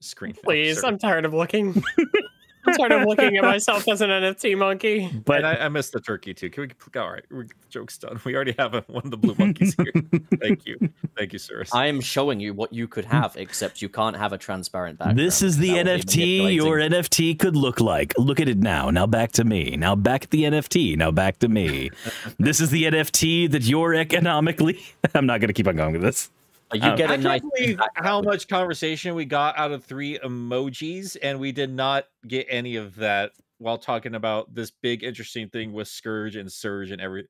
[0.00, 0.34] screen?
[0.42, 0.82] Please.
[0.82, 1.80] I'm tired of looking.
[2.66, 5.10] I'm tired of looking at myself as an NFT monkey.
[5.24, 6.50] But I, I missed the turkey too.
[6.50, 7.00] Can we?
[7.00, 8.20] All right, we're, joke's done.
[8.24, 9.92] We already have a, one of the blue monkeys here.
[10.40, 10.78] Thank you,
[11.16, 11.64] thank you, sir.
[11.72, 15.18] I am showing you what you could have, except you can't have a transparent background.
[15.18, 16.78] This is the That NFT your.
[16.78, 18.14] NFT could look like.
[18.18, 18.90] Look at it now.
[18.90, 19.76] Now back to me.
[19.76, 20.96] Now back at the NFT.
[20.96, 21.90] Now back to me.
[22.38, 24.82] this is the NFT that you're economically.
[25.14, 26.30] I'm not going to keep on going with this.
[26.72, 27.40] Like, you Um, get I a nice.
[27.40, 32.06] can't believe how much conversation we got out of three emojis, and we did not
[32.26, 36.90] get any of that while talking about this big interesting thing with Scourge and Surge
[36.90, 37.26] and every.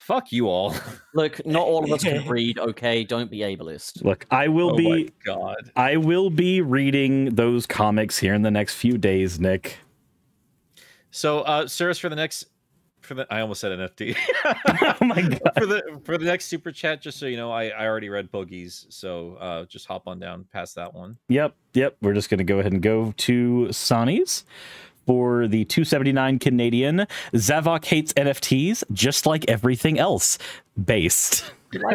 [0.00, 0.74] Fuck you all.
[1.14, 2.58] Look, not all of us can read.
[2.58, 4.02] Okay, don't be ableist.
[4.04, 5.70] look, I will oh be my god.
[5.76, 9.78] I will be reading those comics here in the next few days, Nick.
[11.10, 12.46] So, uh, Cirrus, for the next,
[13.06, 14.16] for the, I almost said NFT.
[15.00, 15.52] oh my god.
[15.56, 18.30] for the for the next super chat, just so you know, I I already read
[18.30, 21.16] Boogie's, so uh, just hop on down past that one.
[21.28, 21.96] Yep, yep.
[22.02, 24.44] We're just going to go ahead and go to Sonny's
[25.06, 27.06] for the 279 Canadian.
[27.32, 30.38] Zavok hates NFTs just like everything else.
[30.84, 31.52] Based.
[31.72, 31.88] Wait a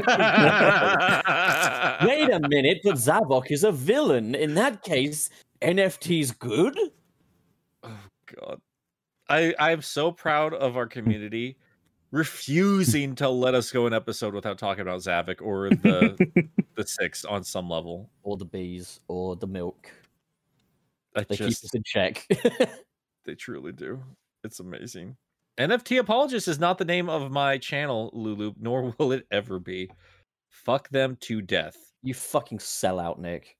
[2.48, 4.36] minute, but Zavok is a villain.
[4.36, 5.30] In that case,
[5.62, 6.78] NFT's good?
[7.84, 8.00] Oh
[8.36, 8.60] god.
[9.32, 10.92] I I'm so proud of our mm.
[10.92, 11.58] community
[12.12, 17.24] refusing to let us go an episode without talking about Zavok or the the six
[17.24, 18.10] on some level.
[18.24, 19.90] Or the bees, or the milk.
[21.16, 22.28] I They keep us in check.
[23.26, 24.04] they truly do.
[24.44, 25.16] It's amazing.
[25.58, 29.90] NFT apologist is not the name of my channel, Lulu, nor will it ever be.
[30.50, 31.76] Fuck them to death.
[32.04, 33.58] you fucking sellout, Nick.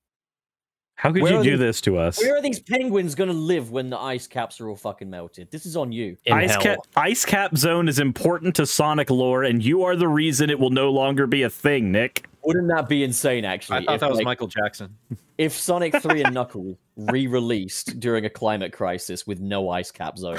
[1.02, 2.20] How could Where you do these- this to us?
[2.22, 5.50] Where are these penguins gonna live when the ice caps are all fucking melted?
[5.50, 6.16] This is on you.
[6.26, 6.62] In Ice hell.
[6.62, 10.60] cap, Ice Cap Zone is important to Sonic lore, and you are the reason it
[10.60, 12.28] will no longer be a thing, Nick.
[12.44, 13.80] Wouldn't that be insane, actually?
[13.80, 14.96] I thought if, that was like, Michael Jackson.
[15.40, 20.38] if Sonic 3 and Knuckles re-released during a climate crisis with no ice cap zone.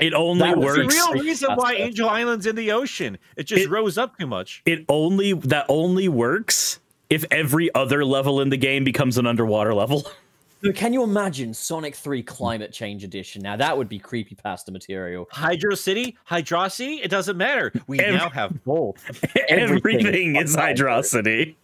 [0.00, 0.94] It only That was the works.
[0.94, 1.74] real reason why.
[1.74, 3.16] Angel Island's in the ocean.
[3.36, 4.62] It just It- rose up too much.
[4.66, 6.80] It only that only works
[7.10, 10.06] if every other level in the game becomes an underwater level.
[10.62, 13.42] But Can you imagine Sonic 3 Climate Change Edition?
[13.42, 15.28] Now that would be creepy pasta material.
[15.30, 17.70] Hydro City, Hydrocity, it doesn't matter.
[17.86, 18.96] We Every- now have both.
[19.50, 21.54] Everything Everything is is Hydrocity.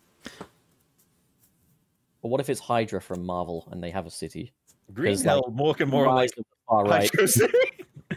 [2.21, 4.53] But what if it's Hydra from Marvel and they have a city?
[4.93, 6.33] Green like, Hill, looking more like
[6.69, 7.09] far right.
[7.11, 7.59] Hydro City.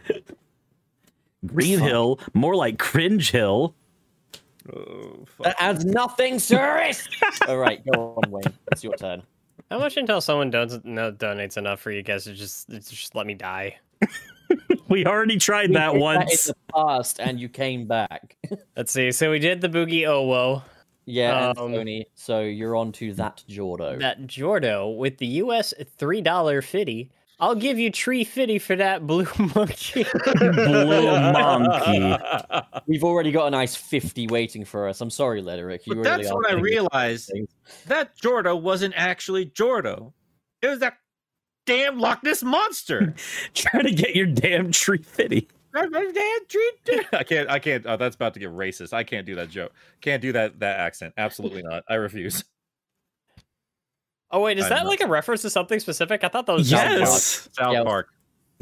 [1.46, 3.74] Green Hill, more like Cringe Hill.
[4.76, 5.26] Oh.
[5.42, 7.08] That adds nothing, Cirrus.
[7.48, 8.44] All right, go on, Wayne.
[8.72, 9.24] It's your turn.
[9.72, 13.26] How much until someone does no, donates enough for you guys to just just let
[13.26, 13.78] me die?
[14.90, 16.48] We already tried We that did once.
[16.50, 18.36] in the past, and you came back.
[18.78, 19.12] Let's see.
[19.12, 20.62] So we did the Boogie Owo.
[21.06, 22.06] Yeah, Um, Anthony.
[22.14, 24.00] So you're on to that Jordo.
[24.00, 27.10] That Jordo with the US three dollar fitty.
[27.40, 30.06] I'll give you tree fitty for that blue monkey.
[30.36, 32.18] Blue monkey.
[32.88, 35.02] We've already got a nice 50 waiting for us.
[35.02, 35.86] I'm sorry, Letterick.
[35.86, 37.32] You But really that's are when I realized
[37.88, 40.14] that Jordo wasn't actually Jordo.
[40.62, 40.98] It was that
[41.66, 43.14] damn Loch Ness monster.
[43.54, 45.50] Trying to get your damn tree fitty.
[47.14, 47.50] I can't.
[47.50, 47.86] I can't.
[47.88, 48.94] Oh, that's about to get racist.
[48.94, 49.74] I can't do that joke.
[50.02, 50.60] Can't do that.
[50.60, 51.14] That accent.
[51.18, 51.84] Absolutely not.
[51.90, 52.44] I refuse.
[54.34, 56.24] Oh wait, is I'm that not- like a reference to something specific?
[56.24, 57.08] I thought that was South Park.
[57.54, 57.84] South Yeah.
[57.84, 58.08] Park.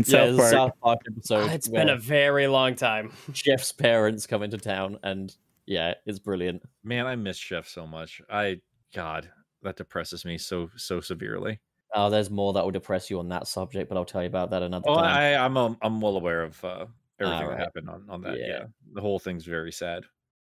[0.04, 0.52] South the Park.
[0.52, 1.50] South Park episode.
[1.50, 3.12] Ah, it's been a very long time.
[3.34, 5.36] Chef's parents come into town, and
[5.66, 6.64] yeah, it's brilliant.
[6.84, 8.22] Man, I miss Chef so much.
[8.30, 8.60] I
[8.94, 9.30] God,
[9.64, 11.60] that depresses me so so severely.
[11.94, 14.50] Oh, there's more that will depress you on that subject, but I'll tell you about
[14.52, 15.06] that another Oh, time.
[15.06, 16.86] I, I'm um, I'm well aware of uh,
[17.20, 17.58] everything Alright.
[17.58, 18.40] that happened on on that.
[18.40, 18.48] Yeah.
[18.48, 18.64] Yeah.
[18.94, 20.04] the whole thing's very sad.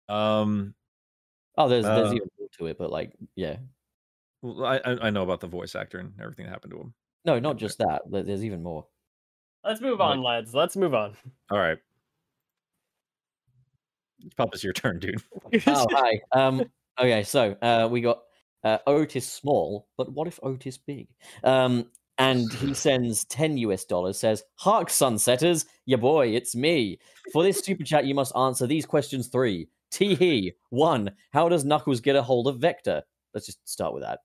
[0.07, 0.75] Um,
[1.57, 3.57] Oh, there's there's uh, even more to it, but like, yeah,
[4.41, 6.94] well, I I I know about the voice actor and everything that happened to him.
[7.26, 8.02] no, not just that.
[8.10, 8.86] There's even more.
[9.64, 10.56] Let's move on, lads.
[10.56, 11.16] Let's move on.
[11.52, 11.78] All right.
[14.38, 15.22] Pop, it's your turn, dude.
[15.68, 16.20] oh, hi.
[16.34, 16.64] Um,
[16.99, 18.22] okay, so uh, we got
[18.64, 21.07] uh, Otis Small, but what if Otis Big?
[21.44, 21.88] Um,
[22.18, 26.99] and he sends 10 US dollars, says, Hark, Sunsetters, ya boy, it's me.
[27.32, 29.68] For this super chat, you must answer these questions three.
[29.91, 30.53] T he.
[30.70, 33.02] One, how does Knuckles get a hold of Vector?
[33.34, 34.20] Let's just start with that.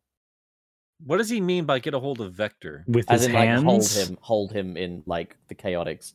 [1.07, 2.85] What does he mean by get a hold of Vector?
[2.87, 3.65] with As his in, like, hands.
[3.65, 6.15] hold him, hold him in, like, the Chaotix.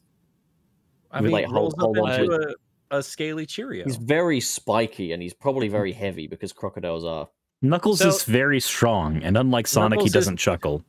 [1.12, 2.56] I mean, like, rolls hold- up hold on into
[2.92, 3.86] a, a scaly Cheerio.
[3.86, 5.74] He's very spiky and he's probably hmm.
[5.74, 7.30] very heavy because crocodiles are.
[7.62, 10.84] Knuckles So- is very strong, and unlike Sonic, Knuckles he doesn't chuckle.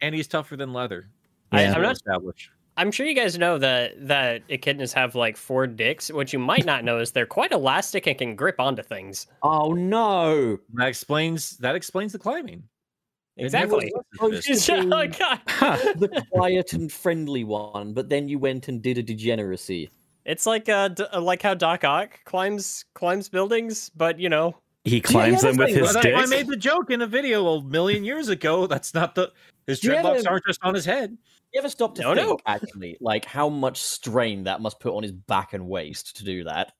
[0.00, 1.10] and he's tougher than leather.
[1.52, 1.74] I- Yeah.
[1.74, 2.50] I'm not established.
[2.76, 6.12] I'm sure you guys know that that echidnas have like four dicks.
[6.12, 9.26] What you might not know is they're quite elastic and can grip onto things.
[9.42, 10.58] Oh no!
[10.74, 12.62] That explains that explains the climbing.
[13.38, 13.92] It Exactly.
[14.20, 14.68] never was this.
[14.68, 15.40] oh god.
[15.98, 19.90] the quiet and friendly one, but then you went and did a degeneracy.
[20.24, 24.56] It's like uh, d- uh, like how Doc Ock climbs climbs buildings, but you know,
[24.84, 27.46] He climbs yeah, them with his Well, that's I made the joke in a video
[27.46, 28.66] a million years ago.
[28.66, 29.32] That's not the
[29.68, 31.16] his Do you dreadlocks aren't just on his head.
[31.54, 32.38] You ever stop to No, think, no.
[32.46, 36.44] actually, like how much strain that must put on his back and waist to do
[36.44, 36.72] that?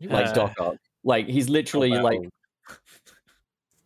[0.00, 0.76] Like Uh, Doc Ock.
[1.04, 2.02] Like he's literally wow.
[2.02, 2.20] like,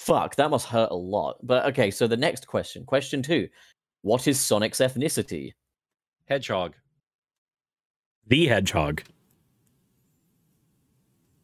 [0.05, 1.39] fuck, that must hurt a lot.
[1.43, 3.49] But okay, so the next question, question two,
[4.03, 5.53] what is Sonic's ethnicity?
[6.27, 6.75] Hedgehog.
[8.27, 9.03] the hedgehog.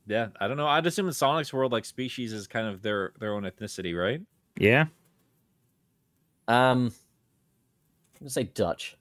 [0.06, 0.66] Yeah, I don't know.
[0.66, 4.20] I'd assume in Sonic's world, like species is kind of their their own ethnicity, right?
[4.58, 4.86] Yeah.
[6.48, 6.92] Um, I'm
[8.20, 8.96] gonna say Dutch.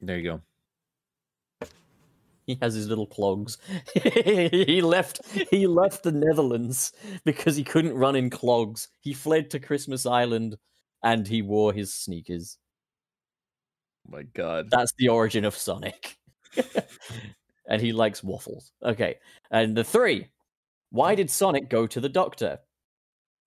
[0.00, 0.40] There you go.
[2.50, 3.58] He has his little clogs.
[3.94, 5.20] he left.
[5.52, 6.90] He left the Netherlands
[7.24, 8.88] because he couldn't run in clogs.
[8.98, 10.58] He fled to Christmas Island,
[11.04, 12.58] and he wore his sneakers.
[14.08, 14.68] Oh my God.
[14.68, 16.16] That's the origin of Sonic.
[17.68, 18.72] and he likes waffles.
[18.82, 19.18] Okay,
[19.52, 20.26] and the three.
[20.90, 22.58] Why did Sonic go to the doctor?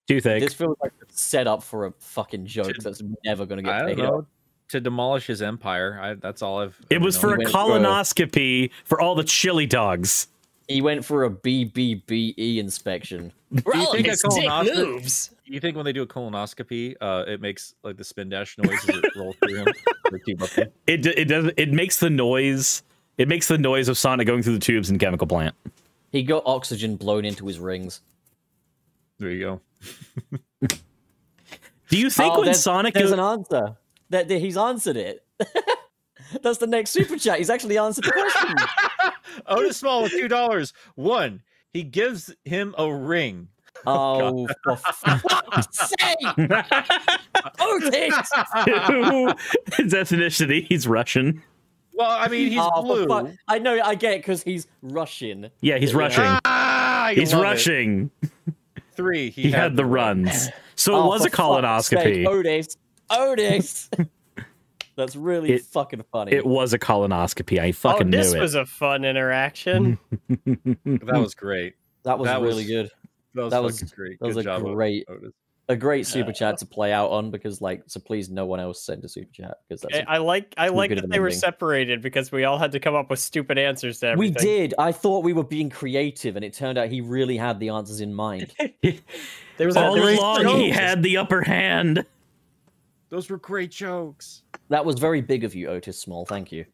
[0.08, 0.40] Toothache.
[0.42, 3.80] This feels like set up for a fucking joke that's never going to I get
[3.80, 4.18] don't paid know.
[4.20, 4.26] off.
[4.70, 6.00] To demolish his empire.
[6.02, 6.78] I, that's all I've.
[6.90, 7.36] it ever was for known.
[7.36, 10.28] a went for a- colonoscopy for all the chili dogs.
[10.68, 13.32] He went for a BBBE inspection.
[13.52, 15.30] Bro, think a his dick moves.
[15.46, 18.80] You think when they do a colonoscopy, uh, it makes like the spin dash noise
[18.90, 19.68] as it rolls through him?
[20.12, 20.70] They keep up there?
[20.88, 22.82] It it does it makes the noise.
[23.18, 25.54] It makes the noise of Sonic going through the tubes in chemical plant.
[26.12, 28.02] He got oxygen blown into his rings.
[29.20, 29.60] There you
[30.62, 30.68] go.
[31.90, 33.76] Do you think Oh, when Sonic There's goes, an answer.
[34.10, 35.26] That, that he's answered it.
[36.42, 37.38] That's the next super chat.
[37.40, 38.56] He's actually answered the question.
[39.48, 40.74] Otis Small with two dollars.
[40.96, 41.42] One,
[41.74, 43.48] he gives him a ring.
[43.86, 46.40] Oh, for fuck's sake!
[47.60, 48.16] Otis!
[49.76, 51.42] his ethnicity, he's Russian.
[51.94, 53.08] Well, I mean, he's oh, blue.
[53.08, 55.50] fuck- I know, I get it because he's Russian.
[55.62, 56.24] Yeah, he's rushing.
[56.46, 57.46] Ah, he's love it.
[57.46, 58.12] rushing.
[58.96, 59.30] Three.
[59.32, 59.94] He, He, had, the ring.
[59.94, 60.50] runs.
[60.76, 62.28] So Oh, it was for a fuck's sake, colonoscopy.
[62.28, 62.78] Otis!
[63.10, 63.90] Otis!
[64.96, 66.34] That's really It- fucking funny.
[66.34, 67.60] It was a colonoscopy.
[67.60, 68.42] I Oh, fucking this knew it.
[68.42, 69.98] This was a fun interaction.
[70.86, 71.74] That was great.
[72.04, 72.92] that was that really was- good.
[73.36, 74.20] That was, That was- great.
[74.20, 75.32] that was Good a uh, great- Otis.
[75.70, 78.84] A great super chat to play out on because, like, so please no one else
[78.84, 80.06] send a super chat because that's.
[80.10, 82.82] I I like I like that an they were separated because we all had to
[82.82, 84.36] come up with stupid answers to everything.
[84.36, 84.74] we did.
[84.78, 88.02] I thought we were being creative, and it turned out he really had the answers
[88.02, 88.54] in mind.
[89.58, 92.06] There was a, All there was along, he had the upper hand.
[93.14, 94.42] Those were great jokes.
[94.70, 96.26] that was very big of you, Otis Small.
[96.26, 96.66] Thank you.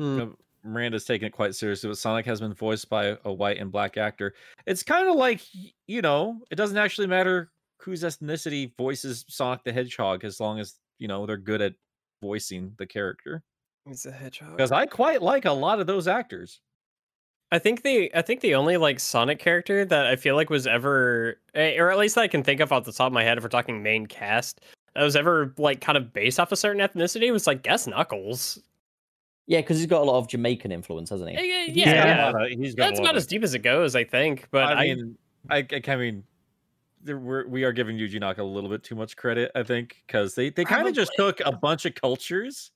[0.00, 0.20] Hmm.
[0.20, 0.26] Uh,
[0.64, 3.96] Miranda's taking it quite seriously, but Sonic has been voiced by a white and black
[3.96, 4.34] actor.
[4.66, 5.40] It's kind of like,
[5.86, 10.74] you know, it doesn't actually matter whose ethnicity voices Sonic the Hedgehog as long as,
[10.98, 11.74] you know, they're good at
[12.20, 13.44] voicing the character.
[13.86, 14.56] He's a hedgehog.
[14.56, 16.60] Because I quite like a lot of those actors.
[17.52, 20.66] I think the I think the only like Sonic character that I feel like was
[20.66, 23.38] ever, eh, or at least I can think of off the top of my head,
[23.38, 24.60] if we're talking main cast,
[24.94, 28.58] that was ever like kind of based off a certain ethnicity was like guess Knuckles.
[29.46, 31.36] Yeah, because he's got a lot of Jamaican influence, hasn't he?
[31.66, 32.46] He's Yeah, got yeah.
[32.46, 34.48] of- he's got that's about as deep as it goes, I think.
[34.50, 35.18] But I I, mean,
[35.48, 36.24] I, I, I mean,
[37.06, 40.34] we're, we are giving Yuji Naka a little bit too much credit, I think, because
[40.34, 42.72] they, they kind of just took a bunch of cultures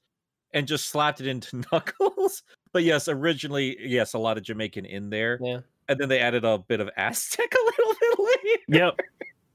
[0.54, 2.44] and just slapped it into Knuckles.
[2.72, 5.60] But yes, originally, yes, a lot of Jamaican in there, yeah.
[5.88, 8.62] and then they added a bit of Aztec a little bit later.
[8.68, 9.00] Yep.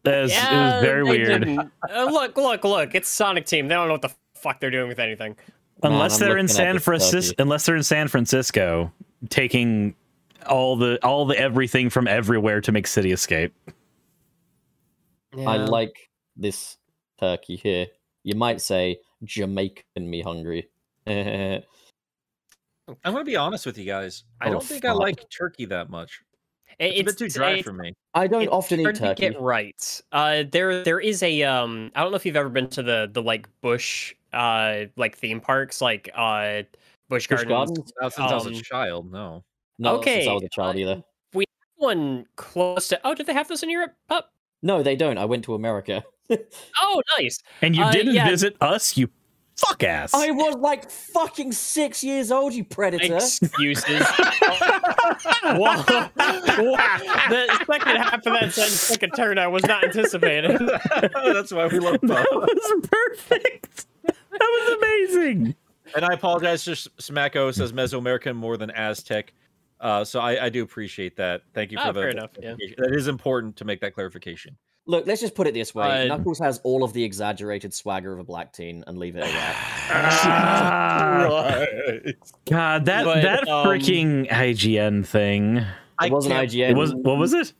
[0.04, 1.48] That was, it Yeah, was very weird.
[1.48, 2.94] Uh, look, look, look!
[2.94, 3.68] It's Sonic Team.
[3.68, 5.36] They don't know what the fuck they're doing with anything.
[5.84, 8.92] Unless Man, they're in San Francisco, unless they're in San Francisco,
[9.30, 9.96] taking
[10.48, 13.54] all the all the everything from everywhere to make City Escape.
[15.38, 16.78] I like this
[17.20, 17.88] turkey here.
[18.24, 20.70] You might say Jamaican me hungry.
[22.88, 24.24] I I'm gonna be honest with you guys.
[24.42, 26.22] I Oh, don't think I like turkey that much.
[26.78, 27.94] It- It's, a bit too dry for me.
[28.14, 29.22] I don't it's often eat hard to turkey.
[29.22, 30.02] get right.
[30.12, 31.92] Uh, there there is a um.
[31.96, 35.40] I don't know if you've ever been to the the like bush uh like theme
[35.40, 36.64] parks like uh
[37.08, 37.50] Bush, Busch Gardens.
[37.78, 37.94] Gardens?
[38.02, 39.12] Not since I was Um, a child.
[39.12, 39.44] No.
[39.78, 40.92] No, not since I was a child either.
[40.92, 41.46] uh, either.
[41.78, 43.00] One close to.
[43.04, 43.94] Oh, did they have this in Europe?
[44.10, 44.22] Oh,
[44.62, 45.18] No, they don't.
[45.18, 46.04] I went to America.
[46.82, 47.42] oh nice.
[47.62, 48.28] And you Uh, didn't yeah.
[48.30, 49.10] visit us, you
[49.58, 50.14] fuck ass.
[50.14, 53.16] I was like fucking six years old, you predator.
[53.16, 53.86] Excuses.
[55.44, 55.84] Whoa.
[55.84, 60.58] the second half of that sentence took a turn I was not anticipating.
[61.26, 62.42] That's why we love that Bob.
[62.48, 63.86] was perfect.
[64.04, 65.56] That was amazing.
[65.96, 66.64] And I apologize.
[66.66, 69.34] Just Smacko says Mesoamerican more than Aztec.
[69.80, 71.42] Uh, so I, I do appreciate that.
[71.54, 72.56] Thank you for Oh, the fair enough, yeah.
[72.78, 74.58] That is important to make that clarification.
[74.88, 78.14] Look, let's just put it this way: Uh, Knuckles has all of the exaggerated swagger
[78.14, 79.56] of a black teen, and leave it at that.
[79.92, 81.66] Ah,
[82.50, 85.66] God, that But, that um, freaking IGN thing.
[85.98, 86.70] I It wasn't can't- IGN.
[86.70, 87.54] It was what was it?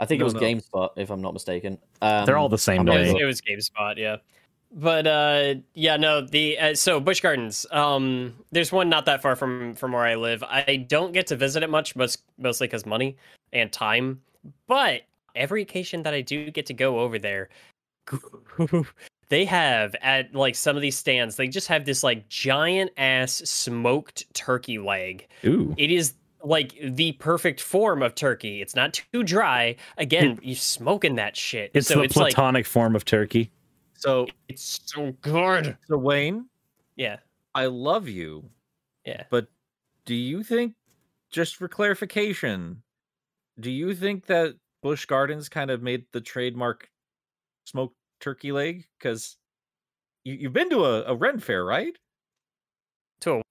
[0.00, 0.40] I think No, it was no.
[0.40, 1.78] GameSpot, if I'm not mistaken.
[2.02, 3.18] Um, They're all the same I'm to not It was, me.
[3.18, 3.24] sure.
[3.24, 4.16] it was GameSpot, yeah.
[4.70, 7.66] But uh yeah, no, the uh, so Busch Gardens.
[7.70, 10.42] Um there's one not that far from from where I live.
[10.44, 13.16] I don't get to visit it much, most mostly cuz money
[13.52, 14.20] and time.
[14.66, 15.02] But
[15.34, 17.48] every occasion that I do get to go over there,
[19.28, 23.34] they have at like some of these stands, they just have this like giant ass
[23.44, 25.74] smoked turkey leg Ooh.
[25.76, 28.62] it is like the perfect form of turkey.
[28.62, 29.76] It's not too dry.
[29.96, 30.44] Again, hmm.
[30.44, 31.70] you smoking that shit.
[31.74, 33.50] It's so the it's like platonic form of turkey.
[33.94, 35.76] So, it's so good.
[35.88, 36.46] so Wayne,
[36.96, 37.16] Yeah.
[37.54, 38.48] I love you,
[39.04, 39.24] Yeah.
[39.30, 39.48] but
[40.04, 40.74] do you think,
[41.30, 42.82] just for clarification,
[43.58, 46.88] do you think that Busch Gardens kind of made the trademark
[47.64, 48.86] smoked turkey leg?
[48.98, 49.36] Because
[50.24, 51.96] you, you've been to a, a Ren fair, right?
[53.20, 53.42] To a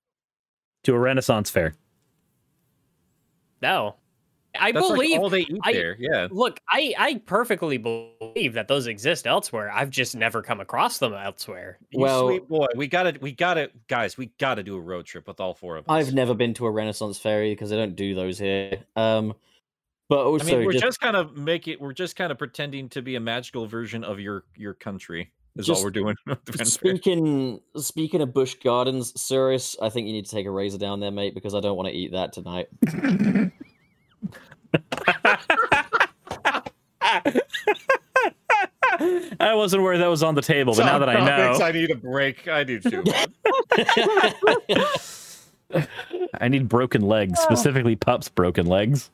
[0.83, 1.75] To a Renaissance fair.
[3.61, 3.95] no.
[4.59, 5.95] I That's believe like all they eat I- there.
[5.99, 6.27] Yeah.
[6.31, 9.69] look, I I perfectly believe that those exist elsewhere.
[9.71, 11.77] I've just never come across them elsewhere.
[11.91, 15.27] You Well- sweet boy, we gotta, we gotta, guys, we gotta do a road trip
[15.27, 16.07] with all four of us.
[16.07, 18.79] I've never been to a Renaissance fair because they don't do those here.
[18.95, 19.35] Um,
[20.09, 22.89] but oh, I mean, we're just, just, kind of making we're just kind of pretending
[22.89, 25.31] to be a magical version of your your country.
[25.57, 26.15] Is Just all we're doing.
[26.27, 26.65] with the Ren Fair.
[26.65, 30.99] speaking speaking of Busch Gardens, Cirrus, I think you need to take a razor down
[30.99, 32.67] there, mate, because I don't want to eat that tonight.
[39.39, 41.91] I wasn't aware that was on the table, but now that I know, I need
[41.91, 42.47] a break.
[42.47, 43.03] I do too.
[46.39, 49.09] I need broken legs, specifically pups' broken legs.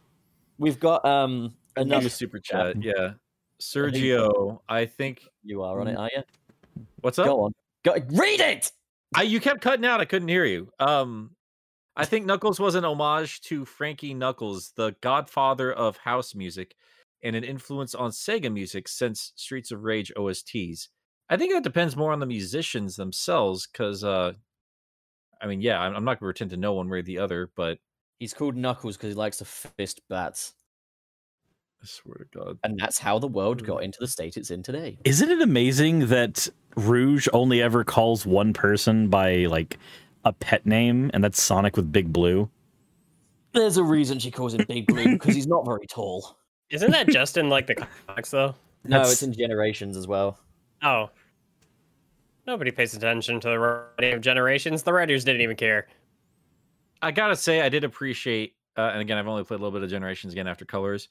[0.58, 2.12] We've got um Another enough.
[2.12, 2.82] super chat.
[2.82, 3.14] Yeah,
[3.62, 4.60] Sergio.
[4.70, 5.28] I think.
[5.44, 6.24] You are on it, are you?
[7.02, 7.26] What's up?
[7.26, 7.54] Go on,
[7.84, 8.72] go read it.
[9.16, 10.02] I, you kept cutting out.
[10.02, 10.72] I couldn't hear you.
[10.80, 11.32] Um,
[11.96, 16.76] I think Knuckles was an homage to Frankie Knuckles, the godfather of house music,
[17.22, 20.88] and an influence on Sega music since Streets of Rage OSTs.
[21.30, 24.34] I think that depends more on the musicians themselves, because, uh,
[25.42, 27.20] I mean, yeah, I'm, I'm not going to pretend to know one way or the
[27.20, 27.78] other, but
[28.24, 30.54] He's called Knuckles because he likes to fist bats,
[31.82, 32.58] I swear to God.
[32.64, 34.98] and that's how the world got into the state it's in today.
[35.04, 36.48] Isn't it amazing that
[36.78, 39.78] Rouge only ever calls one person by like
[40.24, 42.50] a pet name, and that's Sonic with Big Blue?
[43.52, 46.38] There's a reason she calls him Big Blue because he's not very tall.
[46.70, 48.56] Isn't that just in like the comics though?
[48.86, 50.40] No, That's- it's in Generations as well.
[50.82, 51.10] Oh.
[52.48, 54.84] Nobody pays attention to the writing of generations.
[54.84, 55.88] The writers didn't even care.
[57.04, 59.84] I gotta say, I did appreciate, uh, and again, I've only played a little bit
[59.84, 61.10] of Generations again after Colors,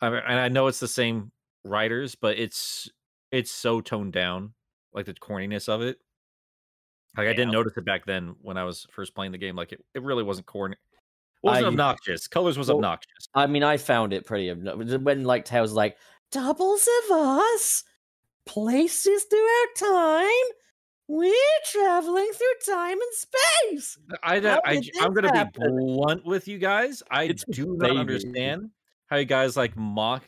[0.00, 1.30] I mean, and I know it's the same
[1.64, 2.88] writers, but it's
[3.32, 4.52] it's so toned down,
[4.92, 5.98] like the corniness of it.
[7.16, 9.54] Like I didn't notice it back then when I was first playing the game.
[9.56, 10.74] Like it, it really wasn't corny.
[10.74, 12.26] It wasn't I- obnoxious.
[12.26, 13.28] Colors was Well, obnoxious.
[13.34, 15.96] I mean, I found it pretty obnoxious when like Tails like
[16.32, 17.84] doubles of us,
[18.46, 20.56] places throughout time.
[21.14, 21.32] We're
[21.64, 23.98] traveling through time and space.
[24.24, 27.04] I, how don't- I did j- I'm gonna be blunt with you guys.
[27.10, 27.94] I It's a do baby.
[27.94, 28.70] not understand
[29.06, 30.24] how you guys like mock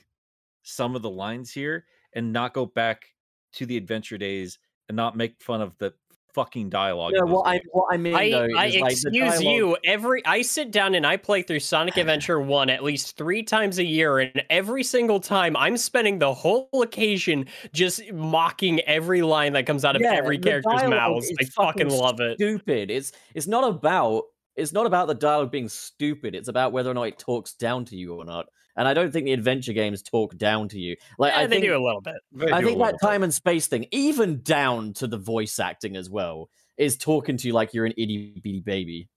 [0.63, 3.07] some of the lines here and not go back
[3.55, 4.59] to the adventure days
[4.89, 5.93] and not make fun of the
[6.37, 7.15] fucking dialogue.
[7.15, 7.65] in No, those what I games.
[7.73, 9.77] what I mean I, though I is like excuse you.
[9.85, 13.79] Every I sit down and I play through Sonic Adventure One at least three times
[13.79, 19.55] a year, and every single time I'm spending the whole occasion just mocking every line
[19.55, 21.33] that comes out of Yeah, every character's dialogue mouths.
[21.41, 22.37] I fucking fucking love it.
[22.37, 22.91] Stupid.
[22.91, 26.35] It's it's not about it's not about the dialogue being stupid.
[26.35, 28.47] It's about whether or not it talks down to you or not.
[28.77, 30.97] And I don't think the adventure games talk down to you.
[31.19, 32.17] Like Yeah, I they think, do a little bit.
[32.33, 33.01] They I think that little bit.
[33.01, 37.47] time and space thing, even down to the voice acting as well, is talking to
[37.47, 39.09] you like you're an itty bitty baby.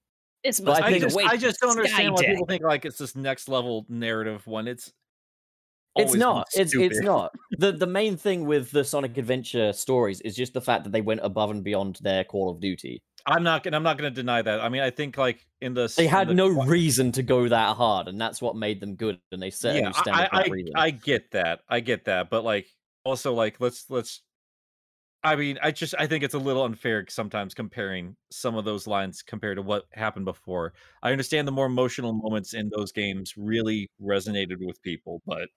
[0.44, 2.64] This But I I think- the just, way I just don't understand why people think
[2.64, 4.94] like it's this next level narrative when it's.
[5.96, 6.48] It's not.
[6.54, 7.34] It's it's not.
[7.58, 11.02] The the main thing with the Sonic Adventure stories is just the fact that they
[11.02, 13.02] went above and beyond their Call of Duty.
[13.26, 13.78] I'm not gonna.
[13.78, 14.62] I'm not gonna deny that.
[14.62, 15.92] I mean, I think like in the.
[15.96, 19.20] They had the no reason to go that hard, and that's what made them good.
[19.32, 20.52] And they a Yeah, standard I.
[20.76, 21.62] I, I get that.
[21.70, 22.30] I get that.
[22.30, 22.68] But like,
[23.04, 24.22] also like, let's let's.
[25.22, 28.88] I mean, I just I think it's a little unfair sometimes comparing some of those
[28.88, 30.74] lines compared to what happened before.
[31.04, 35.50] I understand the more emotional moments in those games really resonated with people, but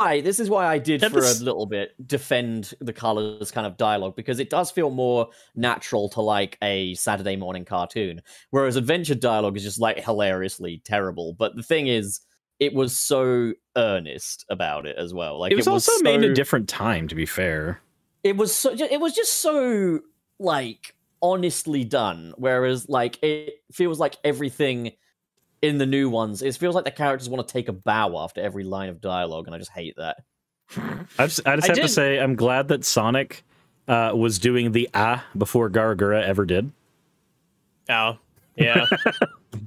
[0.00, 3.76] why this is why I did for a little bit defend the colors kind of
[3.76, 9.14] dialogue because it does feel more natural to like a Saturday morning cartoon, whereas adventure
[9.14, 11.34] dialogue is just like hilariously terrible.
[11.34, 12.20] But the thing is,
[12.58, 15.38] it was so earnest about it as well.
[15.38, 17.80] Like it was also made in so- a different time, to be fair.
[18.24, 20.00] it was so it was just so
[20.38, 24.90] like honestly done whereas like it feels like everything
[25.62, 28.40] in the new ones it feels like the characters want to take a bow after
[28.40, 30.18] every line of dialogue and i just hate that
[31.18, 33.44] I just, I just I have to say, I'm glad that Sonic
[33.88, 36.70] uh, was doing the ah before Gawr Gura ever did.
[37.88, 38.18] Oh,
[38.56, 38.86] yeah.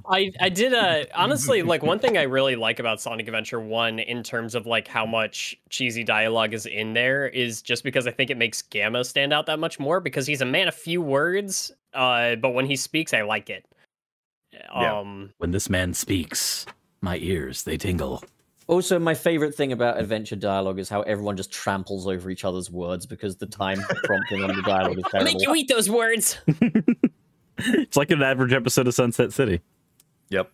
[0.08, 3.98] I I did uh honestly like one thing I really like about Sonic Adventure 1
[3.98, 8.10] in terms of like how much cheesy dialogue is in there is just because I
[8.10, 11.02] think it makes Gamma stand out that much more because he's a man of few
[11.02, 13.66] words uh but when he speaks I like it.
[14.54, 14.98] Yeah.
[15.00, 16.66] Um When this man speaks,
[17.00, 18.22] my ears they tingle.
[18.66, 22.70] also my favorite thing about adventure dialogue is how everyone just tramples over each other's
[22.70, 25.90] words because the time prompting on the dialogue is I'll terrible make you eat those
[25.90, 26.38] words.
[27.56, 29.60] It's like an average episode of Sunset City.
[30.28, 30.50] yep.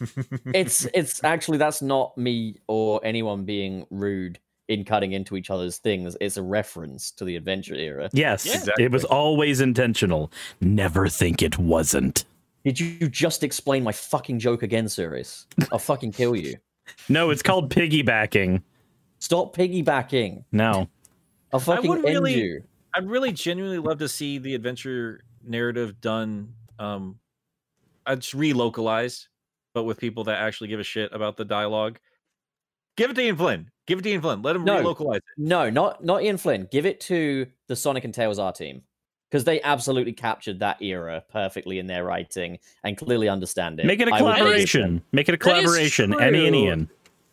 [0.54, 4.38] it's it's actually that's not me or anyone being rude
[4.68, 8.72] in cutting into each other's things it's a reference to the adventure era Yes, Yeah.
[8.78, 10.32] it was always intentional.
[10.60, 12.24] Never think it wasn't.
[12.68, 15.46] Did you just explain my fucking joke again, Cirrus?
[15.72, 16.56] I'll fucking kill you.
[17.08, 18.60] No, it's called piggybacking.
[19.20, 20.44] Stop piggybacking.
[20.52, 20.86] No.
[21.50, 22.62] I'll fucking would end really- you.
[22.94, 27.18] I'd really genuinely love to see the adventure narrative done um
[28.04, 29.28] uh, just relocalized,
[29.72, 31.98] but with people that actually give a shit about the dialogue.
[32.98, 33.70] Give it to Ian Flynn.
[33.86, 34.42] Give it to Ian Flynn.
[34.42, 34.82] Let him No.
[34.82, 35.22] relocalize it.
[35.38, 36.68] No, not not Ian Flynn.
[36.70, 38.82] Give it to the Sonic and Tails R team.
[39.30, 43.84] Because they absolutely captured that era perfectly in their writing and clearly understand it.
[43.84, 45.02] Make it a collaboration.
[45.12, 46.18] Make it a collaboration.
[46.18, 46.64] Emmy and true.
[46.64, 46.90] Ian.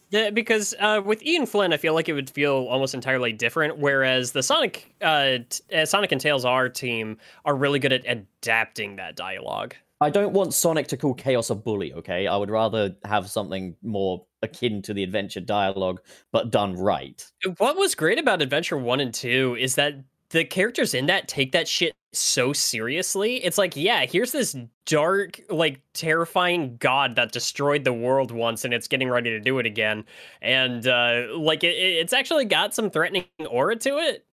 [0.09, 3.79] Yeah, because uh, with Ian Flynn, I feel like it would feel almost entirely different.
[3.79, 8.05] Whereas the Sonic, uh, t- uh, Sonic and Tails R team are really good at
[8.05, 9.75] adapting that dialogue.
[10.01, 12.27] I don't want Sonic to call Chaos a bully, okay?
[12.27, 16.01] I would rather have something more akin to the adventure dialogue,
[16.31, 17.25] but done right.
[17.57, 19.95] What was great about Adventure 1 and 2 is that
[20.31, 23.43] the characters in that take that shit so seriously.
[23.43, 28.73] It's like, yeah, here's this dark, like terrifying god that destroyed the world once and
[28.73, 30.05] it's getting ready to do it again.
[30.41, 34.25] And uh like it, it's actually got some threatening aura to it.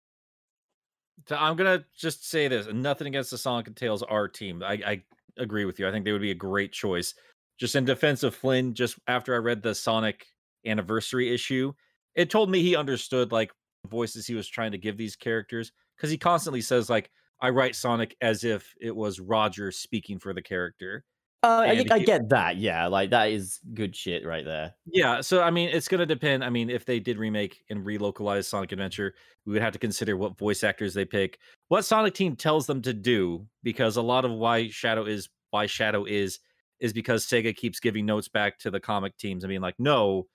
[1.30, 4.62] I'm gonna just say this, nothing against the Sonic and Tails R team.
[4.62, 5.02] I, I
[5.38, 5.88] agree with you.
[5.88, 7.14] I think they would be a great choice.
[7.58, 10.26] Just in defense of Flynn, just after I read the Sonic
[10.66, 11.72] anniversary issue,
[12.14, 13.52] it told me he understood like
[13.88, 17.74] voices he was trying to give these characters because he constantly says like I write
[17.74, 21.04] Sonic as if it was Roger speaking for the character.
[21.42, 22.86] Uh, I, I get that, yeah.
[22.88, 24.74] Like, that is good shit right there.
[24.84, 26.44] Yeah, so I mean, it's gonna depend.
[26.44, 29.14] I mean, if they did remake and relocalize Sonic Adventure,
[29.46, 31.38] we would have to consider what voice actors they pick,
[31.68, 35.64] what Sonic Team tells them to do, because a lot of why Shadow is why
[35.64, 36.40] Shadow is
[36.78, 40.26] is because Sega keeps giving notes back to the comic teams and being like, no,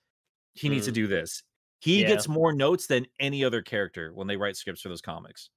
[0.54, 0.94] he needs to Mm.
[0.96, 1.44] do this.
[1.80, 2.08] He Yeah.
[2.08, 5.50] gets more notes than any other character when they write scripts for those comics.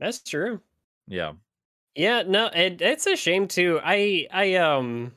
[0.00, 0.60] That's true.
[1.06, 1.32] Yeah.
[1.94, 3.80] Yeah, no, it, it's a shame too.
[3.82, 5.12] I, I, um,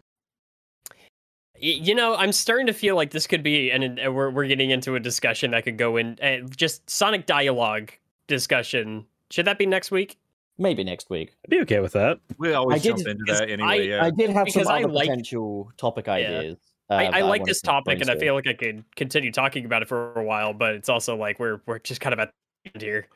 [1.61, 4.69] you know, I'm starting to feel like this could be, and uh, we're we're getting
[4.69, 7.91] into a discussion that could go in uh, just Sonic dialogue
[8.27, 9.05] discussion.
[9.29, 10.17] Should that be next week?
[10.57, 11.35] Maybe next week.
[11.45, 12.19] I'd be okay with that.
[12.37, 13.69] We always did- jump into that anyway.
[13.69, 14.05] I- yeah.
[14.05, 16.57] I did have Because some I other like- potential topic ideas.
[16.89, 19.65] Uh, I, I like wanted this topic, and I feel like I could continue talking
[19.65, 20.53] about it for a while.
[20.53, 22.31] But it's also like we're we're just kind of at
[22.65, 23.07] the end here.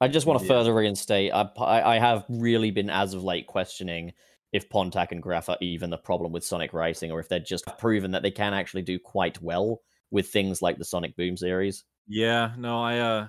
[0.00, 0.52] I just want to Yeah.
[0.52, 1.32] further reinstate.
[1.32, 4.12] I, I I have really been as of late questioning
[4.52, 7.64] if Pontac and Graff are even the problem with Sonic Racing, or if they're just
[7.78, 11.84] proven that they can actually do quite well with things like the Sonic Boom series.
[12.06, 13.28] Yeah, no, I uh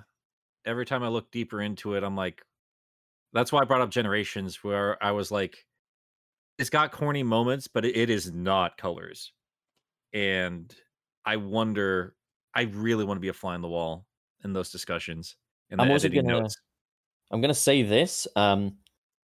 [0.64, 2.42] every time I look deeper into it, I'm like
[3.32, 5.64] that's why I brought up generations where I was like
[6.58, 9.32] it's got corny moments, but it, it is not colors.
[10.12, 10.74] And
[11.24, 12.14] I wonder,
[12.54, 14.06] I really want to be a fly on the wall
[14.44, 15.36] in those discussions.
[15.70, 16.56] And I'm also gonna- notes.
[17.30, 18.28] I'm gonna say this.
[18.36, 18.76] Um,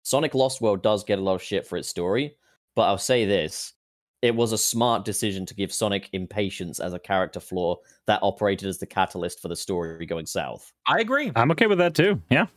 [0.03, 2.35] Sonic Lost World does get a lot of shit for its story,
[2.76, 3.73] but I'll say this:
[4.22, 8.68] it was a smart decision to give Sonic impatience as a character flaw that operated
[8.68, 10.73] as the catalyst for the story going south.
[10.85, 11.31] I agree.
[11.35, 12.22] I'm okay with that too.
[12.30, 12.48] Yeah.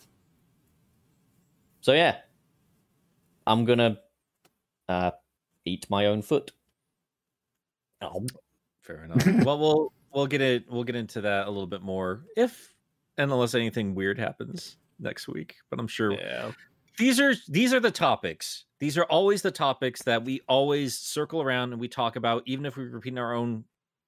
[1.80, 2.16] So yeah,
[3.46, 3.98] I'm gonna
[4.90, 5.10] uh,
[5.64, 6.52] eat my own foot.
[8.02, 8.26] Oh,
[8.82, 9.24] Fair enough.
[9.44, 10.64] well, we'll we'll get it.
[10.68, 12.74] We'll get into that a little bit more if
[13.18, 15.56] and unless anything weird happens next week.
[15.70, 16.52] But I'm sure Yeah.
[16.98, 18.64] these are these are the topics.
[18.80, 22.64] These are always the topics that we always circle around and we talk about, even
[22.64, 23.64] if we repeat our own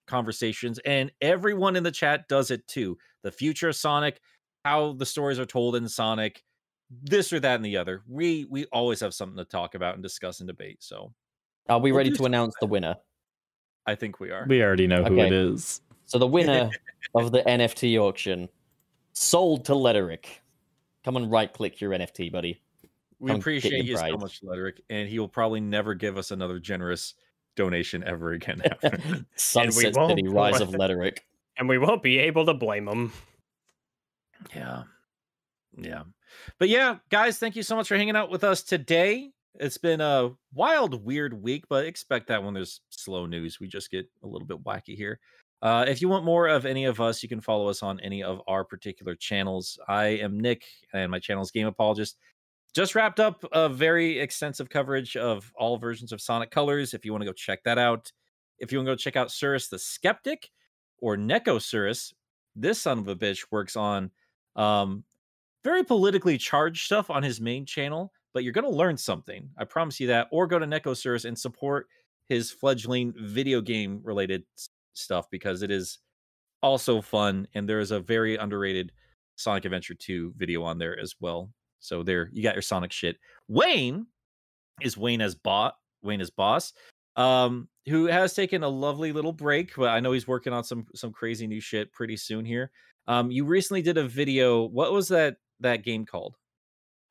[0.07, 0.79] conversations.
[0.87, 2.97] And everyone in the chat does it too.
[3.23, 4.21] The future of Sonic,
[4.65, 6.43] how the stories are told in Sonic,
[7.02, 8.02] this or that and the other.
[8.09, 10.82] We we always have something to talk about and discuss and debate.
[10.82, 11.12] So
[11.69, 12.97] are we We'll ready to announce the winner?
[13.86, 14.47] I think we are.
[14.48, 15.81] We already know who it is.
[16.06, 16.70] So the winner
[17.14, 18.48] of the NFT auction,
[19.12, 20.27] sold to Letteric.
[21.05, 22.60] Come and right click your NFT, buddy.
[23.19, 26.32] We Come appreciate your you so much, Lederick, and he will probably never give us
[26.32, 27.14] another generous
[27.55, 28.62] donation ever again.
[29.36, 31.19] Sunset won't City, Rise of want- Letteric.
[31.56, 33.12] And we won't be able to blame him.
[34.56, 34.82] yeah,
[35.77, 36.02] yeah,
[36.59, 39.31] but yeah, guys, thank you so much for hanging out with us today.
[39.61, 43.91] It's been a wild, weird week, but expect that when there's slow news, we just
[43.91, 45.21] get a little bit wacky here.
[45.61, 48.23] Uh, if you want more of any of us, you can follow us on any
[48.23, 49.79] of our particular channels.
[49.87, 52.17] I am Nick, and my channel is Game Apologist.
[52.75, 56.95] Just wrapped up a very extensive coverage of all versions of Sonic Colors.
[56.95, 58.11] If you want to go check that out,
[58.59, 60.51] if you want to go check out Cirrus the Skeptic
[60.99, 62.15] or Neko Cirrus,
[62.57, 64.11] this son of a bitch works on
[64.57, 65.05] um,
[65.65, 69.49] very politically charged stuff on his main channel, but you're going to learn something.
[69.57, 70.29] I promise you that.
[70.31, 71.89] Or go to Neko and support
[72.29, 74.45] his fledgling video game related
[74.95, 75.99] stuff because it is
[76.63, 77.47] also fun.
[77.55, 78.93] And there is a very underrated
[79.37, 81.51] Sonic Adventure 2 video on there as well.
[81.81, 83.17] So there, you got your Sonic shit.
[83.49, 84.07] Wayne
[84.81, 86.73] is Wayne as bot, Wayne as boss,
[87.17, 90.87] um, who has taken a lovely little break, but I know he's working on some
[90.95, 92.71] some crazy new shit pretty soon here.
[93.09, 94.65] Um, you recently did a video.
[94.65, 96.37] What was that that game called?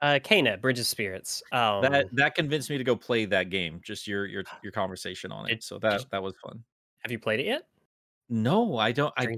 [0.02, 1.44] Uh, Kena, Bridge of Spirits.
[1.52, 3.82] Um, that that convinced me to go play that game.
[3.84, 5.54] Just your your your conversation on it.
[5.54, 6.64] It so that just- that was fun.
[7.04, 7.68] have you played it yet?
[8.30, 9.14] No, I don't.
[9.18, 9.36] I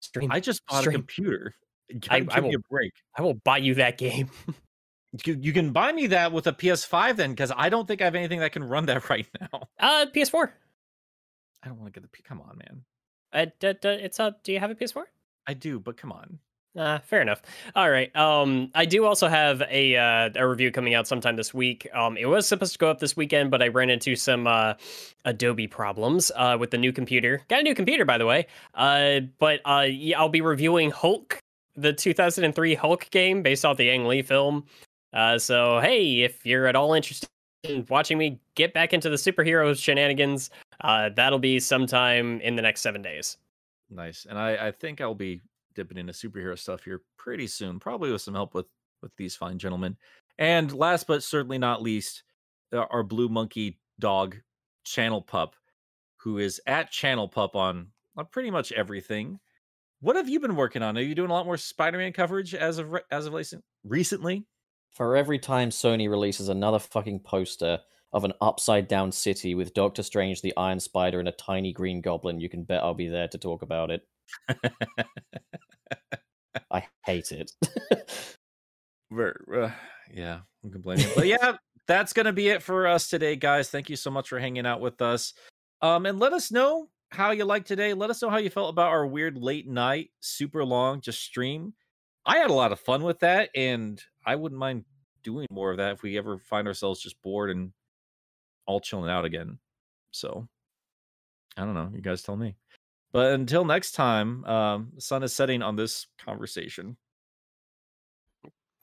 [0.00, 0.30] Stream.
[0.30, 0.94] I just bought Stream.
[0.94, 1.54] a computer.
[2.10, 2.92] I- Give I me will- a break.
[3.16, 4.30] I will buy you that game.
[5.26, 8.04] You, you can buy me that with a PS5 then, because I don't think I
[8.04, 9.68] have anything that can run that right now.
[9.76, 10.52] Uh, PS4.
[11.64, 12.08] I don't want to get the.
[12.16, 12.84] P- Come on, man.
[13.32, 15.02] Uh, d- d- it's uh, do you have a PS4?
[15.48, 16.38] I do, but come on.
[16.76, 17.42] Uh, fair enough.
[17.74, 18.14] All right.
[18.14, 21.88] Um, I do also have a uh, a review coming out sometime this week.
[21.92, 24.74] Um, it was supposed to go up this weekend, but I ran into some uh,
[25.24, 27.42] Adobe problems uh, with the new computer.
[27.48, 28.46] Got a new computer, by the way.
[28.74, 31.40] Uh, but uh, yeah, I'll be reviewing Hulk,
[31.74, 34.64] the 2003 Hulk game based off the Ang Lee film.
[35.12, 37.28] Uh, so hey, if you're at all interested
[37.64, 40.50] in watching me get back into the superhero shenanigans,
[40.82, 43.38] uh, that'll be sometime in the next seven days.
[43.90, 44.24] Nice.
[44.30, 45.42] And I, I think I'll be
[45.80, 48.66] dipping into superhero stuff here pretty soon, probably with some help with
[49.00, 49.96] with these fine gentlemen.
[50.38, 52.22] And last but certainly not least,
[52.70, 54.36] uh, our blue monkey dog,
[54.84, 55.56] Channel Pup,
[56.18, 59.40] who is at Channel Pup on on pretty much everything.
[60.00, 60.98] What have you been working on?
[60.98, 64.44] Are you doing a lot more Spider-Man coverage as of re- as of recent, recently?
[64.90, 67.78] For every time Sony releases another fucking poster
[68.12, 72.02] of an upside down city with Doctor Strange, the Iron Spider, and a tiny green
[72.02, 74.06] goblin, you can bet I'll be there to talk about it.
[76.70, 77.52] I hate it.
[79.12, 79.72] Uh,
[80.14, 81.08] yeah, I'm complaining.
[81.16, 81.56] But yeah,
[81.88, 83.68] that's gonna be it for us today, guys.
[83.68, 85.34] Thank you so much for hanging out with us.
[85.82, 87.92] Um, and let us know how you like today.
[87.92, 91.74] Let us know how you felt about our weird late night, super long, just stream.
[92.24, 94.84] I had a lot of fun with that, and I wouldn't mind
[95.22, 97.72] doing more of that if we ever find ourselves just bored and
[98.66, 99.58] all chilling out again.
[100.12, 100.46] So
[101.56, 101.90] I don't know.
[101.92, 102.54] You guys tell me.
[103.12, 106.96] But until next time, um, the sun is setting on this conversation.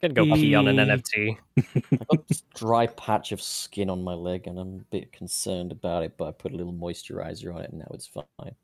[0.02, 1.38] Gonna go pee on an NFT.
[1.58, 5.72] I've got this dry patch of skin on my leg, and I'm a bit concerned
[5.72, 8.56] about it, but I put a little moisturizer on it, and now it's fine.